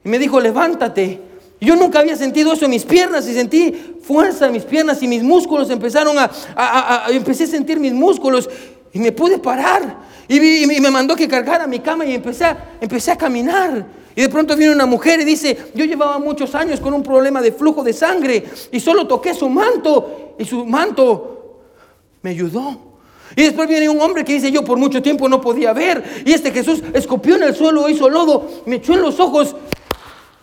y 0.04 0.10
me 0.10 0.18
dijo, 0.18 0.40
levántate, 0.40 1.35
Yo 1.62 1.76
nunca 1.76 2.00
había 2.00 2.16
sentido 2.16 2.54
eso 2.54 2.66
en 2.66 2.72
mis 2.72 2.84
piernas 2.84 3.28
y 3.28 3.34
sentí 3.34 3.74
fuerza 4.02 4.48
en 4.48 4.52
mis 4.52 4.64
piernas 4.64 5.02
y 5.02 5.08
mis 5.08 5.24
músculos 5.24 5.70
empezaron 5.70 6.18
a, 6.20 6.30
a, 6.56 7.08
empecé 7.10 7.46
a 7.46 7.48
sentir 7.48 7.80
mis 7.80 7.94
músculos 7.94 8.50
y 8.92 9.00
me 9.00 9.12
pude 9.12 9.40
parar. 9.40 9.98
Y, 10.28 10.66
me 10.66 10.92
mandó 10.92 11.16
que 11.16 11.28
cargara 11.28 11.68
mi 11.68 11.80
cama 11.80 12.06
y 12.06 12.14
empecé 12.14 12.46
a, 12.46 12.78
empecé 12.82 13.12
a 13.12 13.18
caminar. 13.18 13.86
Y 14.16 14.22
de 14.22 14.30
pronto 14.30 14.56
viene 14.56 14.74
una 14.74 14.86
mujer 14.86 15.20
y 15.20 15.26
dice, 15.26 15.58
yo 15.76 15.86
llevaba 15.86 16.18
muchos 16.20 16.56
años 16.56 16.80
con 16.80 16.94
un 16.94 17.04
problema 17.04 17.42
de 17.42 17.52
flujo 17.52 17.84
de 17.84 17.94
sangre 17.94 18.46
y 18.72 18.80
solo 18.80 19.06
toqué 19.08 19.34
su 19.34 19.50
manto 19.50 20.36
y 20.40 20.46
su 20.46 20.66
manto 20.66 21.62
me 22.22 22.32
ayudó. 22.32 22.96
Y 23.36 23.44
después 23.44 23.68
viene 23.68 23.90
un 23.90 24.00
hombre 24.00 24.24
que 24.24 24.34
dice, 24.34 24.52
yo 24.52 24.64
por 24.64 24.78
mucho 24.78 25.02
tiempo 25.02 25.28
no 25.28 25.42
podía 25.42 25.74
ver. 25.74 26.24
Y 26.26 26.32
este 26.32 26.52
Jesús 26.52 26.82
escopió 26.94 27.36
en 27.36 27.44
el 27.44 27.56
suelo, 27.56 27.90
hizo 27.90 28.10
lodo, 28.10 28.48
me 28.66 28.78
echó 28.78 28.94
en 28.94 29.02
los 29.02 29.20
ojos 29.20 29.56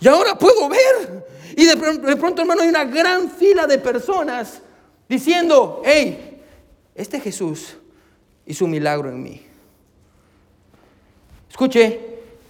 y 0.03 0.09
ahora 0.09 0.37
puedo 0.37 0.69
ver. 0.69 1.25
Y 1.57 1.65
de, 1.65 1.77
pronto, 2.17 2.43
hermano, 2.43 2.63
hay 2.63 2.69
una 2.69 2.85
gran 2.85 3.31
fila 3.31 3.67
de 3.67 3.79
personas 3.79 4.61
diciendo, 5.09 5.81
hey, 5.85 6.41
este 6.95 7.21
Jesús 7.21 7.77
hizo 8.45 8.65
un 8.65 8.73
milagro 8.73 9.11
en 9.11 9.23
mí. 9.23 9.43
Escuche, 11.49 12.01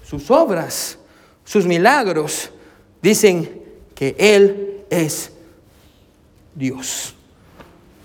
sus 0.03 0.31
obras, 0.31 0.97
sus 1.45 1.67
milagros, 1.67 2.51
dicen 3.03 3.63
que 3.95 4.15
Él 4.19 4.85
es 4.89 5.31
Dios. 6.55 7.15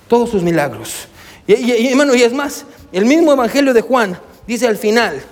Todos 0.10 0.30
sus 0.30 0.44
milagros. 0.44 1.08
Y, 1.46 1.54
y, 1.54 1.88
hermano, 1.88 2.16
y 2.16 2.24
es 2.24 2.34
más, 2.34 2.66
el 2.92 3.06
mismo 3.06 3.32
Evangelio 3.32 3.74
de 3.74 3.82
Juan 3.82 4.20
dice 4.46 4.68
al 4.68 4.78
final, 4.78 5.24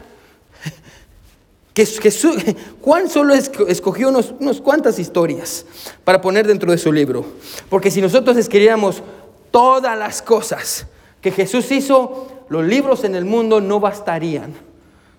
que, 1.76 1.86
Juan 2.82 3.10
solo 3.10 3.34
escogió 3.36 4.10
unos, 4.10 4.34
unas 4.40 4.62
cuantas 4.62 4.98
historias 4.98 5.66
para 6.04 6.22
poner 6.22 6.48
dentro 6.48 6.72
de 6.72 6.78
su 6.78 6.92
libro. 6.92 7.26
Porque 7.70 7.92
si 7.92 8.02
nosotros 8.02 8.38
escribiéramos 8.38 9.04
todas 9.52 10.00
las 10.00 10.22
cosas 10.22 10.88
que 11.22 11.32
Jesús 11.32 11.70
hizo, 11.72 12.28
los 12.48 12.64
libros 12.64 13.04
en 13.04 13.14
el 13.14 13.26
mundo 13.26 13.60
no 13.60 13.80
bastarían 13.80 14.54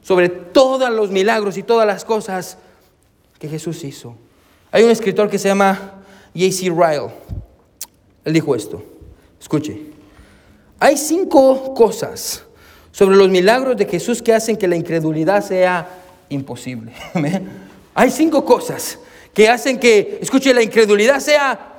sobre 0.02 0.30
todos 0.30 0.90
los 0.90 1.10
milagros 1.10 1.58
y 1.58 1.62
todas 1.62 1.86
las 1.86 2.04
cosas 2.04 2.56
que 3.38 3.48
Jesús 3.48 3.84
hizo. 3.84 4.16
Hay 4.72 4.82
un 4.82 4.90
escritor 4.90 5.28
que 5.28 5.38
se 5.38 5.48
llama 5.48 6.02
J.C. 6.34 6.70
Ryle. 6.70 7.12
Él 8.24 8.32
dijo 8.32 8.54
esto. 8.54 8.82
Escuche. 9.38 9.78
Hay 10.78 10.96
cinco 10.96 11.74
cosas 11.74 12.44
sobre 12.92 13.16
los 13.16 13.28
milagros 13.28 13.76
de 13.76 13.84
Jesús 13.84 14.22
que 14.22 14.32
hacen 14.32 14.56
que 14.56 14.66
la 14.66 14.76
incredulidad 14.76 15.44
sea 15.44 16.04
imposible. 16.28 16.92
Hay 17.94 18.10
cinco 18.10 18.44
cosas 18.44 18.98
que 19.32 19.48
hacen 19.48 19.78
que, 19.78 20.18
escuche, 20.20 20.52
la 20.52 20.62
incredulidad 20.62 21.20
sea 21.20 21.78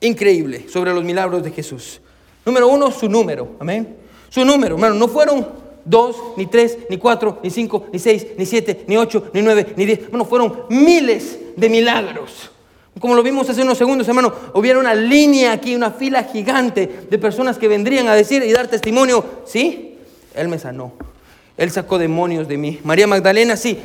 increíble 0.00 0.68
sobre 0.68 0.92
los 0.92 1.04
milagros 1.04 1.42
de 1.42 1.50
Jesús. 1.50 2.00
Número 2.44 2.68
uno, 2.68 2.90
su 2.90 3.08
número. 3.08 3.56
Amén. 3.60 3.96
Su 4.28 4.44
número, 4.44 4.74
hermano, 4.76 4.94
no 4.94 5.08
fueron 5.08 5.46
dos, 5.84 6.16
ni 6.36 6.46
tres, 6.46 6.78
ni 6.88 6.96
cuatro, 6.96 7.38
ni 7.42 7.50
cinco, 7.50 7.86
ni 7.92 7.98
seis, 7.98 8.26
ni 8.36 8.46
siete, 8.46 8.84
ni 8.86 8.96
ocho, 8.96 9.30
ni 9.32 9.42
nueve, 9.42 9.74
ni 9.76 9.84
diez. 9.84 10.10
Bueno, 10.10 10.24
fueron 10.24 10.64
miles 10.70 11.38
de 11.56 11.68
milagros. 11.68 12.50
Como 13.00 13.14
lo 13.14 13.22
vimos 13.22 13.48
hace 13.48 13.62
unos 13.62 13.78
segundos, 13.78 14.06
hermano, 14.06 14.32
hubiera 14.54 14.78
una 14.78 14.94
línea 14.94 15.52
aquí, 15.52 15.74
una 15.74 15.90
fila 15.90 16.24
gigante 16.24 17.06
de 17.10 17.18
personas 17.18 17.58
que 17.58 17.68
vendrían 17.68 18.06
a 18.08 18.14
decir 18.14 18.42
y 18.42 18.52
dar 18.52 18.68
testimonio. 18.68 19.24
Sí, 19.46 19.98
Él 20.34 20.48
me 20.48 20.58
sanó. 20.58 20.92
Él 21.56 21.70
sacó 21.70 21.98
demonios 21.98 22.48
de 22.48 22.56
mí. 22.56 22.80
María 22.82 23.06
Magdalena, 23.06 23.56
sí, 23.56 23.78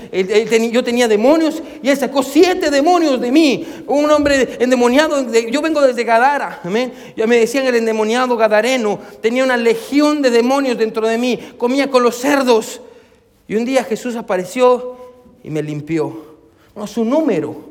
yo 0.71 0.83
tenía 0.83 1.07
demonios 1.07 1.61
y 1.83 1.89
Él 1.89 1.97
sacó 1.97 2.23
siete 2.23 2.71
demonios 2.71 3.19
de 3.19 3.31
mí. 3.31 3.67
Un 3.87 4.09
hombre 4.09 4.57
endemoniado, 4.59 5.31
yo 5.33 5.61
vengo 5.61 5.81
desde 5.81 6.03
Gadara, 6.03 6.61
amén. 6.63 6.93
Ya 7.15 7.27
me 7.27 7.37
decían 7.37 7.65
el 7.65 7.75
endemoniado 7.75 8.37
gadareno. 8.37 8.99
Tenía 9.21 9.43
una 9.43 9.57
legión 9.57 10.21
de 10.21 10.29
demonios 10.29 10.77
dentro 10.77 11.07
de 11.07 11.17
mí. 11.17 11.39
Comía 11.57 11.89
con 11.89 12.03
los 12.03 12.15
cerdos. 12.15 12.81
Y 13.49 13.55
un 13.55 13.65
día 13.65 13.83
Jesús 13.83 14.15
apareció 14.15 14.97
y 15.43 15.49
me 15.49 15.61
limpió. 15.61 16.25
Su 16.85 17.03
número, 17.03 17.69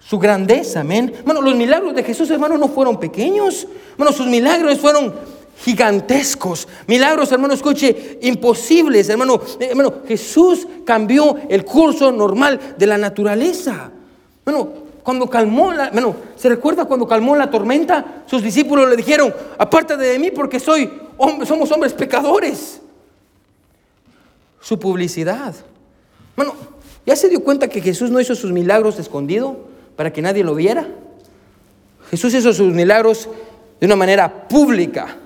su 0.00 0.18
grandeza, 0.18 0.80
amén. 0.80 1.12
Bueno, 1.24 1.42
los 1.42 1.54
milagros 1.54 1.94
de 1.94 2.02
Jesús, 2.02 2.30
hermano, 2.30 2.56
no 2.56 2.68
fueron 2.68 2.98
pequeños. 2.98 3.66
Bueno, 3.96 4.12
sus 4.12 4.26
milagros 4.26 4.78
fueron 4.78 5.12
gigantescos, 5.64 6.68
milagros, 6.86 7.32
hermano, 7.32 7.54
escuche, 7.54 8.18
imposibles, 8.22 9.08
hermano. 9.08 9.40
Eh, 9.58 9.68
hermano, 9.70 10.02
Jesús 10.06 10.66
cambió 10.84 11.36
el 11.48 11.64
curso 11.64 12.12
normal 12.12 12.74
de 12.78 12.86
la 12.86 12.96
naturaleza. 12.96 13.90
Bueno, 14.44 14.68
cuando 15.02 15.28
calmó 15.28 15.72
la, 15.72 15.90
bueno, 15.90 16.14
¿se 16.36 16.48
recuerda 16.48 16.84
cuando 16.84 17.06
calmó 17.06 17.34
la 17.34 17.50
tormenta? 17.50 18.24
Sus 18.26 18.42
discípulos 18.42 18.88
le 18.88 18.96
dijeron, 18.96 19.34
aparte 19.58 19.96
de 19.96 20.18
mí 20.18 20.30
porque 20.30 20.60
soy 20.60 20.90
somos 21.44 21.72
hombres 21.72 21.92
pecadores. 21.92 22.80
Su 24.60 24.78
publicidad. 24.78 25.54
Bueno, 26.36 26.54
¿ya 27.06 27.16
se 27.16 27.28
dio 27.28 27.42
cuenta 27.42 27.68
que 27.68 27.80
Jesús 27.80 28.10
no 28.10 28.20
hizo 28.20 28.34
sus 28.34 28.52
milagros 28.52 28.98
escondido 28.98 29.56
para 29.96 30.12
que 30.12 30.22
nadie 30.22 30.44
lo 30.44 30.54
viera? 30.54 30.86
Jesús 32.10 32.32
hizo 32.34 32.52
sus 32.52 32.72
milagros 32.72 33.28
de 33.80 33.86
una 33.86 33.96
manera 33.96 34.48
pública. 34.48 35.16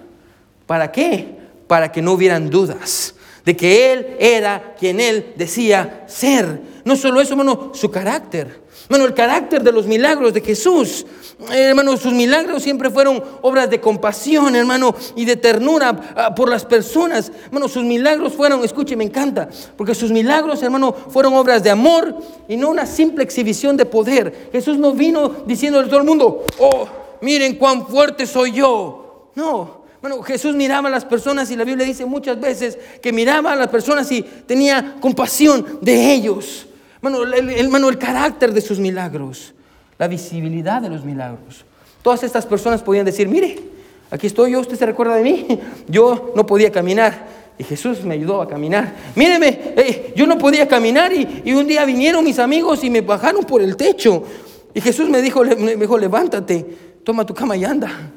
¿Para 0.72 0.90
qué? 0.90 1.36
Para 1.66 1.92
que 1.92 2.00
no 2.00 2.12
hubieran 2.12 2.48
dudas 2.48 3.14
de 3.44 3.54
que 3.54 3.92
Él 3.92 4.16
era 4.18 4.74
quien 4.78 5.00
Él 5.00 5.34
decía 5.36 6.04
ser. 6.06 6.62
No 6.86 6.96
solo 6.96 7.20
eso, 7.20 7.32
hermano, 7.32 7.72
su 7.74 7.90
carácter. 7.90 8.62
Hermano, 8.84 9.04
el 9.04 9.12
carácter 9.12 9.62
de 9.62 9.70
los 9.70 9.86
milagros 9.86 10.32
de 10.32 10.40
Jesús. 10.40 11.04
Eh, 11.52 11.64
hermano, 11.64 11.94
sus 11.98 12.14
milagros 12.14 12.62
siempre 12.62 12.88
fueron 12.88 13.22
obras 13.42 13.68
de 13.68 13.82
compasión, 13.82 14.56
hermano, 14.56 14.94
y 15.14 15.26
de 15.26 15.36
ternura 15.36 16.14
ah, 16.16 16.34
por 16.34 16.48
las 16.48 16.64
personas. 16.64 17.30
Hermano, 17.44 17.68
sus 17.68 17.84
milagros 17.84 18.32
fueron, 18.32 18.64
escuche, 18.64 18.96
me 18.96 19.04
encanta, 19.04 19.50
porque 19.76 19.94
sus 19.94 20.10
milagros, 20.10 20.62
hermano, 20.62 20.94
fueron 20.94 21.34
obras 21.34 21.62
de 21.62 21.68
amor 21.68 22.16
y 22.48 22.56
no 22.56 22.70
una 22.70 22.86
simple 22.86 23.24
exhibición 23.24 23.76
de 23.76 23.84
poder. 23.84 24.48
Jesús 24.50 24.78
no 24.78 24.94
vino 24.94 25.44
diciéndole 25.44 25.84
a 25.84 25.90
todo 25.90 26.00
el 26.00 26.06
mundo, 26.06 26.46
oh, 26.58 26.88
miren 27.20 27.56
cuán 27.56 27.86
fuerte 27.86 28.26
soy 28.26 28.52
yo. 28.52 29.28
No, 29.34 29.81
bueno, 30.02 30.20
Jesús 30.22 30.56
miraba 30.56 30.88
a 30.88 30.90
las 30.90 31.04
personas 31.04 31.48
y 31.52 31.56
la 31.56 31.62
Biblia 31.62 31.86
dice 31.86 32.04
muchas 32.04 32.38
veces 32.40 32.76
que 33.00 33.12
miraba 33.12 33.52
a 33.52 33.56
las 33.56 33.68
personas 33.68 34.10
y 34.10 34.22
tenía 34.22 34.96
compasión 35.00 35.78
de 35.80 36.12
ellos. 36.12 36.66
Bueno, 37.00 37.22
el, 37.22 37.48
el 37.50 37.98
carácter 37.98 38.52
de 38.52 38.60
sus 38.60 38.80
milagros, 38.80 39.54
la 39.98 40.08
visibilidad 40.08 40.82
de 40.82 40.88
los 40.88 41.04
milagros. 41.04 41.64
Todas 42.02 42.24
estas 42.24 42.44
personas 42.46 42.82
podían 42.82 43.06
decir, 43.06 43.28
mire, 43.28 43.60
aquí 44.10 44.26
estoy 44.26 44.50
yo, 44.50 44.60
usted 44.60 44.76
se 44.76 44.86
recuerda 44.86 45.14
de 45.14 45.22
mí. 45.22 45.60
Yo 45.88 46.32
no 46.34 46.44
podía 46.46 46.72
caminar 46.72 47.28
y 47.56 47.62
Jesús 47.62 48.02
me 48.02 48.14
ayudó 48.14 48.42
a 48.42 48.48
caminar. 48.48 48.92
Míreme, 49.14 50.12
yo 50.16 50.26
no 50.26 50.36
podía 50.36 50.66
caminar 50.66 51.12
y, 51.12 51.42
y, 51.44 51.52
un 51.52 51.66
día 51.66 51.84
vinieron 51.84 52.24
mis 52.24 52.40
amigos 52.40 52.82
y 52.82 52.90
me 52.90 53.02
bajaron 53.02 53.44
por 53.44 53.62
el 53.62 53.76
techo. 53.76 54.24
Y 54.74 54.80
Jesús 54.80 55.08
me 55.08 55.22
dijo, 55.22 55.44
me 55.44 55.76
dijo, 55.76 55.96
levántate, 55.96 56.66
toma 57.04 57.24
tu 57.24 57.34
cama 57.34 57.56
y 57.56 57.64
anda. 57.64 58.10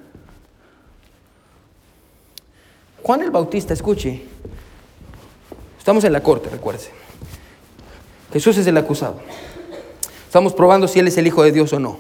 Juan 3.05 3.21
el 3.21 3.29
Bautista, 3.29 3.71
escuche, 3.71 4.23
estamos 5.77 6.03
en 6.05 6.11
la 6.11 6.23
corte, 6.23 6.49
recuerde. 6.49 6.85
Jesús 8.33 8.57
es 8.57 8.65
el 8.65 8.75
acusado. 8.77 9.19
Estamos 10.25 10.53
probando 10.53 10.87
si 10.87 10.97
Él 10.97 11.07
es 11.07 11.15
el 11.19 11.27
Hijo 11.27 11.43
de 11.43 11.51
Dios 11.51 11.71
o 11.73 11.79
no. 11.79 11.99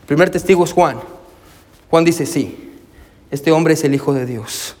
El 0.00 0.06
primer 0.06 0.30
testigo 0.30 0.64
es 0.64 0.72
Juan. 0.72 0.96
Juan 1.90 2.06
dice, 2.06 2.24
sí, 2.24 2.72
este 3.30 3.52
hombre 3.52 3.74
es 3.74 3.84
el 3.84 3.94
Hijo 3.94 4.14
de 4.14 4.24
Dios. 4.24 4.76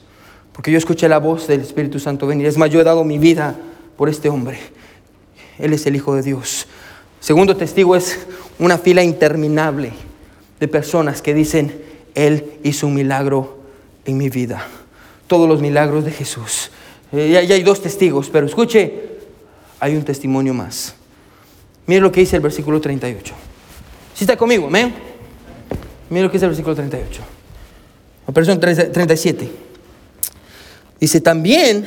Porque 0.54 0.72
yo 0.72 0.78
escuché 0.78 1.10
la 1.10 1.18
voz 1.18 1.46
del 1.46 1.60
Espíritu 1.60 1.98
Santo 1.98 2.26
venir. 2.26 2.46
Es 2.46 2.56
más, 2.56 2.70
yo 2.70 2.80
he 2.80 2.84
dado 2.84 3.04
mi 3.04 3.18
vida 3.18 3.54
por 3.98 4.08
este 4.08 4.30
hombre. 4.30 4.58
Él 5.58 5.74
es 5.74 5.84
el 5.84 5.94
Hijo 5.94 6.14
de 6.14 6.22
Dios. 6.22 6.68
Segundo 7.20 7.54
testigo 7.54 7.96
es 7.96 8.26
una 8.58 8.78
fila 8.78 9.02
interminable 9.02 9.92
de 10.58 10.68
personas 10.68 11.20
que 11.20 11.34
dicen, 11.34 11.84
Él 12.14 12.58
hizo 12.62 12.86
un 12.86 12.94
milagro 12.94 13.58
en 14.06 14.16
mi 14.16 14.30
vida 14.30 14.66
todos 15.26 15.48
los 15.48 15.60
milagros 15.60 16.04
de 16.04 16.12
Jesús. 16.12 16.70
Eh, 17.12 17.30
ya, 17.30 17.54
hay 17.54 17.62
dos 17.62 17.80
testigos, 17.80 18.28
pero 18.30 18.46
escuche, 18.46 18.92
hay 19.80 19.96
un 19.96 20.02
testimonio 20.04 20.54
más. 20.54 20.94
Mire 21.86 22.00
lo 22.00 22.10
que 22.10 22.20
dice 22.20 22.36
el 22.36 22.42
versículo 22.42 22.80
38. 22.80 23.34
Si 24.14 24.24
está 24.24 24.36
conmigo, 24.36 24.66
amén. 24.66 24.94
Mire 26.10 26.24
lo 26.24 26.30
que 26.30 26.34
dice 26.34 26.46
el 26.46 26.50
versículo 26.50 26.74
38. 26.74 27.22
Perdón, 28.32 28.58
37. 28.58 29.48
Dice, 30.98 31.20
también 31.20 31.86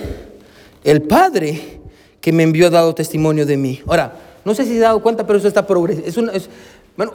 el 0.83 1.01
Padre 1.01 1.79
que 2.21 2.31
me 2.31 2.43
envió 2.43 2.67
ha 2.67 2.69
dado 2.69 2.95
testimonio 2.95 3.45
de 3.45 3.57
mí. 3.57 3.81
Ahora, 3.87 4.13
no 4.45 4.55
sé 4.55 4.63
si 4.63 4.71
se 4.71 4.79
ha 4.79 4.89
dado 4.89 5.01
cuenta, 5.01 5.25
pero 5.27 5.39
eso 5.39 5.47
está 5.47 5.65
progresivo. 5.65 6.31
Es, 6.31 6.49
bueno, 6.95 7.13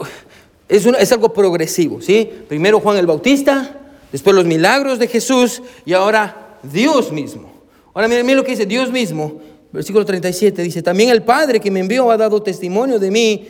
es, 0.68 0.86
es 0.86 1.12
algo 1.12 1.32
progresivo, 1.32 2.00
¿sí? 2.00 2.30
Primero 2.48 2.80
Juan 2.80 2.96
el 2.96 3.06
Bautista, 3.06 3.83
después 4.14 4.36
los 4.36 4.44
milagros 4.44 5.00
de 5.00 5.08
Jesús 5.08 5.60
y 5.84 5.92
ahora 5.92 6.56
Dios 6.62 7.10
mismo. 7.10 7.50
Ahora 7.92 8.06
miren, 8.06 8.36
lo 8.36 8.44
que 8.44 8.52
dice 8.52 8.64
Dios 8.64 8.92
mismo. 8.92 9.40
Versículo 9.72 10.04
37 10.04 10.62
dice, 10.62 10.84
también 10.84 11.10
el 11.10 11.24
Padre 11.24 11.58
que 11.58 11.68
me 11.68 11.80
envió 11.80 12.12
ha 12.12 12.16
dado 12.16 12.40
testimonio 12.40 13.00
de 13.00 13.10
mí 13.10 13.48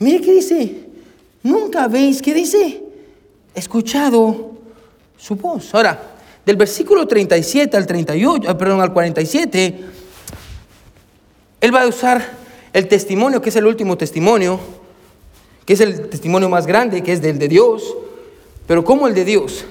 mire 0.00 0.20
qué 0.20 0.32
dice, 0.34 0.74
nunca 1.42 1.84
habéis, 1.84 2.20
¿qué 2.20 2.34
dice? 2.34 2.82
Escuchado 3.54 4.50
su 5.16 5.36
voz. 5.36 5.74
Ahora, 5.74 5.98
del 6.44 6.56
versículo 6.56 7.08
37 7.08 7.74
al 7.74 7.86
38, 7.86 8.50
ah, 8.50 8.58
perdón, 8.58 8.82
al 8.82 8.92
47, 8.92 9.80
él 11.62 11.74
va 11.74 11.84
a 11.84 11.86
usar 11.86 12.32
el 12.74 12.86
testimonio, 12.86 13.40
que 13.40 13.48
es 13.48 13.56
el 13.56 13.64
último 13.64 13.96
testimonio, 13.96 14.60
que 15.64 15.72
es 15.72 15.80
el 15.80 16.10
testimonio 16.10 16.50
más 16.50 16.66
grande, 16.66 17.02
que 17.02 17.14
es 17.14 17.22
del 17.22 17.38
de 17.38 17.48
Dios. 17.48 17.96
Pero 18.70 18.84
¿cómo 18.84 19.08
el 19.08 19.16
de 19.16 19.24
Dios? 19.24 19.64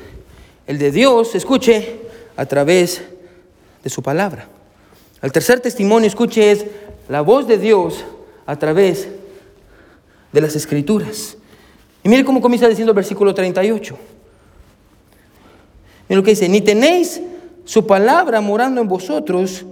El 0.67 0.77
de 0.77 0.91
Dios, 0.91 1.33
escuche, 1.33 2.01
a 2.35 2.45
través 2.45 3.01
de 3.81 3.89
su 3.89 4.03
palabra. 4.03 4.49
El 5.21 5.31
tercer 5.31 5.61
testimonio, 5.61 6.05
escuche, 6.05 6.51
es 6.51 6.65
la 7.07 7.21
voz 7.21 7.47
de 7.47 7.57
Dios 7.57 8.03
a 8.45 8.57
través 8.59 9.07
de 10.33 10.41
las 10.41 10.53
escrituras. 10.57 11.37
Y 12.03 12.09
mire 12.09 12.25
cómo 12.25 12.41
comienza 12.41 12.67
diciendo 12.67 12.91
el 12.91 12.95
versículo 12.97 13.33
38. 13.33 13.97
Mire 16.09 16.17
lo 16.17 16.21
que 16.21 16.31
dice, 16.31 16.49
ni 16.49 16.59
tenéis 16.59 17.21
su 17.63 17.87
palabra 17.87 18.41
morando 18.41 18.81
en 18.81 18.89
vosotros, 18.89 19.65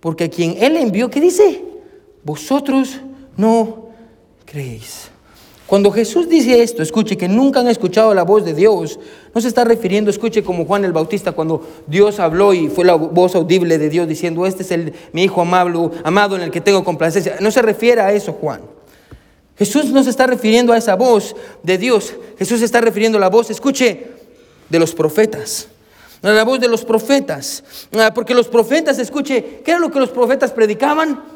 porque 0.00 0.24
a 0.24 0.28
quien 0.28 0.54
Él 0.62 0.76
envió, 0.76 1.08
¿qué 1.08 1.22
dice? 1.22 1.64
Vosotros 2.22 3.00
no 3.38 3.88
creéis. 4.44 5.15
Cuando 5.66 5.90
Jesús 5.90 6.28
dice 6.28 6.62
esto, 6.62 6.80
escuche 6.82 7.16
que 7.16 7.26
nunca 7.26 7.58
han 7.58 7.66
escuchado 7.66 8.14
la 8.14 8.22
voz 8.22 8.44
de 8.44 8.54
Dios, 8.54 9.00
no 9.34 9.40
se 9.40 9.48
está 9.48 9.64
refiriendo, 9.64 10.10
escuche 10.10 10.44
como 10.44 10.64
Juan 10.64 10.84
el 10.84 10.92
Bautista 10.92 11.32
cuando 11.32 11.66
Dios 11.88 12.20
habló 12.20 12.54
y 12.54 12.68
fue 12.68 12.84
la 12.84 12.94
voz 12.94 13.34
audible 13.34 13.76
de 13.76 13.88
Dios 13.88 14.06
diciendo, 14.06 14.46
este 14.46 14.62
es 14.62 14.70
el, 14.70 14.94
mi 15.12 15.24
hijo 15.24 15.40
amado, 15.40 15.90
amado 16.04 16.36
en 16.36 16.42
el 16.42 16.52
que 16.52 16.60
tengo 16.60 16.84
complacencia. 16.84 17.36
No 17.40 17.50
se 17.50 17.62
refiere 17.62 18.00
a 18.00 18.12
eso, 18.12 18.32
Juan. 18.32 18.60
Jesús 19.58 19.86
no 19.86 20.04
se 20.04 20.10
está 20.10 20.26
refiriendo 20.28 20.72
a 20.72 20.78
esa 20.78 20.94
voz 20.94 21.34
de 21.64 21.78
Dios. 21.78 22.14
Jesús 22.38 22.60
se 22.60 22.64
está 22.64 22.80
refiriendo 22.80 23.18
a 23.18 23.20
la 23.20 23.30
voz, 23.30 23.50
escuche, 23.50 24.06
de 24.68 24.78
los 24.78 24.94
profetas. 24.94 25.68
A 26.22 26.30
la 26.30 26.44
voz 26.44 26.60
de 26.60 26.68
los 26.68 26.84
profetas. 26.84 27.64
Ah, 27.92 28.12
porque 28.14 28.34
los 28.34 28.46
profetas, 28.46 28.98
escuche, 29.00 29.62
¿qué 29.64 29.72
era 29.72 29.80
lo 29.80 29.90
que 29.90 29.98
los 29.98 30.10
profetas 30.10 30.52
predicaban? 30.52 31.35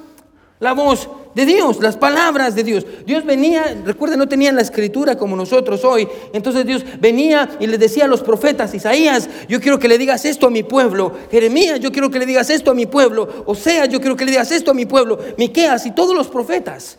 La 0.61 0.75
voz 0.75 1.09
de 1.35 1.47
Dios, 1.47 1.81
las 1.81 1.97
palabras 1.97 2.55
de 2.55 2.63
Dios. 2.63 2.87
Dios 3.07 3.25
venía, 3.25 3.81
recuerden, 3.83 4.19
no 4.19 4.29
tenían 4.29 4.57
la 4.57 4.61
escritura 4.61 5.17
como 5.17 5.35
nosotros 5.35 5.85
hoy. 5.85 6.07
Entonces 6.35 6.67
Dios 6.67 6.85
venía 7.01 7.49
y 7.59 7.67
le 7.67 7.79
decía 7.79 8.05
a 8.05 8.09
los 8.09 8.21
profetas, 8.21 8.75
Isaías, 8.75 9.29
yo 9.49 9.59
quiero 9.59 9.79
que 9.79 9.89
le 9.89 9.97
digas 9.97 10.27
esto 10.27 10.49
a 10.49 10.51
mi 10.51 10.63
pueblo. 10.63 11.13
Jeremías, 11.31 11.81
yo 11.81 11.91
quiero 11.91 12.11
que 12.11 12.19
le 12.19 12.27
digas 12.27 12.51
esto 12.51 12.73
a 12.73 12.75
mi 12.75 12.85
pueblo. 12.85 13.45
Osea, 13.47 13.87
yo 13.87 14.01
quiero 14.01 14.17
que 14.17 14.27
le 14.27 14.33
digas 14.33 14.53
esto 14.53 14.73
a 14.73 14.75
mi 14.75 14.85
pueblo. 14.85 15.19
Miqueas 15.39 15.87
y 15.87 15.93
todos 15.93 16.15
los 16.15 16.29
profetas. 16.29 16.99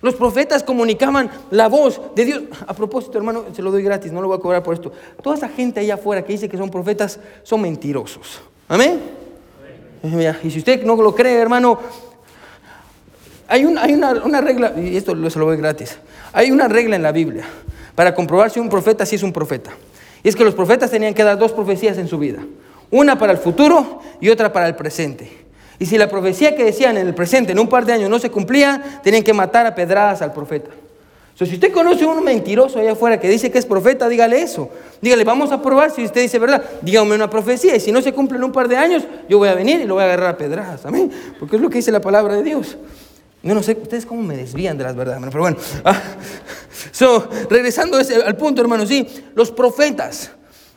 Los 0.00 0.14
profetas 0.14 0.62
comunicaban 0.62 1.30
la 1.50 1.68
voz 1.68 2.00
de 2.16 2.24
Dios. 2.24 2.42
A 2.66 2.72
propósito, 2.72 3.18
hermano, 3.18 3.44
se 3.54 3.60
lo 3.60 3.70
doy 3.70 3.82
gratis, 3.82 4.10
no 4.10 4.22
lo 4.22 4.28
voy 4.28 4.38
a 4.38 4.40
cobrar 4.40 4.62
por 4.62 4.72
esto. 4.72 4.90
Toda 5.22 5.36
esa 5.36 5.50
gente 5.50 5.80
allá 5.80 5.94
afuera 5.94 6.24
que 6.24 6.32
dice 6.32 6.48
que 6.48 6.56
son 6.56 6.70
profetas 6.70 7.20
son 7.42 7.60
mentirosos. 7.60 8.40
Amén. 8.68 9.00
Y 10.42 10.50
si 10.50 10.58
usted 10.58 10.82
no 10.82 10.96
lo 10.96 11.14
cree, 11.14 11.38
hermano, 11.38 11.78
hay, 13.52 13.66
una, 13.66 14.40
regla, 14.40 14.72
y 14.78 14.96
esto 14.96 15.14
se 15.28 15.38
lo 15.38 15.44
doy 15.44 15.58
gratis, 15.58 15.98
hay 16.32 16.50
una 16.50 16.68
regla 16.68 16.96
en 16.96 17.02
la 17.02 17.12
Biblia 17.12 17.44
para 17.94 18.14
comprobar 18.14 18.50
si 18.50 18.58
un 18.58 18.70
profeta 18.70 19.04
sí 19.04 19.16
es 19.16 19.22
un 19.22 19.30
profeta. 19.30 19.72
Y 20.22 20.28
es 20.30 20.36
que 20.36 20.42
los 20.42 20.54
profetas 20.54 20.90
tenían 20.90 21.12
que 21.12 21.22
dar 21.22 21.38
dos 21.38 21.52
profecías 21.52 21.98
en 21.98 22.08
su 22.08 22.16
vida, 22.16 22.38
una 22.90 23.18
para 23.18 23.32
el 23.32 23.36
futuro 23.36 24.00
y 24.22 24.30
otra 24.30 24.54
para 24.54 24.68
el 24.68 24.74
presente. 24.74 25.30
Y 25.78 25.84
si 25.84 25.98
la 25.98 26.08
profecía 26.08 26.56
que 26.56 26.64
decían 26.64 26.96
en 26.96 27.06
el 27.06 27.14
presente 27.14 27.52
en 27.52 27.58
un 27.58 27.68
par 27.68 27.84
de 27.84 27.92
años 27.92 28.08
no 28.08 28.18
se 28.18 28.30
cumplía, 28.30 29.00
tenían 29.02 29.22
que 29.22 29.34
matar 29.34 29.66
a 29.66 29.74
pedradas 29.74 30.22
al 30.22 30.32
profeta. 30.32 30.70
So, 31.34 31.44
si 31.44 31.54
usted 31.54 31.72
conoce 31.72 32.04
a 32.04 32.08
un 32.08 32.24
mentiroso 32.24 32.78
allá 32.78 32.92
afuera 32.92 33.20
que 33.20 33.28
dice 33.28 33.50
que 33.50 33.58
es 33.58 33.66
profeta, 33.66 34.08
dígale 34.08 34.40
eso. 34.40 34.70
Dígale, 35.02 35.24
vamos 35.24 35.52
a 35.52 35.60
probar 35.60 35.90
si 35.90 36.04
usted 36.04 36.22
dice 36.22 36.38
verdad. 36.38 36.64
Dígame 36.80 37.14
una 37.14 37.28
profecía 37.28 37.76
y 37.76 37.80
si 37.80 37.92
no 37.92 38.00
se 38.00 38.14
cumple 38.14 38.38
en 38.38 38.44
un 38.44 38.52
par 38.52 38.68
de 38.68 38.78
años, 38.78 39.02
yo 39.28 39.36
voy 39.36 39.48
a 39.48 39.54
venir 39.54 39.80
y 39.82 39.84
lo 39.84 39.94
voy 39.94 40.04
a 40.04 40.06
agarrar 40.06 40.28
a 40.30 40.38
pedradas. 40.38 40.86
Amén. 40.86 41.10
Porque 41.38 41.56
es 41.56 41.62
lo 41.62 41.68
que 41.68 41.76
dice 41.76 41.92
la 41.92 42.00
palabra 42.00 42.36
de 42.36 42.44
Dios. 42.44 42.78
Yo 43.42 43.54
no 43.54 43.62
sé, 43.62 43.76
ustedes 43.80 44.06
cómo 44.06 44.22
me 44.22 44.36
desvían 44.36 44.78
de 44.78 44.84
las 44.84 44.94
verdades, 44.94 45.20
pero 45.24 45.40
bueno. 45.40 45.56
Ah, 45.84 46.00
so, 46.92 47.28
regresando 47.50 47.98
al 47.98 48.36
punto, 48.36 48.62
hermanos, 48.62 48.88
sí, 48.88 49.06
los 49.34 49.50
profetas, 49.50 50.30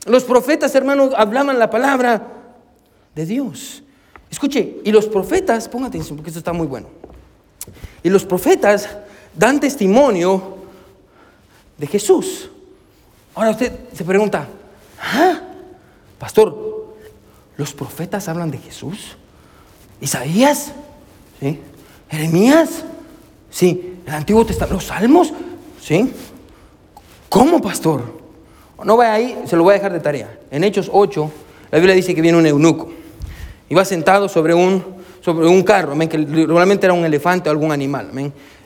los 0.06 0.24
profetas, 0.24 0.74
hermanos, 0.74 1.14
hablaban 1.16 1.60
la 1.60 1.70
palabra 1.70 2.28
de 3.14 3.26
Dios. 3.26 3.84
Escuche, 4.30 4.78
y 4.84 4.92
los 4.92 5.06
profetas, 5.06 5.70
ponga 5.70 5.88
atención 5.88 6.18
porque 6.18 6.30
esto 6.30 6.40
está 6.40 6.54
muy 6.54 6.68
bueno. 6.68 6.88
Y 8.04 8.10
los 8.10 8.26
profetas 8.26 8.90
dan 9.36 9.60
testimonio 9.60 10.58
de 11.78 11.88
Jesús. 11.88 12.50
Ahora 13.36 13.52
usted 13.52 13.72
se 13.94 14.04
pregunta, 14.04 14.48
¿ah? 15.00 15.42
Pastor, 16.18 16.96
¿los 17.58 17.74
profetas 17.74 18.28
hablan 18.28 18.50
de 18.50 18.58
Jesús? 18.58 19.18
¿Isaías? 20.02 20.72
¿Sí? 21.40 21.60
Jeremías, 22.10 22.84
sí, 23.50 24.00
el 24.06 24.14
Antiguo 24.14 24.46
Testamento, 24.46 24.76
los 24.76 24.86
Salmos, 24.86 25.34
sí. 25.82 26.12
¿Cómo, 27.30 27.62
pastor? 27.62 28.16
No 28.84 28.98
vaya 28.98 29.14
ahí, 29.14 29.44
se 29.46 29.56
lo 29.56 29.64
voy 29.64 29.72
a 29.72 29.76
dejar 29.76 29.94
de 29.94 30.00
tarea. 30.00 30.40
En 30.52 30.64
Hechos 30.64 30.90
8, 30.92 31.32
la 31.72 31.78
Biblia 31.80 31.96
dice 31.96 32.14
que 32.14 32.22
viene 32.22 32.38
un 32.38 32.46
eunuco. 32.46 32.92
Iba 33.70 33.84
sentado 33.84 34.30
sobre 34.30 34.54
un, 34.54 34.84
sobre 35.22 35.48
un 35.48 35.64
carro, 35.64 35.98
que 36.08 36.18
normalmente 36.18 36.86
era 36.86 36.94
un 36.94 37.04
elefante 37.04 37.50
o 37.50 37.52
algún 37.52 37.72
animal. 37.72 38.12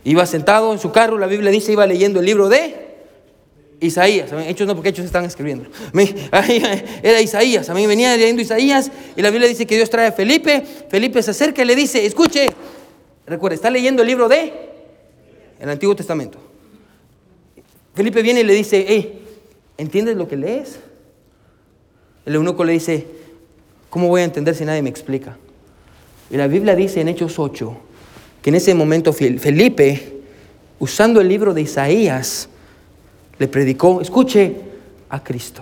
Iba 0.03 0.25
sentado 0.25 0.73
en 0.73 0.79
su 0.79 0.91
carro, 0.91 1.17
la 1.17 1.27
Biblia 1.27 1.51
dice, 1.51 1.71
iba 1.71 1.85
leyendo 1.87 2.19
el 2.19 2.25
libro 2.25 2.49
de 2.49 2.89
Isaías. 3.79 4.31
Hechos 4.45 4.67
no, 4.67 4.75
porque 4.75 4.89
Hechos 4.89 5.05
están 5.05 5.25
escribiendo. 5.25 5.69
Era 7.03 7.21
Isaías. 7.21 7.73
Venía 7.73 8.15
leyendo 8.15 8.41
Isaías 8.41 8.91
y 9.15 9.21
la 9.21 9.29
Biblia 9.29 9.47
dice 9.47 9.65
que 9.65 9.75
Dios 9.75 9.89
trae 9.89 10.07
a 10.07 10.11
Felipe. 10.11 10.63
Felipe 10.89 11.23
se 11.23 11.31
acerca 11.31 11.61
y 11.61 11.65
le 11.65 11.75
dice, 11.75 12.05
escuche, 12.05 12.49
Recuerda, 13.29 13.53
está 13.53 13.69
leyendo 13.69 14.01
el 14.01 14.07
libro 14.07 14.27
de 14.27 14.51
el 15.59 15.69
Antiguo 15.69 15.95
Testamento. 15.95 16.39
Felipe 17.93 18.23
viene 18.23 18.41
y 18.41 18.43
le 18.43 18.53
dice, 18.53 19.19
¿entiendes 19.77 20.17
lo 20.17 20.27
que 20.27 20.35
lees? 20.35 20.79
El 22.25 22.35
eunuco 22.35 22.63
le 22.63 22.73
dice, 22.73 23.05
¿cómo 23.91 24.07
voy 24.07 24.21
a 24.21 24.23
entender 24.23 24.55
si 24.55 24.65
nadie 24.65 24.81
me 24.81 24.89
explica? 24.89 25.37
Y 26.31 26.37
la 26.37 26.47
Biblia 26.47 26.75
dice 26.75 27.01
en 27.01 27.07
Hechos 27.07 27.37
8 27.37 27.77
que 28.41 28.49
en 28.49 28.55
ese 28.55 28.73
momento 28.73 29.13
Felipe, 29.13 30.21
usando 30.79 31.21
el 31.21 31.27
libro 31.27 31.53
de 31.53 31.61
Isaías, 31.61 32.49
le 33.37 33.47
predicó, 33.47 34.01
escuche, 34.01 34.55
a 35.09 35.23
Cristo. 35.23 35.61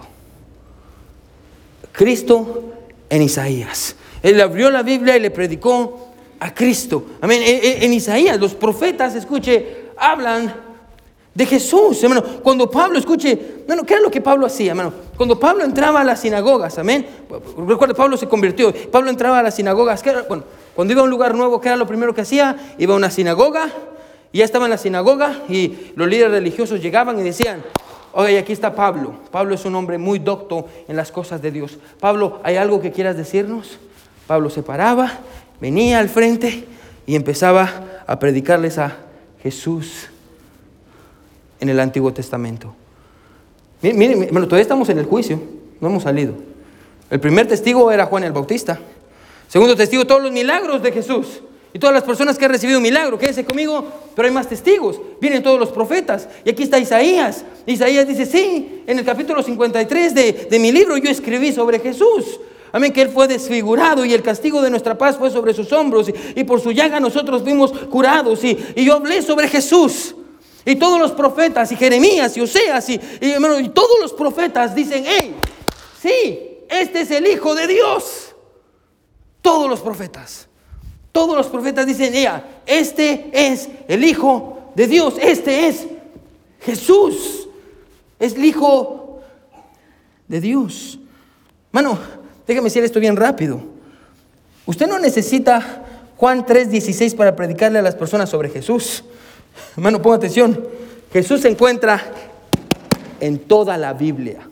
Cristo 1.92 2.74
en 3.10 3.22
Isaías. 3.24 3.96
Él 4.24 4.40
abrió 4.40 4.72
la 4.72 4.84
Biblia 4.84 5.18
y 5.18 5.20
le 5.20 5.32
predicó 5.32 6.07
a 6.40 6.54
Cristo. 6.54 7.06
Amén. 7.22 7.42
En, 7.44 7.94
Isaías, 7.94 8.40
los 8.40 8.54
profetas, 8.54 9.16
escuche, 9.16 9.88
hablan 9.98 10.54
de 11.34 11.46
Jesús, 11.46 12.02
hermano. 12.04 12.24
Cuando 12.44 12.70
Pablo, 12.70 12.98
escuche, 12.98 13.64
bueno, 13.68 13.84
¿qué 13.84 13.94
era 13.94 14.04
lo 14.04 14.12
que 14.12 14.22
Pablo 14.22 14.46
hacía, 14.46 14.72
hermano? 14.72 14.94
Cuando 15.16 15.40
Pablo 15.40 15.64
entraba 15.64 16.02
a 16.02 16.04
las 16.04 16.22
sinagogas, 16.22 16.78
amén. 16.78 17.08
Recuerda, 17.68 17.94
Pablo 17.94 18.18
se 18.18 18.28
convirtió. 18.28 18.74
Pablo 18.92 19.10
entraba 19.10 19.40
a 19.40 19.44
las 19.44 19.56
sinagogas. 19.56 20.04
bueno, 20.28 20.44
cuando 20.76 20.94
iba 20.94 21.02
a 21.02 21.06
un 21.06 21.10
lugar 21.10 21.36
nuevo, 21.36 21.60
¿qué 21.62 21.70
era 21.70 21.78
lo 21.78 21.88
primero 21.88 22.14
que 22.14 22.22
hacía? 22.22 22.76
Iba 22.78 22.94
a 22.94 22.98
una 22.98 23.12
sinagoga, 23.12 23.70
y 24.32 24.40
ya 24.40 24.46
estaba 24.46 24.66
en 24.66 24.72
la 24.72 24.78
sinagoga, 24.78 25.44
y 25.50 25.92
los 25.96 26.08
líderes 26.08 26.32
religiosos 26.32 26.82
llegaban 26.82 27.20
y 27.20 27.24
decían, 27.24 27.64
Oye, 28.20 28.40
aquí 28.40 28.52
está 28.52 28.74
Pablo. 28.74 29.14
Pablo 29.30 29.54
es 29.54 29.64
un 29.66 29.76
hombre 29.76 30.00
muy 30.00 30.18
docto 30.18 30.66
en 30.88 30.96
las 30.96 31.12
cosas 31.12 31.40
de 31.40 31.52
Dios. 31.52 31.78
Pablo, 32.00 32.40
¿hay 32.42 32.56
algo 32.56 32.82
que 32.82 32.92
quieras 32.92 33.16
decirnos? 33.16 33.78
Pablo 34.26 34.50
se 34.50 34.64
paraba 34.64 35.20
venía 35.60 36.00
al 36.00 36.10
frente 36.10 36.66
y 37.06 37.16
empezaba 37.16 38.04
a 38.06 38.20
predicarles 38.20 38.78
a 38.78 38.98
Jesús 39.42 40.08
en 41.60 41.70
el 41.70 41.80
Antiguo 41.80 42.14
Testamento. 42.14 42.76
Miren, 43.82 44.28
todavía 44.30 44.62
estamos 44.62 44.90
en 44.90 44.98
el 45.00 45.06
juicio, 45.06 45.42
no 45.80 45.88
hemos 45.88 46.04
salido. 46.04 46.34
El 47.10 47.20
primer 47.20 47.48
testigo 47.48 47.92
era 47.92 48.06
Juan 48.06 48.24
el 48.24 48.32
Bautista. 48.32 48.80
Segundo 49.48 49.76
testigo, 49.76 50.06
todos 50.06 50.22
los 50.22 50.32
milagros 50.32 50.82
de 50.82 50.92
Jesús. 50.92 51.42
Y 51.74 51.80
todas 51.80 51.94
las 51.94 52.04
personas 52.04 52.38
que 52.38 52.46
han 52.46 52.52
recibido 52.52 52.80
milagro, 52.80 53.20
quédense 53.20 53.46
conmigo, 53.46 53.86
pero 54.16 54.28
hay 54.28 54.34
más 54.34 54.48
testigos. 54.48 55.00
Vienen 55.22 55.44
todos 55.44 55.60
los 55.60 55.70
profetas. 55.70 56.28
Y 56.44 56.50
aquí 56.50 56.64
está 56.64 56.80
Isaías. 56.80 57.46
Isaías 57.66 58.08
dice, 58.08 58.26
sí, 58.26 58.84
en 58.88 58.98
el 58.98 59.06
capítulo 59.06 59.44
53 59.44 60.16
de, 60.16 60.48
de 60.50 60.60
mi 60.60 60.72
libro 60.72 60.98
yo 60.98 61.10
escribí 61.10 61.52
sobre 61.52 61.80
Jesús. 61.80 62.40
Amén, 62.78 62.94
que 62.94 63.02
Él 63.02 63.10
fue 63.10 63.28
desfigurado 63.28 64.06
y 64.06 64.14
el 64.14 64.22
castigo 64.22 64.62
de 64.62 64.70
nuestra 64.70 64.96
paz 64.96 65.18
fue 65.18 65.32
sobre 65.32 65.52
sus 65.52 65.72
hombros 65.74 66.12
y, 66.36 66.44
por 66.44 66.62
su 66.62 66.72
llaga 66.72 67.00
nosotros 67.00 67.42
fuimos 67.42 67.72
curados. 67.72 68.44
Y, 68.44 68.56
yo 68.76 68.94
hablé 68.94 69.24
sobre 69.24 69.48
Jesús. 69.48 70.14
Y 70.64 70.76
todos 70.76 71.00
los 71.00 71.12
profetas, 71.14 71.72
y 71.72 71.76
Jeremías, 71.76 72.38
y 72.38 72.42
Oseas, 72.42 72.88
y, 72.88 73.00
todos 73.74 74.00
los 74.00 74.14
profetas 74.14 74.76
dicen, 74.76 75.06
hey, 75.08 75.34
sí, 76.00 76.40
este 76.70 77.02
es 77.02 77.10
el 77.10 77.26
Hijo 77.26 77.56
de 77.56 77.66
Dios. 77.66 78.36
Todos 79.42 79.68
los 79.68 79.80
profetas, 79.80 80.48
todos 81.12 81.36
los 81.36 81.48
profetas 81.48 81.88
dicen, 81.88 82.14
ella, 82.14 82.62
este 82.68 83.32
es 83.34 83.70
el 83.88 84.04
Hijo 84.04 84.72
de 84.76 84.86
Dios, 84.86 85.16
este 85.20 85.68
es 85.68 85.88
Jesús 86.60 87.48
es 88.20 88.36
el 88.36 88.46
Hijo 88.46 89.20
de 90.28 90.42
Dios. 90.42 91.00
Mano, 91.72 92.00
déjame 92.48 92.66
decir 92.66 92.84
esto 92.84 93.00
bien 93.00 93.16
rápido. 93.16 93.62
Usted 94.66 94.88
no 94.88 95.00
necesita 95.00 95.84
Juan 96.18 96.46
3:16 96.46 97.16
para 97.16 97.36
predicarle 97.36 97.80
a 97.80 97.82
las 97.82 97.96
personas 97.96 98.30
sobre 98.30 98.50
Jesús. 98.50 99.04
Hermano, 99.76 100.02
ponga 100.02 100.18
atención. 100.18 100.68
Jesús 101.12 101.42
se 101.42 101.50
encuentra 101.50 102.02
en 103.20 103.40
toda 103.40 103.78
la 103.78 103.94
Biblia. 103.94 104.50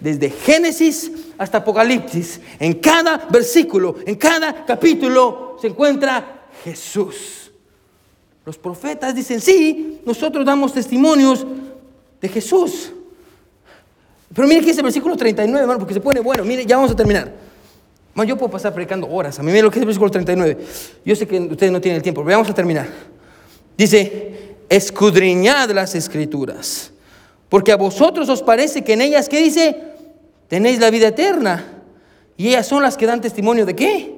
Desde 0.00 0.30
Génesis 0.30 1.10
hasta 1.38 1.58
Apocalipsis. 1.58 2.40
En 2.58 2.74
cada 2.74 3.26
versículo, 3.30 3.96
en 4.04 4.16
cada 4.16 4.64
capítulo 4.64 5.56
se 5.60 5.68
encuentra 5.68 6.46
Jesús. 6.64 7.50
Los 8.44 8.58
profetas 8.58 9.14
dicen, 9.14 9.40
sí, 9.40 10.00
nosotros 10.04 10.44
damos 10.44 10.72
testimonios 10.72 11.46
de 12.20 12.28
Jesús. 12.28 12.92
Pero 14.34 14.48
mire 14.48 14.62
que 14.62 14.70
ese 14.70 14.82
versículo 14.82 15.16
39, 15.16 15.60
hermano, 15.60 15.78
porque 15.78 15.94
se 15.94 16.00
pone 16.00 16.20
bueno. 16.20 16.44
Mire, 16.44 16.64
ya 16.64 16.76
vamos 16.76 16.90
a 16.90 16.96
terminar. 16.96 17.32
yo 18.26 18.36
puedo 18.36 18.50
pasar 18.50 18.72
predicando 18.72 19.08
horas. 19.08 19.38
A 19.38 19.42
mí 19.42 19.50
mire 19.50 19.62
lo 19.62 19.70
que 19.70 19.78
es 19.78 19.82
el 19.82 19.86
versículo 19.86 20.10
39. 20.10 20.58
Yo 21.04 21.16
sé 21.16 21.26
que 21.26 21.38
ustedes 21.38 21.72
no 21.72 21.80
tienen 21.80 21.96
el 21.96 22.02
tiempo, 22.02 22.24
pero 22.24 22.36
vamos 22.36 22.50
a 22.50 22.54
terminar. 22.54 22.88
Dice, 23.76 24.56
escudriñad 24.68 25.70
las 25.70 25.94
escrituras, 25.94 26.92
porque 27.48 27.72
a 27.72 27.76
vosotros 27.76 28.28
os 28.28 28.42
parece 28.42 28.82
que 28.82 28.94
en 28.94 29.02
ellas, 29.02 29.28
¿qué 29.28 29.38
dice? 29.40 29.76
Tenéis 30.48 30.78
la 30.80 30.90
vida 30.90 31.08
eterna. 31.08 31.80
Y 32.36 32.48
ellas 32.48 32.66
son 32.66 32.82
las 32.82 32.96
que 32.96 33.06
dan 33.06 33.20
testimonio 33.20 33.66
de 33.66 33.76
qué? 33.76 34.14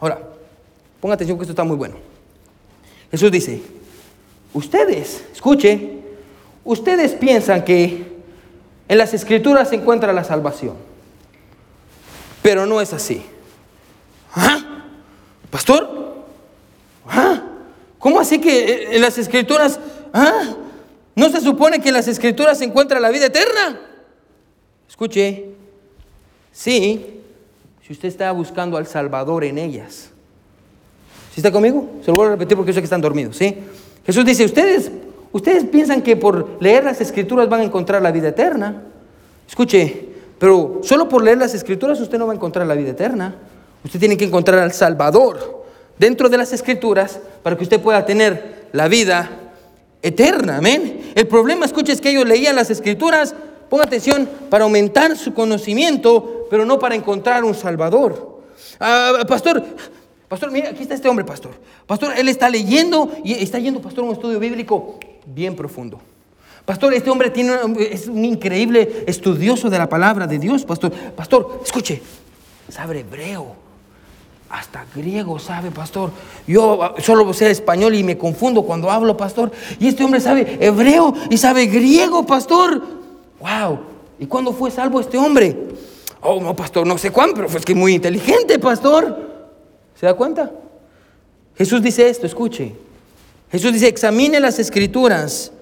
Ahora, 0.00 0.20
ponga 1.00 1.14
atención 1.14 1.38
que 1.38 1.42
esto 1.42 1.52
está 1.52 1.64
muy 1.64 1.76
bueno. 1.76 1.96
Jesús 3.10 3.30
dice, 3.30 3.60
ustedes, 4.54 5.22
escuche, 5.32 5.98
ustedes 6.64 7.12
piensan 7.12 7.62
que 7.62 8.11
en 8.92 8.98
las 8.98 9.14
escrituras 9.14 9.70
se 9.70 9.76
encuentra 9.76 10.12
la 10.12 10.22
salvación, 10.22 10.74
pero 12.42 12.66
no 12.66 12.78
es 12.78 12.92
así. 12.92 13.24
¿Ah? 14.34 14.84
¿Pastor? 15.48 16.16
¿Ah? 17.08 17.42
¿Cómo 17.98 18.20
así 18.20 18.38
que 18.38 18.94
en 18.94 19.00
las 19.00 19.16
escrituras, 19.16 19.80
ah? 20.12 20.56
¿no 21.14 21.30
se 21.30 21.40
supone 21.40 21.80
que 21.80 21.88
en 21.88 21.94
las 21.94 22.06
escrituras 22.06 22.58
se 22.58 22.66
encuentra 22.66 23.00
la 23.00 23.08
vida 23.08 23.24
eterna? 23.24 23.80
Escuche, 24.86 25.46
sí, 26.52 27.22
si 27.86 27.94
usted 27.94 28.08
está 28.08 28.30
buscando 28.32 28.76
al 28.76 28.86
Salvador 28.86 29.44
en 29.44 29.56
ellas. 29.56 30.10
¿Sí 31.32 31.36
está 31.40 31.50
conmigo? 31.50 31.88
Se 32.02 32.08
lo 32.08 32.16
voy 32.16 32.26
a 32.26 32.30
repetir 32.32 32.58
porque 32.58 32.72
yo 32.72 32.74
sé 32.74 32.82
que 32.82 32.84
están 32.84 33.00
dormidos, 33.00 33.38
¿sí? 33.38 33.56
Jesús 34.04 34.22
dice, 34.22 34.44
ustedes, 34.44 34.92
ustedes 35.32 35.64
piensan 35.64 36.02
que 36.02 36.16
por 36.16 36.58
leer 36.60 36.84
las 36.84 37.00
escrituras 37.00 37.48
van 37.48 37.60
a 37.60 37.64
encontrar 37.64 38.02
la 38.02 38.12
vida 38.12 38.28
eterna. 38.28 38.82
Escuche, 39.48 40.08
pero 40.38 40.80
solo 40.82 41.08
por 41.08 41.22
leer 41.22 41.38
las 41.38 41.54
escrituras 41.54 42.00
usted 42.00 42.18
no 42.18 42.26
va 42.26 42.32
a 42.32 42.36
encontrar 42.36 42.66
la 42.66 42.74
vida 42.74 42.90
eterna. 42.90 43.34
Usted 43.84 43.98
tiene 43.98 44.16
que 44.16 44.24
encontrar 44.24 44.60
al 44.60 44.72
Salvador 44.72 45.64
dentro 45.98 46.28
de 46.28 46.36
las 46.36 46.52
escrituras 46.52 47.20
para 47.42 47.56
que 47.56 47.64
usted 47.64 47.80
pueda 47.80 48.04
tener 48.04 48.68
la 48.72 48.88
vida 48.88 49.30
eterna. 50.00 50.58
Amén. 50.58 51.12
El 51.14 51.26
problema, 51.26 51.66
escuche, 51.66 51.92
es 51.92 52.00
que 52.00 52.10
ellos 52.10 52.26
leían 52.26 52.56
las 52.56 52.70
escrituras, 52.70 53.34
ponga 53.68 53.84
atención, 53.84 54.28
para 54.50 54.64
aumentar 54.64 55.16
su 55.16 55.34
conocimiento, 55.34 56.46
pero 56.50 56.64
no 56.64 56.78
para 56.78 56.94
encontrar 56.94 57.44
un 57.44 57.54
Salvador. 57.54 58.40
Ah, 58.80 59.24
pastor, 59.28 59.62
Pastor, 60.32 60.50
mira, 60.50 60.70
aquí 60.70 60.80
está 60.80 60.94
este 60.94 61.10
hombre, 61.10 61.26
pastor. 61.26 61.50
Pastor, 61.86 62.14
él 62.16 62.26
está 62.26 62.48
leyendo 62.48 63.12
y 63.22 63.34
está 63.34 63.58
yendo, 63.58 63.82
pastor, 63.82 64.02
a 64.04 64.06
un 64.06 64.14
estudio 64.14 64.38
bíblico 64.38 64.98
bien 65.26 65.56
profundo. 65.56 66.00
Pastor, 66.64 66.94
este 66.94 67.10
hombre 67.10 67.30
tiene, 67.30 67.54
es 67.90 68.06
un 68.06 68.24
increíble 68.24 69.04
estudioso 69.06 69.68
de 69.68 69.78
la 69.78 69.88
palabra 69.88 70.26
de 70.26 70.38
Dios, 70.38 70.64
pastor. 70.64 70.92
Pastor, 70.92 71.60
escuche, 71.64 72.00
sabe 72.68 73.00
hebreo, 73.00 73.56
hasta 74.48 74.86
griego 74.94 75.38
sabe, 75.38 75.70
pastor. 75.70 76.10
Yo 76.46 76.94
solo 76.98 77.32
sé 77.32 77.50
español 77.50 77.94
y 77.94 78.04
me 78.04 78.18
confundo 78.18 78.62
cuando 78.62 78.90
hablo, 78.90 79.16
pastor. 79.16 79.50
Y 79.80 79.88
este 79.88 80.04
hombre 80.04 80.20
sabe 80.20 80.58
hebreo 80.60 81.14
y 81.30 81.38
sabe 81.38 81.66
griego, 81.66 82.24
pastor. 82.26 82.80
Wow. 83.40 83.80
¿Y 84.20 84.26
cuándo 84.26 84.52
fue 84.52 84.70
salvo 84.70 85.00
este 85.00 85.18
hombre? 85.18 85.56
Oh, 86.20 86.40
no, 86.40 86.54
pastor, 86.54 86.86
no 86.86 86.96
sé 86.96 87.10
cuándo, 87.10 87.34
pero 87.34 87.48
fue 87.48 87.60
que 87.62 87.74
muy 87.74 87.94
inteligente, 87.94 88.58
pastor. 88.58 89.18
¿Se 89.98 90.06
da 90.06 90.14
cuenta? 90.14 90.52
Jesús 91.56 91.82
dice 91.82 92.08
esto, 92.08 92.26
escuche. 92.26 92.74
Jesús 93.52 93.74
dice, 93.74 93.86
examine 93.86 94.40
las 94.40 94.58
escrituras, 94.58 95.52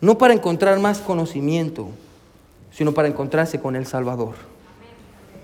no 0.00 0.18
para 0.18 0.34
encontrar 0.34 0.80
más 0.80 0.98
conocimiento, 0.98 1.88
sino 2.72 2.92
para 2.92 3.06
encontrarse 3.06 3.60
con 3.60 3.76
el 3.76 3.86
Salvador. 3.86 4.34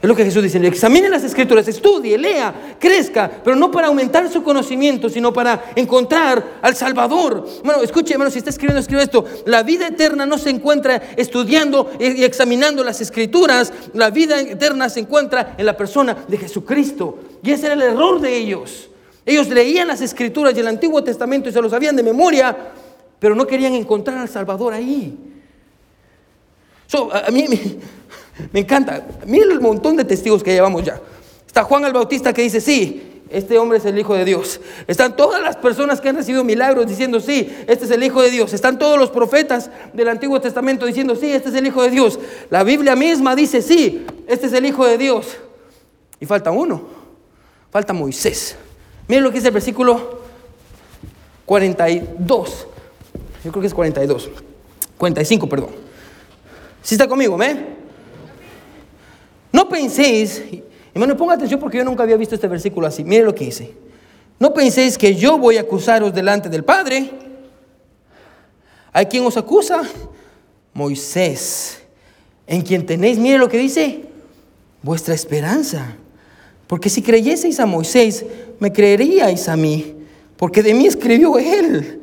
Es 0.03 0.09
lo 0.09 0.17
que 0.17 0.25
Jesús 0.25 0.43
dice, 0.43 0.59
examine 0.67 1.09
las 1.09 1.23
escrituras, 1.23 1.69
estudie, 1.69 2.19
lea, 2.19 2.77
crezca, 2.81 3.31
pero 3.45 3.55
no 3.55 3.71
para 3.71 3.87
aumentar 3.87 4.31
su 4.31 4.43
conocimiento, 4.43 5.09
sino 5.09 5.33
para 5.33 5.73
encontrar 5.77 6.59
al 6.61 6.75
Salvador. 6.75 7.47
Bueno, 7.65 7.83
escuche, 7.83 8.13
hermano, 8.13 8.31
si 8.31 8.39
está 8.39 8.51
escribiendo, 8.51 8.81
escribe 8.81 9.05
esto. 9.05 9.25
La 9.47 9.63
vida 9.63 9.87
eterna 9.87 10.27
no 10.27 10.39
se 10.39 10.51
encuentra 10.51 11.01
estudiando 11.17 11.91
y 12.01 12.25
examinando 12.25 12.83
las 12.83 13.01
escrituras. 13.01 13.73
La 13.95 14.11
vida 14.11 14.41
eterna 14.41 14.89
se 14.89 15.01
encuentra 15.01 15.55
en 15.57 15.65
la 15.65 15.77
persona 15.77 16.17
de 16.27 16.37
Jesucristo. 16.37 17.19
Y 17.43 17.53
ese 17.53 17.67
era 17.67 17.75
el 17.75 17.83
error 17.83 18.21
de 18.21 18.37
ellos. 18.37 18.91
Ellos 19.27 19.49
leían 19.49 19.89
las 19.89 20.01
escrituras 20.01 20.57
y 20.57 20.61
el 20.61 20.69
Antiguo 20.69 21.03
Testamento 21.03 21.49
y 21.49 21.53
se 21.53 21.61
lo 21.61 21.69
sabían 21.69 21.97
de 21.97 22.05
memoria, 22.05 22.57
pero 23.19 23.35
no 23.35 23.45
querían 23.45 23.75
encontrar 23.75 24.19
al 24.19 24.29
Salvador 24.29 24.73
ahí. 24.73 25.19
a 27.13 27.31
mí, 27.33 27.45
me 28.53 28.61
encanta. 28.61 29.05
Miren 29.27 29.51
el 29.51 29.61
montón 29.61 29.97
de 29.97 30.05
testigos 30.05 30.45
que 30.45 30.53
llevamos 30.53 30.85
ya. 30.85 31.01
Está 31.45 31.65
Juan 31.65 31.85
el 31.85 31.93
Bautista 31.93 32.33
que 32.33 32.43
dice, 32.43 32.61
sí, 32.61 33.25
este 33.29 33.59
hombre 33.59 33.79
es 33.79 33.85
el 33.85 33.99
Hijo 33.99 34.15
de 34.15 34.25
Dios. 34.25 34.61
Están 34.87 35.17
todas 35.17 35.43
las 35.43 35.57
personas 35.57 36.01
que 36.01 36.09
han 36.09 36.17
recibido 36.17 36.45
milagros 36.45 36.87
diciendo, 36.87 37.19
sí, 37.19 37.53
este 37.67 37.85
es 37.87 37.91
el 37.91 38.05
Hijo 38.05 38.23
de 38.23 38.31
Dios. 38.31 38.53
Están 38.53 38.79
todos 38.79 38.97
los 38.97 39.11
profetas 39.11 39.71
del 39.93 40.09
Antiguo 40.09 40.41
Testamento 40.41 40.87
diciendo, 40.87 41.17
sí, 41.17 41.33
este 41.33 41.49
es 41.49 41.55
el 41.57 41.67
Hijo 41.67 41.83
de 41.83 41.91
Dios. 41.91 42.21
La 42.49 42.63
Biblia 42.63 42.95
misma 42.95 43.35
dice, 43.35 43.61
sí, 43.61 44.07
este 44.29 44.47
es 44.47 44.53
el 44.53 44.67
Hijo 44.67 44.87
de 44.87 44.99
Dios. 44.99 45.37
Y 46.21 46.27
falta 46.27 46.53
uno, 46.53 46.83
falta 47.73 47.93
Moisés. 47.93 48.57
Miren 49.09 49.25
lo 49.25 49.31
que 49.31 49.37
dice 49.37 49.49
el 49.49 49.55
versículo 49.55 50.21
42. 51.45 52.67
Yo 53.45 53.51
creo 53.53 53.61
que 53.61 53.67
es 53.67 53.75
42. 53.75 54.31
45, 54.99 55.49
perdón. 55.49 55.71
Si 56.83 56.95
está 56.95 57.07
conmigo, 57.07 57.37
¿me? 57.37 57.77
No 59.53 59.69
penséis, 59.69 60.43
hermano, 60.93 61.17
ponga 61.17 61.35
atención 61.35 61.59
porque 61.61 61.79
yo 61.79 61.85
nunca 61.85 62.03
había 62.03 62.17
visto 62.17 62.35
este 62.35 62.49
versículo 62.49 62.87
así. 62.87 63.05
Mire 63.05 63.25
lo 63.25 63.35
que 63.35 63.45
dice. 63.47 63.75
No 64.39 64.53
penséis 64.53 64.99
que 64.99 65.15
yo 65.15 65.39
voy 65.39 65.57
a 65.57 65.63
acusaros 65.63 66.13
delante 66.13 66.49
del 66.49 66.65
Padre. 66.65 67.11
¿Hay 68.93 69.07
quien 69.07 69.25
os 69.25 69.37
acusa? 69.37 69.83
Moisés, 70.75 71.83
en 72.47 72.61
quien 72.61 72.85
tenéis, 72.85 73.19
mire 73.19 73.39
lo 73.39 73.49
que 73.49 73.57
dice, 73.57 74.05
vuestra 74.83 75.15
esperanza. 75.15 75.97
Porque 76.67 76.91
si 76.91 77.03
creyeseis 77.03 77.61
a 77.61 77.67
Moisés, 77.67 78.25
me 78.59 78.73
creeríais 78.73 79.49
a 79.49 79.57
mí, 79.57 79.95
porque 80.37 80.63
de 80.63 80.75
mí 80.75 80.87
escribió 80.87 81.39
él. 81.39 82.01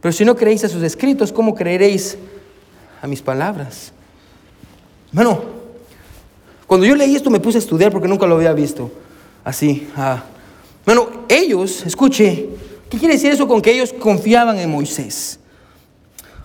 Pero 0.00 0.12
si 0.12 0.24
no 0.24 0.36
creéis 0.36 0.64
a 0.64 0.68
sus 0.68 0.82
escritos, 0.82 1.32
¿cómo 1.32 1.54
creeréis 1.54 2.16
a 3.02 3.06
mis 3.06 3.20
palabras? 3.20 3.92
Hermano, 5.08 5.40
cuando 6.66 6.86
yo 6.86 6.94
leí 6.94 7.14
esto 7.14 7.30
me 7.30 7.40
puse 7.40 7.58
a 7.58 7.60
estudiar 7.60 7.92
porque 7.92 8.08
nunca 8.08 8.26
lo 8.26 8.36
había 8.36 8.52
visto. 8.52 8.90
Así. 9.44 9.88
Ah. 9.96 10.24
Bueno, 10.84 11.08
ellos, 11.28 11.84
escuche, 11.86 12.48
¿qué 12.88 12.98
quiere 12.98 13.14
decir 13.14 13.32
eso 13.32 13.46
con 13.46 13.60
que 13.60 13.72
ellos 13.72 13.92
confiaban 13.92 14.58
en 14.58 14.70
Moisés? 14.70 15.38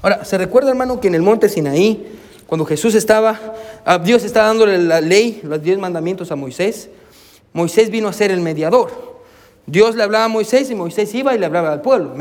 Ahora, 0.02 0.26
¿se 0.26 0.38
recuerda 0.38 0.70
hermano 0.70 1.00
que 1.00 1.08
en 1.08 1.16
el 1.16 1.22
monte 1.22 1.48
Sinaí, 1.48 2.08
cuando 2.48 2.66
Jesús 2.66 2.96
estaba, 2.96 3.40
ah, 3.86 3.98
Dios 4.00 4.24
estaba 4.24 4.48
dándole 4.48 4.78
la 4.80 5.00
ley, 5.00 5.42
los 5.44 5.62
diez 5.62 5.78
mandamientos 5.78 6.32
a 6.32 6.36
Moisés? 6.36 6.90
Moisés 7.54 7.89
vino 7.89 8.08
a 8.08 8.14
ser 8.14 8.32
el 8.32 8.41
mediador. 8.41 9.22
Dios 9.66 9.95
le 9.95 10.04
hablaba 10.04 10.26
a 10.26 10.30
Moisés 10.30 10.70
y 10.72 10.76
Moisés 10.76 11.14
iba 11.14 11.36
y 11.36 11.39
le 11.39 11.45
hablaba 11.45 11.72
al 11.72 11.82
pueblo. 11.82 12.14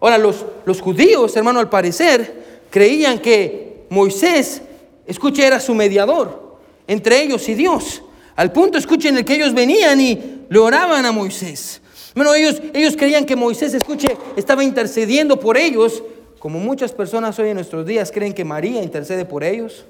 Ahora, 0.00 0.18
los, 0.18 0.44
los 0.64 0.80
judíos, 0.80 1.36
hermano, 1.36 1.60
al 1.60 1.68
parecer, 1.68 2.62
creían 2.70 3.18
que 3.18 3.84
Moisés, 3.90 4.62
escuche, 5.06 5.46
era 5.46 5.60
su 5.60 5.74
mediador 5.74 6.44
entre 6.86 7.22
ellos 7.22 7.48
y 7.48 7.54
Dios. 7.54 8.02
Al 8.36 8.52
punto, 8.52 8.78
escuchen, 8.78 9.16
el 9.16 9.24
que 9.24 9.34
ellos 9.34 9.54
venían 9.54 10.00
y 10.00 10.44
le 10.48 10.58
oraban 10.58 11.06
a 11.06 11.12
Moisés. 11.12 11.80
Bueno, 12.14 12.34
ellos, 12.34 12.60
ellos 12.72 12.96
creían 12.96 13.24
que 13.24 13.36
Moisés, 13.36 13.74
escuche, 13.74 14.16
estaba 14.36 14.62
intercediendo 14.64 15.38
por 15.38 15.56
ellos, 15.56 16.02
como 16.38 16.58
muchas 16.58 16.92
personas 16.92 17.38
hoy 17.38 17.48
en 17.50 17.54
nuestros 17.54 17.86
días 17.86 18.10
creen 18.12 18.32
que 18.32 18.44
María 18.44 18.82
intercede 18.82 19.24
por 19.24 19.44
ellos. 19.44 19.84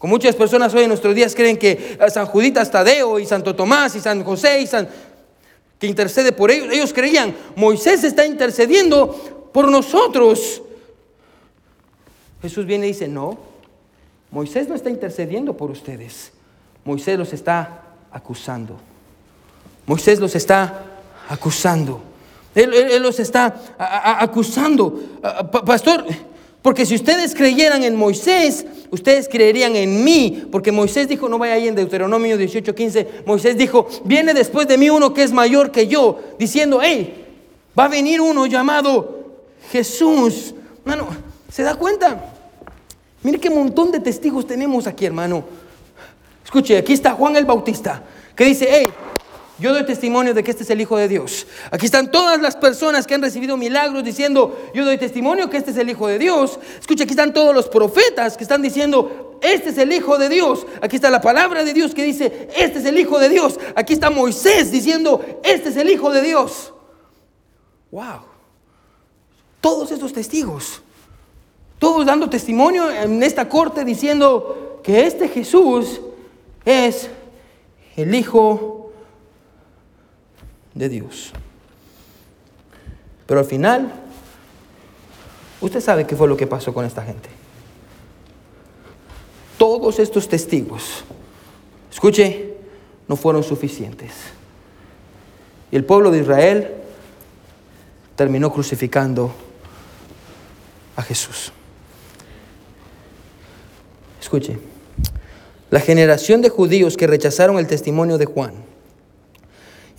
Como 0.00 0.14
muchas 0.14 0.34
personas 0.34 0.72
hoy 0.72 0.84
en 0.84 0.88
nuestros 0.88 1.14
días 1.14 1.34
creen 1.34 1.58
que 1.58 1.98
San 2.08 2.24
Juditas 2.24 2.70
Tadeo 2.70 3.18
y 3.18 3.26
Santo 3.26 3.54
Tomás 3.54 3.94
y 3.94 4.00
San 4.00 4.24
José 4.24 4.62
y 4.62 4.66
San 4.66 4.88
que 5.78 5.86
intercede 5.86 6.32
por 6.32 6.50
ellos. 6.50 6.72
Ellos 6.72 6.94
creían, 6.94 7.36
Moisés 7.54 8.02
está 8.02 8.24
intercediendo 8.24 9.50
por 9.52 9.70
nosotros. 9.70 10.62
Jesús 12.40 12.64
viene 12.64 12.86
y 12.86 12.92
dice, 12.92 13.08
no, 13.08 13.38
Moisés 14.30 14.70
no 14.70 14.74
está 14.74 14.88
intercediendo 14.88 15.54
por 15.54 15.70
ustedes. 15.70 16.32
Moisés 16.82 17.18
los 17.18 17.34
está 17.34 17.82
acusando. 18.10 18.78
Moisés 19.84 20.18
los 20.18 20.34
está 20.34 20.86
acusando. 21.28 22.00
Él, 22.54 23.02
los 23.02 23.20
está 23.20 23.54
acusando. 24.18 24.98
Pastor, 25.66 26.06
porque 26.62 26.84
si 26.84 26.94
ustedes 26.94 27.34
creyeran 27.34 27.84
en 27.84 27.96
Moisés, 27.96 28.66
ustedes 28.90 29.28
creerían 29.28 29.76
en 29.76 30.04
mí. 30.04 30.44
Porque 30.52 30.72
Moisés 30.72 31.08
dijo, 31.08 31.28
no 31.28 31.38
vaya 31.38 31.54
ahí 31.54 31.68
en 31.68 31.74
Deuteronomio 31.74 32.36
18:15, 32.38 33.24
Moisés 33.24 33.56
dijo, 33.56 33.88
viene 34.04 34.34
después 34.34 34.68
de 34.68 34.76
mí 34.76 34.90
uno 34.90 35.14
que 35.14 35.22
es 35.22 35.32
mayor 35.32 35.70
que 35.70 35.86
yo, 35.86 36.20
diciendo, 36.38 36.80
hey, 36.82 37.26
va 37.78 37.84
a 37.84 37.88
venir 37.88 38.20
uno 38.20 38.44
llamado 38.46 39.38
Jesús. 39.70 40.54
Hermano, 40.84 41.08
¿se 41.50 41.62
da 41.62 41.76
cuenta? 41.76 42.30
Mire 43.22 43.38
qué 43.38 43.48
montón 43.48 43.90
de 43.90 44.00
testigos 44.00 44.46
tenemos 44.46 44.86
aquí, 44.86 45.06
hermano. 45.06 45.44
Escuche, 46.44 46.76
aquí 46.76 46.92
está 46.92 47.12
Juan 47.12 47.36
el 47.36 47.46
Bautista, 47.46 48.02
que 48.34 48.44
dice, 48.44 48.68
hey, 48.70 48.86
yo 49.60 49.74
doy 49.74 49.84
testimonio 49.84 50.32
de 50.32 50.42
que 50.42 50.50
este 50.50 50.62
es 50.62 50.70
el 50.70 50.80
Hijo 50.80 50.96
de 50.96 51.06
Dios. 51.06 51.46
Aquí 51.70 51.84
están 51.84 52.10
todas 52.10 52.40
las 52.40 52.56
personas 52.56 53.06
que 53.06 53.14
han 53.14 53.20
recibido 53.20 53.58
milagros 53.58 54.02
diciendo, 54.02 54.58
yo 54.74 54.86
doy 54.86 54.96
testimonio 54.96 55.50
que 55.50 55.58
este 55.58 55.70
es 55.70 55.76
el 55.76 55.90
Hijo 55.90 56.08
de 56.08 56.18
Dios. 56.18 56.58
Escucha, 56.80 57.04
aquí 57.04 57.12
están 57.12 57.34
todos 57.34 57.54
los 57.54 57.68
profetas 57.68 58.38
que 58.38 58.42
están 58.42 58.62
diciendo, 58.62 59.38
este 59.42 59.68
es 59.68 59.76
el 59.76 59.92
Hijo 59.92 60.16
de 60.16 60.30
Dios. 60.30 60.66
Aquí 60.80 60.96
está 60.96 61.10
la 61.10 61.20
palabra 61.20 61.62
de 61.62 61.74
Dios 61.74 61.94
que 61.94 62.04
dice, 62.04 62.48
este 62.56 62.78
es 62.78 62.86
el 62.86 62.98
Hijo 62.98 63.18
de 63.18 63.28
Dios. 63.28 63.60
Aquí 63.74 63.92
está 63.92 64.08
Moisés 64.08 64.72
diciendo, 64.72 65.22
este 65.44 65.68
es 65.68 65.76
el 65.76 65.90
Hijo 65.90 66.10
de 66.10 66.22
Dios. 66.22 66.72
Wow. 67.90 68.22
Todos 69.60 69.92
estos 69.92 70.14
testigos, 70.14 70.80
todos 71.78 72.06
dando 72.06 72.30
testimonio 72.30 72.90
en 72.90 73.22
esta 73.22 73.46
corte 73.46 73.84
diciendo 73.84 74.80
que 74.82 75.06
este 75.06 75.28
Jesús 75.28 76.00
es 76.64 77.10
el 77.94 78.14
Hijo 78.14 78.76
de 78.76 78.79
Dios. 80.74 81.32
Pero 83.26 83.40
al 83.40 83.46
final, 83.46 83.92
usted 85.60 85.80
sabe 85.80 86.06
qué 86.06 86.16
fue 86.16 86.28
lo 86.28 86.36
que 86.36 86.46
pasó 86.46 86.72
con 86.74 86.84
esta 86.84 87.02
gente. 87.02 87.28
Todos 89.58 89.98
estos 89.98 90.28
testigos, 90.28 91.04
escuche, 91.92 92.54
no 93.06 93.16
fueron 93.16 93.42
suficientes. 93.42 94.12
Y 95.70 95.76
el 95.76 95.84
pueblo 95.84 96.10
de 96.10 96.20
Israel 96.20 96.74
terminó 98.16 98.52
crucificando 98.52 99.32
a 100.96 101.02
Jesús. 101.02 101.52
Escuche, 104.20 104.58
la 105.70 105.80
generación 105.80 106.42
de 106.42 106.48
judíos 106.48 106.96
que 106.96 107.06
rechazaron 107.06 107.58
el 107.58 107.66
testimonio 107.66 108.18
de 108.18 108.26
Juan 108.26 108.69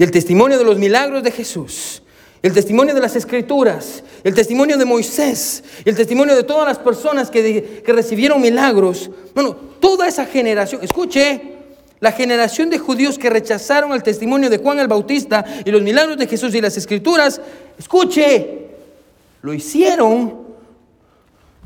y 0.01 0.03
el 0.03 0.09
testimonio 0.09 0.57
de 0.57 0.63
los 0.63 0.79
milagros 0.79 1.21
de 1.21 1.29
Jesús, 1.29 2.01
el 2.41 2.53
testimonio 2.53 2.95
de 2.95 3.01
las 3.01 3.15
escrituras, 3.15 4.03
el 4.23 4.33
testimonio 4.33 4.75
de 4.75 4.83
Moisés, 4.83 5.63
el 5.85 5.95
testimonio 5.95 6.35
de 6.35 6.41
todas 6.41 6.67
las 6.67 6.79
personas 6.79 7.29
que, 7.29 7.83
que 7.85 7.93
recibieron 7.93 8.41
milagros. 8.41 9.11
Bueno, 9.35 9.55
toda 9.79 10.07
esa 10.07 10.25
generación, 10.25 10.83
escuche, 10.83 11.39
la 11.99 12.11
generación 12.11 12.71
de 12.71 12.79
judíos 12.79 13.19
que 13.19 13.29
rechazaron 13.29 13.93
el 13.93 14.01
testimonio 14.01 14.49
de 14.49 14.57
Juan 14.57 14.79
el 14.79 14.87
Bautista 14.87 15.45
y 15.63 15.69
los 15.69 15.83
milagros 15.83 16.17
de 16.17 16.25
Jesús 16.25 16.55
y 16.55 16.61
las 16.61 16.75
escrituras, 16.77 17.39
escuche, 17.77 18.69
lo 19.43 19.53
hicieron 19.53 20.47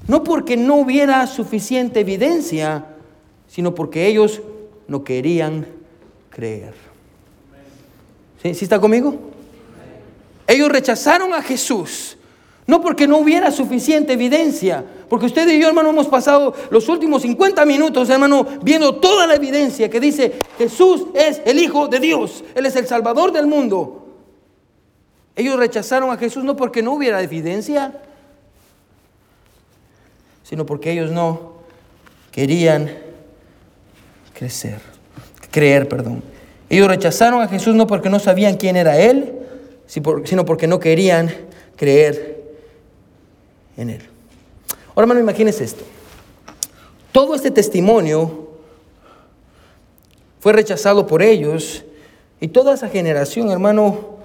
no 0.10 0.26
porque 0.26 0.58
no 0.58 0.76
hubiera 0.76 1.26
suficiente 1.26 2.02
evidencia, 2.02 2.86
sino 3.48 3.74
porque 3.74 4.08
ellos 4.08 4.42
no 4.90 5.06
querían 5.06 5.68
creer. 6.32 6.85
¿Sí, 8.54 8.66
está 8.66 8.80
conmigo? 8.80 9.16
Ellos 10.46 10.70
rechazaron 10.70 11.34
a 11.34 11.42
Jesús. 11.42 12.18
No 12.68 12.82
porque 12.82 13.08
no 13.08 13.20
hubiera 13.20 13.52
suficiente 13.52 14.14
evidencia, 14.14 14.84
porque 15.08 15.28
usted 15.28 15.48
y 15.50 15.60
yo, 15.62 15.68
hermano, 15.68 15.92
hemos 15.92 16.08
pasado 16.08 16.56
los 16.72 16.90
últimos 16.90 17.22
50 17.22 17.64
minutos, 17.64 18.10
hermano, 18.10 18.44
viendo 18.64 18.96
toda 18.96 19.28
la 19.28 19.36
evidencia 19.36 19.88
que 19.88 20.00
dice 20.00 20.40
Jesús 20.58 21.06
es 21.14 21.44
el 21.46 21.60
Hijo 21.60 21.88
de 21.88 22.00
Dios, 22.00 22.44
Él 22.56 22.66
es 22.66 22.76
el 22.76 22.88
Salvador 22.88 23.32
del 23.32 23.46
mundo. 23.46 24.08
Ellos 25.36 25.58
rechazaron 25.58 26.10
a 26.10 26.18
Jesús 26.18 26.44
no 26.44 26.56
porque 26.56 26.82
no 26.82 26.94
hubiera 26.94 27.22
evidencia, 27.22 28.02
sino 30.42 30.66
porque 30.66 30.92
ellos 30.92 31.12
no 31.12 31.58
querían 32.32 32.90
crecer, 34.34 34.82
creer, 35.52 35.88
perdón. 35.88 36.35
Ellos 36.70 36.88
rechazaron 36.88 37.42
a 37.42 37.48
Jesús 37.48 37.76
no 37.76 37.88
porque 37.88 38.10
no 38.10 38.20
sabían 38.20 38.58
quién 38.58 38.76
era 38.76 39.00
Él, 39.00 39.34
sino 39.88 40.46
porque 40.46 40.68
no 40.68 40.80
querían 40.80 41.32
creer 41.76 42.44
en 43.78 43.90
Él. 43.92 44.02
Ahora, 44.90 45.04
hermano, 45.04 45.20
imagínense 45.20 45.64
esto. 45.64 45.84
Todo 47.12 47.36
este 47.36 47.52
testimonio 47.52 48.50
fue 50.40 50.54
rechazado 50.54 51.08
por 51.08 51.22
ellos 51.22 51.84
y 52.40 52.50
toda 52.50 52.74
esa 52.74 52.90
generación, 52.90 53.50
hermano, 53.50 54.18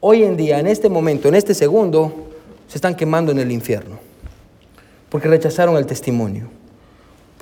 hoy 0.00 0.24
en 0.24 0.36
día, 0.36 0.58
en 0.58 0.66
este 0.66 0.88
momento, 0.88 1.28
en 1.28 1.34
este 1.34 1.54
segundo, 1.54 2.30
se 2.68 2.78
están 2.78 2.94
quemando 2.94 3.32
en 3.32 3.38
el 3.38 3.52
infierno 3.52 3.98
porque 5.12 5.28
rechazaron 5.28 5.76
el 5.76 5.84
testimonio. 5.84 6.48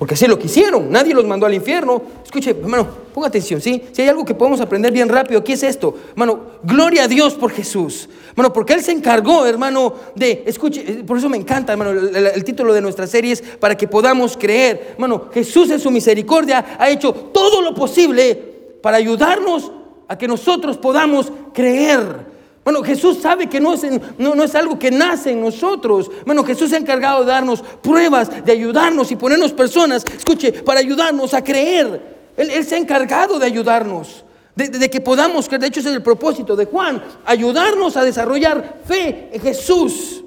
Porque 0.01 0.15
así 0.15 0.25
lo 0.25 0.39
quisieron, 0.39 0.89
nadie 0.89 1.13
los 1.13 1.27
mandó 1.27 1.45
al 1.45 1.53
infierno. 1.53 2.01
Escuche, 2.25 2.49
hermano, 2.49 2.87
ponga 3.13 3.27
atención, 3.27 3.61
¿sí? 3.61 3.83
Si 3.91 4.01
hay 4.01 4.07
algo 4.07 4.25
que 4.25 4.33
podemos 4.33 4.59
aprender 4.59 4.91
bien 4.91 5.07
rápido, 5.07 5.43
¿qué 5.43 5.53
es 5.53 5.61
esto? 5.61 5.95
Hermano, 6.09 6.39
gloria 6.63 7.03
a 7.03 7.07
Dios 7.07 7.35
por 7.35 7.51
Jesús. 7.51 8.09
Hermano, 8.31 8.51
porque 8.51 8.73
Él 8.73 8.81
se 8.81 8.93
encargó, 8.93 9.45
hermano, 9.45 9.93
de, 10.15 10.41
escuche, 10.47 10.83
eh, 10.87 11.03
por 11.05 11.19
eso 11.19 11.29
me 11.29 11.37
encanta, 11.37 11.73
hermano, 11.73 11.91
el, 11.91 12.43
título 12.43 12.73
de 12.73 12.81
nuestra 12.81 13.05
serie 13.05 13.33
es 13.33 13.43
para 13.43 13.77
que 13.77 13.87
podamos 13.87 14.35
creer. 14.35 14.93
Hermano, 14.93 15.29
Jesús 15.31 15.69
en 15.69 15.79
su 15.79 15.91
misericordia 15.91 16.77
ha 16.79 16.89
hecho 16.89 17.13
todo 17.13 17.61
lo 17.61 17.75
posible 17.75 18.33
para 18.81 18.97
ayudarnos 18.97 19.71
a 20.07 20.17
que 20.17 20.27
nosotros 20.27 20.79
podamos 20.79 21.31
creer. 21.53 22.30
Bueno, 22.63 22.83
Jesús 22.83 23.17
sabe 23.19 23.47
que 23.47 23.59
no 23.59 23.73
es, 23.73 23.81
no, 24.19 24.43
es, 24.43 24.53
algo 24.53 24.77
que 24.77 24.91
nace 24.91 25.31
en 25.31 25.41
nosotros. 25.41 26.11
Bueno, 26.25 26.43
Jesús 26.43 26.69
se 26.69 26.75
ha 26.75 26.79
encargado 26.79 27.21
de 27.21 27.31
darnos 27.31 27.61
pruebas, 27.61 28.45
de 28.45 28.51
ayudarnos 28.51 29.11
y 29.11 29.15
ponernos 29.15 29.51
personas, 29.51 30.05
escuche, 30.15 30.53
para 30.53 30.79
ayudarnos 30.79 31.33
a 31.33 31.43
creer. 31.43 32.19
Él, 32.37 32.63
se 32.63 32.75
ha 32.75 32.77
encargado 32.77 33.39
de 33.39 33.47
ayudarnos, 33.47 34.23
de, 34.55 34.69
de, 34.69 34.89
que 34.91 35.01
podamos 35.01 35.47
creer. 35.47 35.61
De 35.61 35.67
hecho, 35.67 35.79
ese 35.79 35.89
es 35.89 35.95
el 35.95 36.03
propósito 36.03 36.55
de 36.55 36.65
Juan, 36.65 37.01
ayudarnos 37.25 37.97
a 37.97 38.03
desarrollar 38.03 38.81
fe 38.85 39.29
en 39.33 39.41
Jesús. 39.41 40.23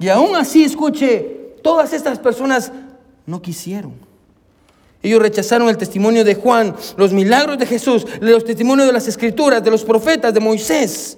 Y 0.00 0.08
aún 0.08 0.34
así, 0.34 0.64
escuche, 0.64 1.54
todas 1.62 1.92
estas 1.92 2.18
personas 2.18 2.72
no 3.26 3.40
quisieron. 3.40 4.08
Ellos 5.02 5.22
rechazaron 5.22 5.68
el 5.68 5.76
testimonio 5.76 6.24
de 6.24 6.34
Juan, 6.34 6.74
los 6.96 7.12
milagros 7.12 7.58
de 7.58 7.66
Jesús, 7.66 8.04
los 8.20 8.44
testimonios 8.44 8.88
de 8.88 8.92
las 8.92 9.06
escrituras, 9.06 9.62
de 9.62 9.70
los 9.70 9.84
profetas, 9.84 10.34
de 10.34 10.40
Moisés. 10.40 11.17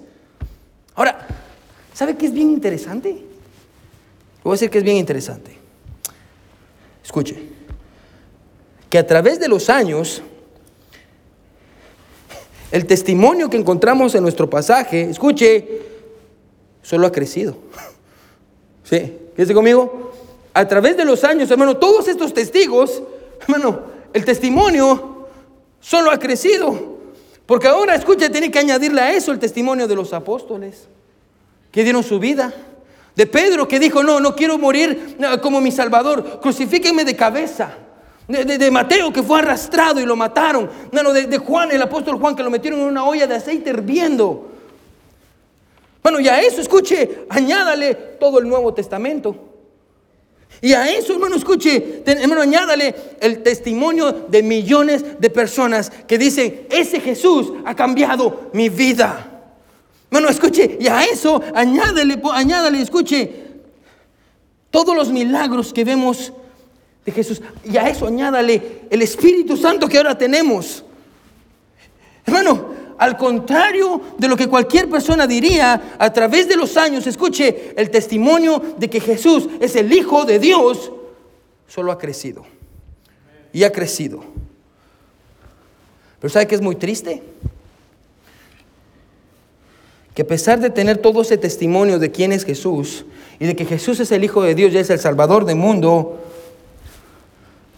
Ahora, 0.95 1.27
¿sabe 1.93 2.15
qué 2.15 2.25
es 2.25 2.33
bien 2.33 2.51
interesante? 2.51 3.23
Voy 4.43 4.51
a 4.51 4.55
decir 4.55 4.69
que 4.69 4.79
es 4.79 4.83
bien 4.83 4.97
interesante. 4.97 5.57
Escuche, 7.03 7.37
que 8.89 8.97
a 8.97 9.05
través 9.05 9.39
de 9.39 9.47
los 9.47 9.69
años, 9.69 10.21
el 12.71 12.85
testimonio 12.85 13.49
que 13.49 13.57
encontramos 13.57 14.15
en 14.15 14.23
nuestro 14.23 14.49
pasaje, 14.49 15.09
escuche, 15.09 15.81
solo 16.81 17.07
ha 17.07 17.11
crecido. 17.11 17.57
¿Sí? 18.83 19.17
¿Qué 19.35 19.53
conmigo? 19.53 20.11
A 20.53 20.67
través 20.67 20.97
de 20.97 21.05
los 21.05 21.23
años, 21.23 21.49
hermano, 21.49 21.77
todos 21.77 22.07
estos 22.07 22.33
testigos, 22.33 23.01
hermano, 23.41 23.81
el 24.13 24.25
testimonio 24.25 25.27
solo 25.79 26.11
ha 26.11 26.19
crecido. 26.19 27.00
Porque 27.51 27.67
ahora, 27.67 27.95
escucha, 27.95 28.29
tiene 28.29 28.49
que 28.49 28.59
añadirle 28.59 29.01
a 29.01 29.11
eso 29.11 29.33
el 29.33 29.37
testimonio 29.37 29.85
de 29.85 29.93
los 29.93 30.13
apóstoles 30.13 30.87
que 31.69 31.83
dieron 31.83 32.01
su 32.01 32.17
vida. 32.17 32.53
De 33.13 33.27
Pedro 33.27 33.67
que 33.67 33.77
dijo, 33.77 34.01
no, 34.03 34.21
no 34.21 34.37
quiero 34.37 34.57
morir 34.57 35.17
como 35.41 35.59
mi 35.59 35.69
Salvador, 35.69 36.39
crucifíquenme 36.39 37.03
de 37.03 37.13
cabeza. 37.13 37.73
De, 38.25 38.71
Mateo 38.71 39.11
que 39.11 39.21
fue 39.21 39.39
arrastrado 39.39 39.99
y 39.99 40.05
lo 40.05 40.15
mataron. 40.15 40.69
No, 40.93 41.11
de, 41.11 41.27
de, 41.27 41.37
Juan, 41.39 41.71
el 41.71 41.81
apóstol 41.81 42.19
Juan 42.19 42.37
que 42.37 42.43
lo 42.43 42.49
metieron 42.49 42.79
en 42.79 42.85
una 42.85 43.03
olla 43.03 43.27
de 43.27 43.35
aceite 43.35 43.71
hirviendo. 43.71 44.49
Bueno, 46.01 46.21
y 46.21 46.29
a 46.29 46.39
eso, 46.39 46.61
escuche, 46.61 47.25
añádale 47.27 47.95
todo 48.17 48.39
el 48.39 48.47
Nuevo 48.47 48.73
Testamento. 48.73 49.50
Y 50.61 50.73
a 50.73 50.91
eso, 50.91 51.13
hermano, 51.13 51.35
escuche, 51.35 52.03
hermano, 52.05 52.41
añádale 52.41 52.93
el 53.19 53.41
testimonio 53.41 54.11
de 54.29 54.43
millones 54.43 55.19
de 55.19 55.29
personas 55.31 55.89
que 55.89 56.19
dicen, 56.19 56.67
ese 56.69 56.99
Jesús 56.99 57.51
ha 57.65 57.75
cambiado 57.75 58.51
mi 58.53 58.69
vida. 58.69 59.27
Hermano, 60.11 60.29
escuche, 60.29 60.77
y 60.79 60.87
a 60.87 61.03
eso 61.03 61.41
añádale, 61.55 62.21
añádale, 62.31 62.81
escuche, 62.81 63.31
Todos 64.69 64.95
los 64.95 65.09
milagros 65.09 65.73
que 65.73 65.83
vemos 65.83 66.31
de 67.05 67.11
Jesús. 67.11 67.41
Y 67.65 67.77
a 67.77 67.89
eso 67.89 68.05
añádale 68.07 68.83
el 68.89 69.01
Espíritu 69.01 69.57
Santo 69.57 69.87
que 69.87 69.97
ahora 69.97 70.17
tenemos. 70.17 70.83
Hermano, 72.25 72.70
al 73.01 73.17
contrario 73.17 73.99
de 74.19 74.27
lo 74.27 74.37
que 74.37 74.47
cualquier 74.47 74.87
persona 74.87 75.25
diría, 75.25 75.95
a 75.97 76.13
través 76.13 76.47
de 76.47 76.55
los 76.55 76.77
años, 76.77 77.07
escuche, 77.07 77.73
el 77.75 77.89
testimonio 77.89 78.61
de 78.77 78.91
que 78.91 78.99
Jesús 78.99 79.49
es 79.59 79.75
el 79.75 79.91
Hijo 79.91 80.23
de 80.23 80.37
Dios, 80.37 80.91
solo 81.67 81.91
ha 81.91 81.97
crecido. 81.97 82.45
Y 83.53 83.63
ha 83.63 83.71
crecido. 83.71 84.23
Pero 86.19 86.31
¿sabe 86.31 86.45
qué 86.45 86.53
es 86.53 86.61
muy 86.61 86.75
triste? 86.75 87.23
Que 90.13 90.21
a 90.21 90.27
pesar 90.27 90.59
de 90.59 90.69
tener 90.69 90.99
todo 90.99 91.23
ese 91.23 91.37
testimonio 91.39 91.97
de 91.97 92.11
quién 92.11 92.31
es 92.31 92.45
Jesús 92.45 93.05
y 93.39 93.47
de 93.47 93.55
que 93.55 93.65
Jesús 93.65 93.99
es 93.99 94.11
el 94.11 94.23
Hijo 94.23 94.43
de 94.43 94.53
Dios 94.53 94.73
y 94.73 94.77
es 94.77 94.91
el 94.91 94.99
Salvador 94.99 95.45
del 95.45 95.55
mundo, 95.55 96.19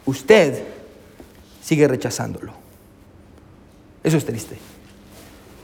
usted 0.05 0.63
sigue 1.61 1.87
rechazándolo. 1.87 2.51
Eso 4.03 4.17
es 4.17 4.25
triste. 4.25 4.72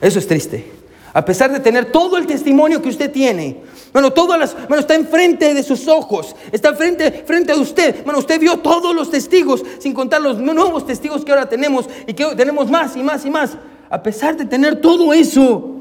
Eso 0.02 0.20
es 0.20 0.28
triste. 0.28 0.80
A 1.14 1.26
pesar 1.26 1.52
de 1.52 1.60
tener 1.60 1.91
todo 1.91 2.18
el 2.18 2.28
testimonio 2.28 2.82
que 2.82 2.89
usted 2.89 3.12
tiene, 3.12 3.58
bueno, 3.91 4.14
todas 4.14 4.39
las, 4.39 4.54
bueno, 4.68 4.80
está 4.80 4.93
enfrente 4.93 5.54
de 5.54 5.64
sus 5.64 5.88
ojos, 5.88 6.36
está 6.52 6.76
frente, 6.76 7.24
frente 7.26 7.52
a 7.52 7.56
usted. 7.56 8.04
Bueno, 8.04 8.20
usted 8.20 8.39
vio 8.39 8.60
todos 8.60 8.95
los 8.95 9.10
testigos, 9.10 9.64
sin 9.80 9.93
contar 9.93 10.22
los 10.22 10.38
nuevos 10.38 10.86
testigos 10.86 11.26
que 11.26 11.32
ahora 11.32 11.50
tenemos 11.50 11.89
y 12.06 12.14
que 12.14 12.26
tenemos 12.36 12.70
más 12.70 12.95
y 12.95 13.02
más 13.02 13.26
y 13.26 13.32
más. 13.32 13.58
A 13.89 14.04
pesar 14.04 14.38
de 14.38 14.45
tener 14.45 14.80
todo 14.80 15.12
eso, 15.14 15.78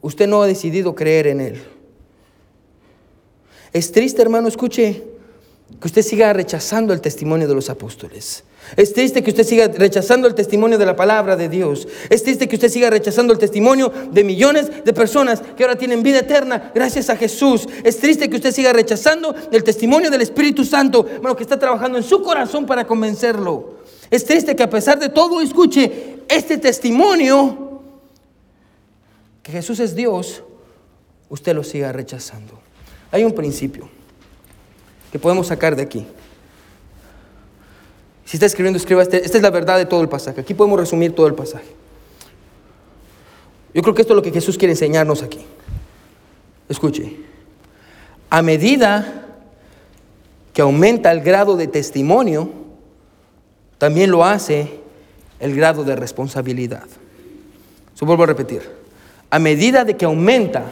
usted 0.00 0.28
no 0.28 0.42
ha 0.42 0.46
decidido 0.46 0.94
creer 0.94 1.26
en 1.26 1.40
Él. 1.40 1.62
Es 3.72 3.90
triste, 3.90 4.22
hermano, 4.22 4.46
escuche, 4.46 5.04
que 5.80 5.86
usted 5.86 6.02
siga 6.02 6.32
rechazando 6.32 6.92
el 6.92 7.00
testimonio 7.00 7.48
de 7.48 7.54
los 7.54 7.68
apóstoles. 7.68 8.44
Es 8.76 8.92
triste 8.92 9.22
que 9.22 9.30
usted 9.30 9.44
siga 9.44 9.68
rechazando 9.68 10.28
el 10.28 10.34
testimonio 10.34 10.78
de 10.78 10.86
la 10.86 10.96
palabra 10.96 11.36
de 11.36 11.48
Dios. 11.48 11.88
Es 12.10 12.22
triste 12.22 12.48
que 12.48 12.56
usted 12.56 12.68
siga 12.68 12.90
rechazando 12.90 13.32
el 13.32 13.38
testimonio 13.38 13.92
de 14.10 14.24
millones 14.24 14.84
de 14.84 14.92
personas 14.92 15.42
que 15.56 15.64
ahora 15.64 15.76
tienen 15.76 16.02
vida 16.02 16.20
eterna 16.20 16.70
gracias 16.74 17.10
a 17.10 17.16
Jesús. 17.16 17.68
Es 17.84 17.98
triste 17.98 18.28
que 18.28 18.36
usted 18.36 18.52
siga 18.52 18.72
rechazando 18.72 19.34
el 19.50 19.64
testimonio 19.64 20.10
del 20.10 20.22
Espíritu 20.22 20.64
Santo, 20.64 21.02
bueno, 21.02 21.36
que 21.36 21.42
está 21.42 21.58
trabajando 21.58 21.98
en 21.98 22.04
su 22.04 22.22
corazón 22.22 22.66
para 22.66 22.86
convencerlo. 22.86 23.78
Es 24.10 24.24
triste 24.24 24.54
que 24.54 24.62
a 24.62 24.70
pesar 24.70 24.98
de 24.98 25.08
todo 25.08 25.40
escuche 25.40 26.18
este 26.28 26.58
testimonio 26.58 27.82
que 29.42 29.52
Jesús 29.52 29.80
es 29.80 29.94
Dios, 29.94 30.42
usted 31.28 31.54
lo 31.54 31.64
siga 31.64 31.92
rechazando. 31.92 32.60
Hay 33.10 33.24
un 33.24 33.32
principio 33.32 33.88
que 35.10 35.18
podemos 35.18 35.46
sacar 35.46 35.74
de 35.74 35.82
aquí. 35.82 36.06
Si 38.28 38.36
está 38.36 38.44
escribiendo, 38.44 38.76
escriba, 38.76 39.00
este, 39.00 39.24
esta 39.24 39.38
es 39.38 39.42
la 39.42 39.48
verdad 39.48 39.78
de 39.78 39.86
todo 39.86 40.02
el 40.02 40.08
pasaje. 40.10 40.42
Aquí 40.42 40.52
podemos 40.52 40.78
resumir 40.78 41.14
todo 41.14 41.26
el 41.26 41.34
pasaje. 41.34 41.64
Yo 43.72 43.80
creo 43.80 43.94
que 43.94 44.02
esto 44.02 44.12
es 44.12 44.16
lo 44.16 44.22
que 44.22 44.30
Jesús 44.30 44.58
quiere 44.58 44.72
enseñarnos 44.72 45.22
aquí. 45.22 45.40
Escuche, 46.68 47.16
a 48.28 48.42
medida 48.42 49.28
que 50.52 50.60
aumenta 50.60 51.10
el 51.10 51.22
grado 51.22 51.56
de 51.56 51.68
testimonio, 51.68 52.50
también 53.78 54.10
lo 54.10 54.22
hace 54.22 54.78
el 55.40 55.56
grado 55.56 55.82
de 55.82 55.96
responsabilidad. 55.96 56.84
Eso 57.96 58.04
vuelvo 58.04 58.24
a 58.24 58.26
repetir. 58.26 58.60
A 59.30 59.38
medida 59.38 59.86
de 59.86 59.96
que 59.96 60.04
aumenta 60.04 60.64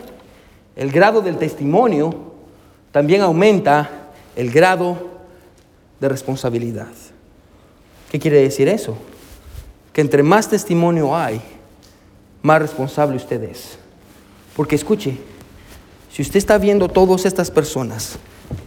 el 0.77 0.93
grado 0.93 1.23
del 1.23 1.39
testimonio, 1.39 2.35
también 2.93 3.23
aumenta 3.23 4.11
el 4.37 4.51
grado 4.51 4.99
de 6.01 6.11
responsabilidad. 6.11 6.89
¿Qué 8.11 8.19
quiere 8.19 8.43
decir 8.43 8.69
eso? 8.69 8.97
Que 9.93 10.01
entre 10.01 10.23
más 10.23 10.49
testimonio 10.49 11.17
hay, 11.17 11.41
más 12.43 12.61
responsable 12.61 13.17
usted 13.17 13.43
es. 13.43 13.79
Porque 14.55 14.77
escuche, 14.77 15.19
si 16.13 16.23
usted 16.23 16.37
está 16.37 16.59
viendo 16.59 16.89
todas 16.89 17.27
estas 17.27 17.51
personas, 17.51 18.19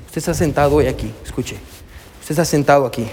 usted 0.07 0.19
está 0.19 0.33
sentado 0.33 0.75
hoy 0.75 0.87
aquí, 0.87 1.11
escuche, 1.23 1.55
usted 2.21 2.31
está 2.31 2.45
sentado 2.45 2.85
aquí. 2.85 3.05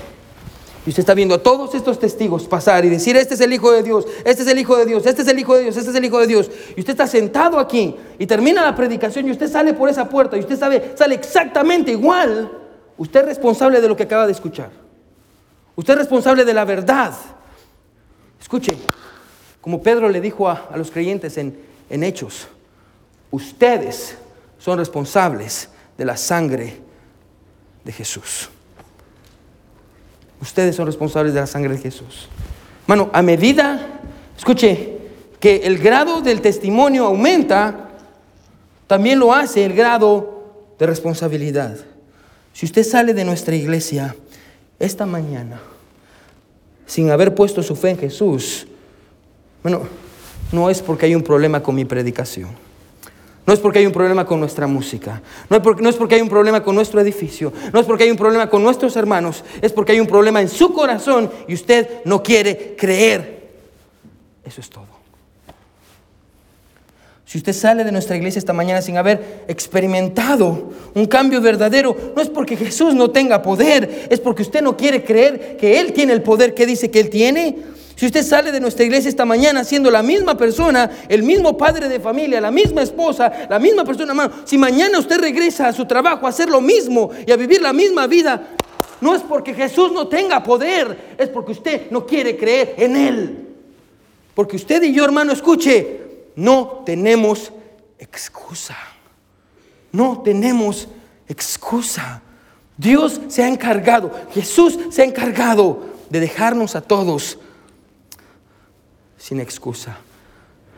Y 0.85 0.91
usted 0.91 1.01
está 1.01 1.15
viendo 1.15 1.35
a 1.35 1.43
todos 1.43 1.75
estos 1.75 1.99
testigos 1.99 2.47
pasar 2.47 2.85
y 2.85 2.89
decir, 2.89 3.17
este 3.17 3.35
es 3.35 3.41
el 3.41 3.53
Hijo 3.53 3.73
de 3.73 3.83
Dios, 3.83 4.07
este 4.25 4.43
es 4.43 4.49
el 4.49 4.59
Hijo 4.59 4.77
de 4.77 4.87
Dios, 4.87 5.05
este 5.05 5.23
es 5.23 5.29
el 5.29 5.39
Hijo 5.39 5.57
de 5.57 5.65
Dios, 5.65 5.77
este 5.77 5.91
es 5.91 5.97
el 5.97 6.05
Hijo 6.05 6.21
de 6.21 6.27
Dios. 6.29 6.51
Y 6.77 6.81
usted 6.81 6.93
está 6.93 7.09
sentado 7.09 7.59
aquí 7.59 7.97
y 8.19 8.27
termina 8.27 8.63
la 8.63 8.77
predicación 8.77 9.27
y 9.27 9.33
usted 9.33 9.51
sale 9.51 9.75
por 9.75 9.89
esa 9.89 10.09
puerta 10.09 10.37
y 10.37 10.41
usted 10.41 10.57
sabe, 10.57 10.93
sale 10.97 11.17
exactamente 11.17 11.91
igual. 11.91 12.53
Usted 12.97 13.21
es 13.21 13.27
responsable 13.27 13.81
de 13.81 13.89
lo 13.89 13.97
que 13.97 14.05
acaba 14.05 14.27
de 14.27 14.33
escuchar. 14.33 14.86
Usted 15.77 15.93
es 15.93 15.99
responsable 16.01 16.45
de 16.45 16.55
la 16.55 16.65
verdad. 16.65 17.15
Escuche, 18.41 18.77
como 19.61 19.83
Pedro 19.83 20.09
le 20.09 20.21
dijo 20.21 20.49
a, 20.49 20.71
los 20.77 20.91
creyentes 20.91 21.37
en, 21.37 21.59
en 21.91 22.03
Hechos, 22.03 22.49
ustedes 23.31 24.17
son 24.59 24.79
responsables 24.79 25.69
de 25.97 26.05
la 26.05 26.17
sangre 26.17 26.81
de 27.85 27.93
Jesús. 27.93 28.49
Ustedes 30.41 30.77
son 30.77 30.87
responsables 30.87 31.35
de 31.35 31.41
la 31.41 31.47
sangre 31.47 31.75
de 31.75 31.81
Jesús. 31.81 32.29
Bueno, 32.87 33.11
a 33.13 33.23
medida, 33.23 34.01
escuche, 34.37 34.97
que 35.41 35.57
el 35.65 35.79
grado 35.79 36.23
del 36.23 36.41
testimonio 36.41 37.07
aumenta, 37.07 37.91
también 38.87 39.19
lo 39.19 39.33
hace 39.33 39.65
el 39.65 39.75
grado 39.75 40.75
de 40.79 40.87
responsabilidad. 40.87 41.77
Si 42.53 42.67
usted 42.67 42.85
sale 42.85 43.13
de 43.13 43.25
nuestra 43.25 43.55
iglesia 43.55 44.15
esta 44.79 45.07
mañana 45.07 45.61
sin 46.87 47.11
haber 47.11 47.35
puesto 47.35 47.63
su 47.63 47.75
fe 47.75 47.91
en 47.91 47.99
Jesús, 47.99 48.67
bueno, 49.63 49.83
no 50.53 50.71
es 50.71 50.81
porque 50.81 51.07
hay 51.07 51.15
un 51.15 51.23
problema 51.23 51.63
con 51.63 51.75
mi 51.75 51.85
predicación. 51.85 52.51
No 53.47 53.53
es 53.53 53.61
porque 53.61 53.79
hay 53.79 53.87
un 53.87 53.93
problema 53.93 54.27
con 54.27 54.41
nuestra 54.41 54.67
música. 54.67 55.23
No 55.49 55.57
es, 55.57 55.63
porque, 55.63 55.81
no 55.81 55.89
es 55.89 55.95
porque 55.95 56.17
hay 56.17 56.21
un 56.21 56.29
problema 56.29 56.65
con 56.65 56.75
nuestro 56.75 57.01
edificio. 57.01 57.53
No 57.73 57.79
es 57.79 57.87
porque 57.87 58.03
hay 58.03 58.11
un 58.11 58.17
problema 58.17 58.51
con 58.51 58.63
nuestros 58.63 58.97
hermanos. 58.97 59.45
Es 59.63 59.73
porque 59.73 59.93
hay 59.93 60.01
un 60.01 60.09
problema 60.09 60.41
en 60.41 60.49
su 60.49 60.73
corazón 60.73 61.31
y 61.47 61.55
usted 61.55 62.03
no 62.05 62.25
quiere 62.25 62.75
creer. 62.77 63.51
Eso 64.45 64.61
es 64.61 64.69
todo. 64.69 64.96
Si 67.27 67.39
usted 67.39 67.53
sale 67.53 67.83
de 67.83 67.91
nuestra 67.91 68.17
iglesia 68.17 68.39
esta 68.39 68.53
mañana 68.53 68.81
sin 68.81 68.97
haber 68.97 69.45
experimentado 69.49 70.71
un 70.95 71.07
cambio 71.07 71.41
verdadero, 71.41 72.13
no 72.15 72.23
es 72.23 72.29
porque 72.29 72.57
Jesús 72.57 72.95
no 72.95 73.11
tenga 73.11 73.43
poder, 73.43 74.07
es 74.09 74.21
porque 74.21 74.43
usted 74.43 74.63
no 74.63 74.77
quiere 74.77 75.03
creer 75.03 75.57
que 75.57 75.81
Él 75.81 75.93
tiene 75.93 76.13
el 76.13 76.23
poder 76.23 76.55
que 76.55 76.67
dice 76.67 76.89
que 76.89 77.01
Él 77.01 77.11
tiene. 77.11 77.57
Si 77.97 78.07
usted 78.07 78.23
sale 78.23 78.53
de 78.53 78.61
nuestra 78.61 78.85
iglesia 78.85 79.09
esta 79.09 79.25
mañana 79.25 79.65
siendo 79.65 79.91
la 79.91 80.05
misma 80.05 80.37
persona, 80.37 80.89
el 81.09 81.25
mismo 81.25 81.59
padre 81.59 81.89
de 81.89 81.99
familia, 81.99 82.41
la 82.41 82.53
misma 82.53 82.83
esposa, 82.83 83.33
la 83.51 83.59
misma 83.59 83.85
persona, 83.85 84.13
hermano, 84.13 84.33
si 84.45 84.57
mañana 84.57 84.97
usted 85.01 85.19
regresa 85.19 85.67
a 85.67 85.73
su 85.73 85.85
trabajo 85.85 86.27
a 86.27 86.29
hacer 86.29 86.49
lo 86.49 86.61
mismo 86.61 87.11
y 87.27 87.33
a 87.33 87.37
vivir 87.37 87.61
la 87.61 87.73
misma 87.73 88.07
vida, 88.07 88.51
no 89.01 89.17
es 89.17 89.23
porque 89.23 89.53
Jesús 89.53 89.91
no 89.91 90.07
tenga 90.07 90.45
poder, 90.45 91.17
es 91.19 91.29
porque 91.31 91.53
usted 91.53 91.91
no 91.91 92.07
quiere 92.07 92.37
creer 92.37 92.75
en 92.77 92.95
Él. 92.95 93.47
Porque 94.33 94.55
usted 94.55 94.81
y 94.85 94.93
yo, 94.93 95.05
hermano, 95.05 95.33
escuche, 95.33 96.06
no 96.37 96.83
tenemos 96.85 97.53
excusa. 97.99 98.77
No 99.91 100.21
tenemos 100.23 100.87
excusa. 101.27 102.23
Dios 102.77 103.21
se 103.29 103.43
ha 103.43 103.49
encargado, 103.49 104.13
Jesús 104.33 104.79
se 104.91 105.03
ha 105.03 105.05
encargado 105.07 105.87
de 106.11 106.21
dejarnos 106.21 106.77
a 106.77 106.83
todos 106.83 107.39
sin 109.17 109.41
excusa. 109.41 109.97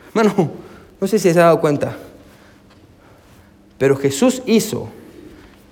Hermano, 0.07 0.51
no 0.99 1.07
sé 1.07 1.19
si 1.19 1.31
se 1.33 1.39
ha 1.39 1.43
dado 1.43 1.59
cuenta, 1.59 1.97
pero 3.77 3.97
Jesús 3.97 4.41
hizo 4.45 4.89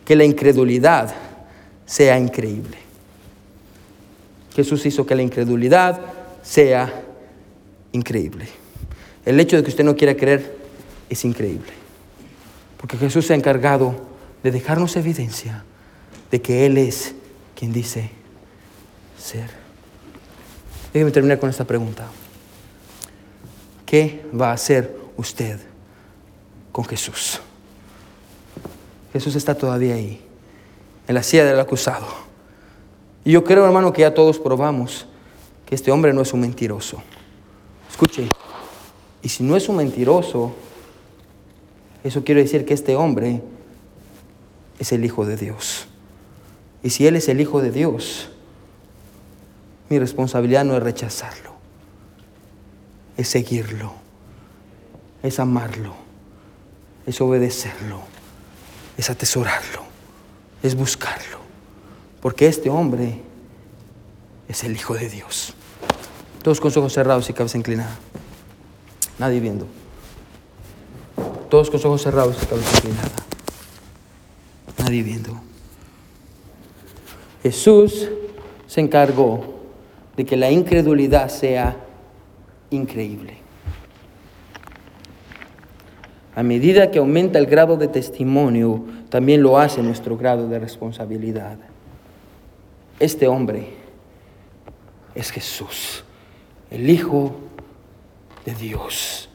que 0.05 0.15
la 0.15 0.25
incredulidad 0.25 1.15
sea 1.85 2.19
increíble. 2.19 2.77
Jesús 4.53 4.85
hizo 4.85 5.05
que 5.05 5.15
la 5.15 5.21
incredulidad 5.21 6.01
sea 6.41 7.03
increíble. 7.93 8.47
El 9.27 9.41
hecho 9.41 9.57
de 9.57 9.63
que 9.63 9.69
usted 9.69 9.83
no 9.83 9.97
quiera 9.97 10.15
creer 10.15 10.57
es 11.09 11.25
increíble. 11.25 11.73
Porque 12.77 12.95
Jesús 12.95 13.25
se 13.25 13.33
ha 13.33 13.35
encargado 13.35 13.93
de 14.41 14.51
dejarnos 14.51 14.95
evidencia 14.95 15.65
de 16.31 16.41
que 16.41 16.65
Él 16.65 16.77
es 16.77 17.13
quien 17.53 17.73
dice 17.73 18.09
ser. 19.19 19.49
Déjeme 20.93 21.11
terminar 21.11 21.39
con 21.39 21.49
esta 21.49 21.65
pregunta. 21.65 22.07
¿Qué 23.85 24.23
va 24.33 24.51
a 24.51 24.53
hacer 24.53 24.95
usted 25.17 25.59
con 26.71 26.85
Jesús? 26.85 27.41
Jesús 29.11 29.35
está 29.35 29.55
todavía 29.55 29.95
ahí, 29.95 30.21
en 31.05 31.15
la 31.15 31.21
silla 31.21 31.43
del 31.43 31.59
acusado. 31.59 32.07
Y 33.25 33.33
yo 33.33 33.43
creo, 33.43 33.65
hermano, 33.65 33.91
que 33.91 34.03
ya 34.03 34.13
todos 34.13 34.39
probamos 34.39 35.05
que 35.65 35.75
este 35.75 35.91
hombre 35.91 36.13
no 36.13 36.21
es 36.21 36.31
un 36.31 36.39
mentiroso. 36.39 37.03
Escuche, 37.89 38.29
y 39.21 39.29
si 39.29 39.43
no 39.43 39.55
es 39.55 39.67
un 39.69 39.77
mentiroso, 39.77 40.53
eso 42.03 42.23
quiere 42.23 42.43
decir 42.43 42.65
que 42.65 42.73
este 42.73 42.95
hombre 42.95 43.41
es 44.79 44.91
el 44.91 45.03
Hijo 45.03 45.25
de 45.25 45.37
Dios. 45.37 45.87
Y 46.83 46.91
si 46.91 47.07
Él 47.07 47.15
es 47.15 47.27
el 47.27 47.41
Hijo 47.41 47.61
de 47.61 47.71
Dios, 47.71 48.29
mi 49.89 49.99
responsabilidad 49.99 50.65
no 50.65 50.75
es 50.77 50.83
rechazarlo, 50.83 51.51
es 53.17 53.27
seguirlo, 53.27 53.93
es 55.23 55.39
amarlo, 55.39 55.95
es 57.05 57.19
obedecerlo, 57.19 58.01
es 58.97 59.09
atesorarlo, 59.09 59.81
es 60.61 60.75
buscarlo. 60.75 61.39
Porque 62.21 62.47
este 62.47 62.69
hombre 62.69 63.21
es 64.47 64.63
el 64.63 64.75
Hijo 64.75 64.93
de 64.93 65.09
Dios. 65.09 65.53
Todos 66.43 66.61
con 66.61 66.71
ojos 66.77 66.93
cerrados 66.93 67.29
y 67.29 67.33
cabeza 67.33 67.57
inclinada. 67.57 67.97
Nadie 69.19 69.39
viendo. 69.39 69.67
Todos 71.49 71.69
con 71.69 71.79
sus 71.79 71.85
ojos 71.85 72.03
cerrados 72.03 72.37
y 72.41 72.45
cabeza 72.45 72.75
inclinada. 72.77 73.11
Nadie 74.79 75.03
viendo. 75.03 75.39
Jesús 77.41 78.09
se 78.67 78.81
encargó 78.81 79.55
de 80.15 80.25
que 80.25 80.37
la 80.37 80.51
incredulidad 80.51 81.29
sea 81.29 81.77
increíble. 82.69 83.37
A 86.35 86.43
medida 86.43 86.91
que 86.91 86.99
aumenta 86.99 87.39
el 87.39 87.47
grado 87.47 87.77
de 87.77 87.87
testimonio, 87.87 88.85
también 89.09 89.41
lo 89.41 89.57
hace 89.57 89.81
nuestro 89.81 90.17
grado 90.17 90.47
de 90.47 90.59
responsabilidad. 90.59 91.57
Este 92.99 93.27
hombre 93.27 93.69
es 95.15 95.31
Jesús, 95.31 96.03
el 96.69 96.89
Hijo 96.89 97.46
de 98.47 98.53
Dios. 98.55 99.27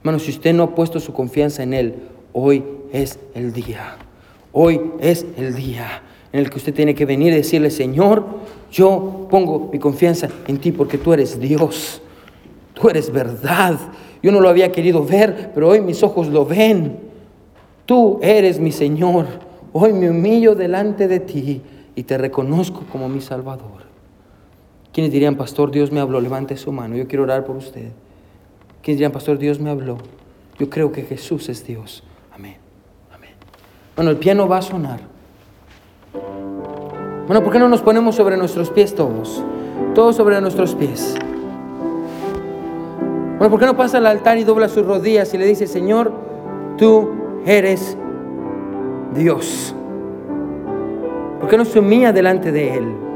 Hermano, 0.00 0.18
si 0.18 0.30
usted 0.30 0.52
no 0.52 0.64
ha 0.64 0.74
puesto 0.74 1.00
su 1.00 1.14
confianza 1.14 1.62
en 1.62 1.72
Él, 1.72 1.94
hoy 2.34 2.62
es 2.92 3.18
el 3.34 3.54
día. 3.54 3.96
Hoy 4.52 4.92
es 5.00 5.24
el 5.38 5.54
día 5.54 6.02
en 6.30 6.40
el 6.40 6.50
que 6.50 6.58
usted 6.58 6.74
tiene 6.74 6.94
que 6.94 7.06
venir 7.06 7.32
y 7.32 7.36
decirle, 7.36 7.70
Señor, 7.70 8.26
yo 8.70 9.28
pongo 9.30 9.70
mi 9.72 9.78
confianza 9.78 10.28
en 10.46 10.58
ti 10.58 10.72
porque 10.72 10.98
tú 10.98 11.14
eres 11.14 11.40
Dios, 11.40 12.02
tú 12.74 12.90
eres 12.90 13.10
verdad. 13.10 13.78
Yo 14.22 14.30
no 14.30 14.40
lo 14.40 14.50
había 14.50 14.70
querido 14.70 15.02
ver, 15.02 15.52
pero 15.54 15.70
hoy 15.70 15.80
mis 15.80 16.02
ojos 16.02 16.28
lo 16.28 16.44
ven. 16.44 16.98
Tú 17.86 18.18
eres 18.22 18.60
mi 18.60 18.72
Señor. 18.72 19.26
Hoy 19.72 19.94
me 19.94 20.10
humillo 20.10 20.54
delante 20.54 21.08
de 21.08 21.20
ti 21.20 21.62
y 21.94 22.02
te 22.02 22.18
reconozco 22.18 22.82
como 22.92 23.08
mi 23.08 23.22
Salvador. 23.22 23.91
¿Quiénes 24.92 25.10
dirían, 25.10 25.36
Pastor, 25.36 25.70
Dios 25.70 25.90
me 25.90 26.00
habló? 26.00 26.20
Levante 26.20 26.56
su 26.56 26.70
mano, 26.70 26.96
yo 26.96 27.06
quiero 27.06 27.24
orar 27.24 27.44
por 27.44 27.56
usted. 27.56 27.92
¿Quiénes 28.82 28.98
dirían, 28.98 29.12
Pastor, 29.12 29.38
Dios 29.38 29.58
me 29.58 29.70
habló? 29.70 29.98
Yo 30.58 30.68
creo 30.68 30.92
que 30.92 31.02
Jesús 31.02 31.48
es 31.48 31.66
Dios. 31.66 32.04
Amén. 32.30 32.56
Amén. 33.14 33.30
Bueno, 33.96 34.10
el 34.10 34.18
piano 34.18 34.46
va 34.46 34.58
a 34.58 34.62
sonar. 34.62 35.00
Bueno, 37.26 37.42
¿por 37.42 37.52
qué 37.52 37.58
no 37.58 37.68
nos 37.68 37.80
ponemos 37.80 38.16
sobre 38.16 38.36
nuestros 38.36 38.70
pies 38.70 38.94
todos? 38.94 39.42
Todos 39.94 40.16
sobre 40.16 40.38
nuestros 40.40 40.74
pies. 40.74 41.14
Bueno, 43.38 43.50
¿por 43.50 43.58
qué 43.58 43.66
no 43.66 43.76
pasa 43.76 43.98
al 43.98 44.06
altar 44.06 44.36
y 44.36 44.44
dobla 44.44 44.68
sus 44.68 44.84
rodillas 44.84 45.32
y 45.32 45.38
le 45.38 45.46
dice, 45.46 45.66
Señor, 45.66 46.12
tú 46.76 47.10
eres 47.46 47.96
Dios? 49.14 49.74
¿Por 51.40 51.48
qué 51.48 51.56
no 51.56 51.64
se 51.64 51.78
humilla 51.78 52.12
delante 52.12 52.52
de 52.52 52.76
Él? 52.76 53.11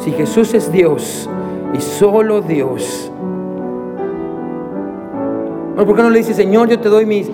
Si 0.00 0.12
Jesús 0.12 0.54
es 0.54 0.72
Dios 0.72 1.28
y 1.74 1.80
solo 1.80 2.40
Dios, 2.40 3.10
¿por 5.76 5.96
qué 5.96 6.02
no 6.02 6.10
le 6.10 6.18
dice, 6.18 6.34
Señor, 6.34 6.68
yo 6.68 6.78
te 6.78 6.88
doy 6.88 7.06
mis, 7.06 7.30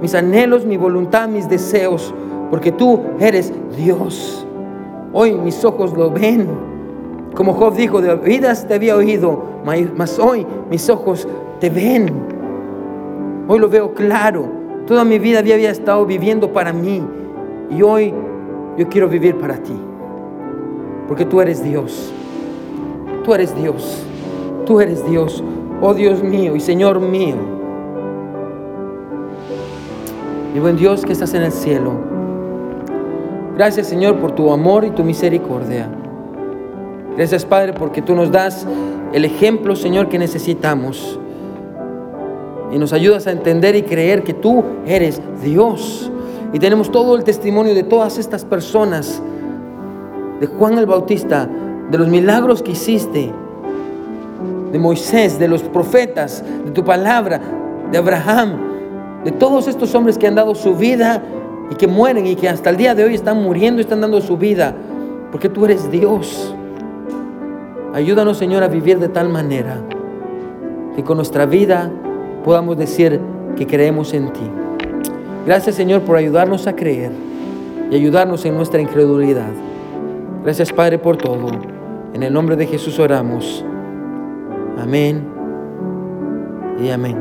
mis 0.00 0.14
anhelos, 0.14 0.64
mi 0.64 0.76
voluntad, 0.76 1.28
mis 1.28 1.48
deseos? 1.48 2.14
porque 2.50 2.72
tú 2.72 3.00
eres 3.18 3.52
Dios. 3.76 4.46
Hoy 5.12 5.34
mis 5.34 5.64
ojos 5.64 5.96
lo 5.96 6.10
ven. 6.10 6.46
Como 7.34 7.52
Job 7.54 7.74
dijo, 7.74 8.00
de 8.00 8.12
oídas 8.12 8.66
te 8.66 8.74
había 8.74 8.96
oído, 8.96 9.42
mas 9.96 10.18
hoy 10.18 10.46
mis 10.70 10.88
ojos 10.88 11.28
te 11.60 11.70
ven. 11.70 12.10
Hoy 13.48 13.58
lo 13.58 13.68
veo 13.68 13.92
claro. 13.92 14.46
Toda 14.86 15.04
mi 15.04 15.18
vida 15.18 15.40
había 15.40 15.70
estado 15.70 16.06
viviendo 16.06 16.52
para 16.52 16.72
mí 16.72 17.02
y 17.70 17.82
hoy 17.82 18.14
yo 18.78 18.88
quiero 18.88 19.08
vivir 19.08 19.36
para 19.36 19.56
ti. 19.56 19.74
Porque 21.08 21.24
tú 21.24 21.40
eres 21.40 21.62
Dios. 21.62 22.12
Tú 23.24 23.34
eres 23.34 23.54
Dios. 23.56 24.02
Tú 24.64 24.80
eres 24.80 25.04
Dios. 25.08 25.42
Oh 25.80 25.94
Dios 25.94 26.22
mío 26.22 26.56
y 26.56 26.60
Señor 26.60 27.00
mío. 27.00 27.36
Y 30.54 30.58
buen 30.58 30.76
Dios 30.76 31.04
que 31.04 31.12
estás 31.12 31.34
en 31.34 31.42
el 31.42 31.52
cielo. 31.52 31.92
Gracias 33.56 33.86
Señor 33.86 34.16
por 34.16 34.32
tu 34.32 34.50
amor 34.50 34.84
y 34.84 34.90
tu 34.90 35.04
misericordia. 35.04 35.88
Gracias 37.16 37.44
Padre 37.44 37.72
porque 37.72 38.02
tú 38.02 38.14
nos 38.14 38.30
das 38.30 38.66
el 39.12 39.24
ejemplo 39.24 39.76
Señor 39.76 40.08
que 40.08 40.18
necesitamos. 40.18 41.20
Y 42.72 42.78
nos 42.78 42.92
ayudas 42.92 43.26
a 43.26 43.32
entender 43.32 43.76
y 43.76 43.82
creer 43.82 44.22
que 44.22 44.34
tú 44.34 44.64
eres 44.86 45.20
Dios. 45.42 46.10
Y 46.52 46.58
tenemos 46.58 46.90
todo 46.90 47.16
el 47.16 47.24
testimonio 47.24 47.74
de 47.74 47.82
todas 47.82 48.18
estas 48.18 48.44
personas. 48.44 49.22
De 50.40 50.46
Juan 50.46 50.78
el 50.78 50.86
Bautista, 50.86 51.48
de 51.90 51.98
los 51.98 52.08
milagros 52.08 52.62
que 52.62 52.72
hiciste. 52.72 53.32
De 54.72 54.78
Moisés, 54.78 55.38
de 55.38 55.48
los 55.48 55.62
profetas, 55.62 56.44
de 56.64 56.70
tu 56.70 56.84
palabra, 56.84 57.40
de 57.90 57.98
Abraham. 57.98 59.22
De 59.24 59.32
todos 59.32 59.68
estos 59.68 59.94
hombres 59.94 60.18
que 60.18 60.26
han 60.26 60.34
dado 60.34 60.54
su 60.54 60.74
vida 60.74 61.22
y 61.70 61.74
que 61.74 61.86
mueren 61.86 62.26
y 62.26 62.36
que 62.36 62.48
hasta 62.48 62.70
el 62.70 62.76
día 62.76 62.94
de 62.94 63.04
hoy 63.04 63.14
están 63.14 63.42
muriendo 63.42 63.80
y 63.80 63.84
están 63.84 64.00
dando 64.00 64.20
su 64.20 64.36
vida, 64.36 64.74
porque 65.32 65.48
tú 65.48 65.64
eres 65.64 65.90
Dios. 65.90 66.54
Ayúdanos, 67.92 68.36
Señor, 68.38 68.62
a 68.62 68.68
vivir 68.68 68.98
de 68.98 69.08
tal 69.08 69.28
manera 69.28 69.80
que 70.94 71.02
con 71.02 71.16
nuestra 71.16 71.46
vida 71.46 71.90
podamos 72.44 72.76
decir 72.76 73.20
que 73.56 73.66
creemos 73.66 74.12
en 74.14 74.32
ti. 74.32 74.48
Gracias, 75.46 75.76
Señor, 75.76 76.02
por 76.02 76.16
ayudarnos 76.16 76.66
a 76.66 76.76
creer 76.76 77.12
y 77.90 77.94
ayudarnos 77.96 78.44
en 78.44 78.56
nuestra 78.56 78.80
incredulidad. 78.80 79.50
Gracias, 80.46 80.72
Padre, 80.72 80.96
por 80.96 81.16
todo. 81.16 81.48
En 82.14 82.22
el 82.22 82.32
nombre 82.32 82.54
de 82.54 82.68
Jesús 82.68 83.00
oramos. 83.00 83.64
Amén 84.78 85.26
y 86.80 86.88
amén. 86.88 87.16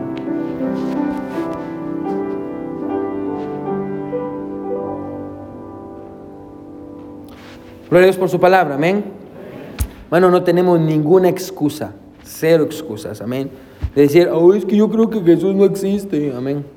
Gloria 7.89 8.03
a 8.03 8.11
Dios 8.11 8.17
por 8.17 8.29
su 8.29 8.39
palabra, 8.39 8.75
amén. 8.75 9.05
Bueno, 10.11 10.29
no 10.29 10.43
tenemos 10.43 10.79
ninguna 10.79 11.27
excusa, 11.27 11.95
cero 12.23 12.63
excusas, 12.63 13.21
amén. 13.21 13.49
De 13.95 14.03
decir, 14.03 14.29
oh, 14.31 14.53
es 14.53 14.65
que 14.65 14.75
yo 14.75 14.87
creo 14.87 15.09
que 15.09 15.19
Jesús 15.21 15.55
no 15.55 15.65
existe, 15.65 16.31
amén. 16.37 16.74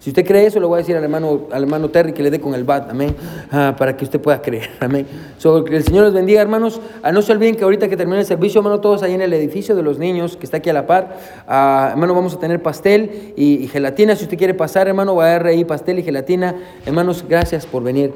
Si 0.00 0.08
usted 0.08 0.26
cree 0.26 0.46
eso, 0.46 0.58
le 0.60 0.64
voy 0.64 0.76
a 0.76 0.78
decir 0.78 0.96
al 0.96 1.02
hermano, 1.02 1.48
al 1.52 1.64
hermano 1.64 1.90
Terry 1.90 2.14
que 2.14 2.22
le 2.22 2.30
dé 2.30 2.40
con 2.40 2.54
el 2.54 2.64
bat, 2.64 2.90
amén, 2.90 3.14
ah, 3.52 3.74
para 3.76 3.98
que 3.98 4.04
usted 4.06 4.18
pueda 4.18 4.40
creer, 4.40 4.70
amén. 4.80 5.06
So, 5.36 5.62
que 5.62 5.76
el 5.76 5.84
Señor 5.84 6.04
los 6.04 6.14
bendiga, 6.14 6.40
hermanos. 6.40 6.80
Ah, 7.02 7.12
no 7.12 7.20
se 7.20 7.32
olviden 7.32 7.54
que 7.54 7.64
ahorita 7.64 7.86
que 7.86 7.98
termine 7.98 8.20
el 8.20 8.24
servicio, 8.24 8.60
hermano, 8.60 8.80
todos 8.80 9.02
ahí 9.02 9.12
en 9.12 9.20
el 9.20 9.30
edificio 9.34 9.76
de 9.76 9.82
los 9.82 9.98
niños, 9.98 10.38
que 10.38 10.46
está 10.46 10.56
aquí 10.56 10.70
a 10.70 10.72
la 10.72 10.86
par, 10.86 11.18
ah, 11.46 11.88
hermano, 11.90 12.14
vamos 12.14 12.32
a 12.32 12.38
tener 12.38 12.62
pastel 12.62 13.34
y, 13.36 13.68
gelatina. 13.68 14.16
Si 14.16 14.24
usted 14.24 14.38
quiere 14.38 14.54
pasar, 14.54 14.88
hermano, 14.88 15.14
va 15.16 15.26
a 15.26 15.34
haber 15.34 15.48
ahí 15.48 15.66
pastel 15.66 15.98
y 15.98 16.02
gelatina. 16.02 16.56
Hermanos, 16.86 17.22
gracias 17.28 17.66
por 17.66 17.82
venir. 17.82 18.14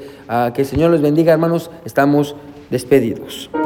que 0.54 0.62
el 0.62 0.66
Señor 0.66 0.90
los 0.90 1.02
bendiga, 1.02 1.34
hermanos. 1.34 1.70
Estamos 1.84 2.34
despedidos. 2.70 3.50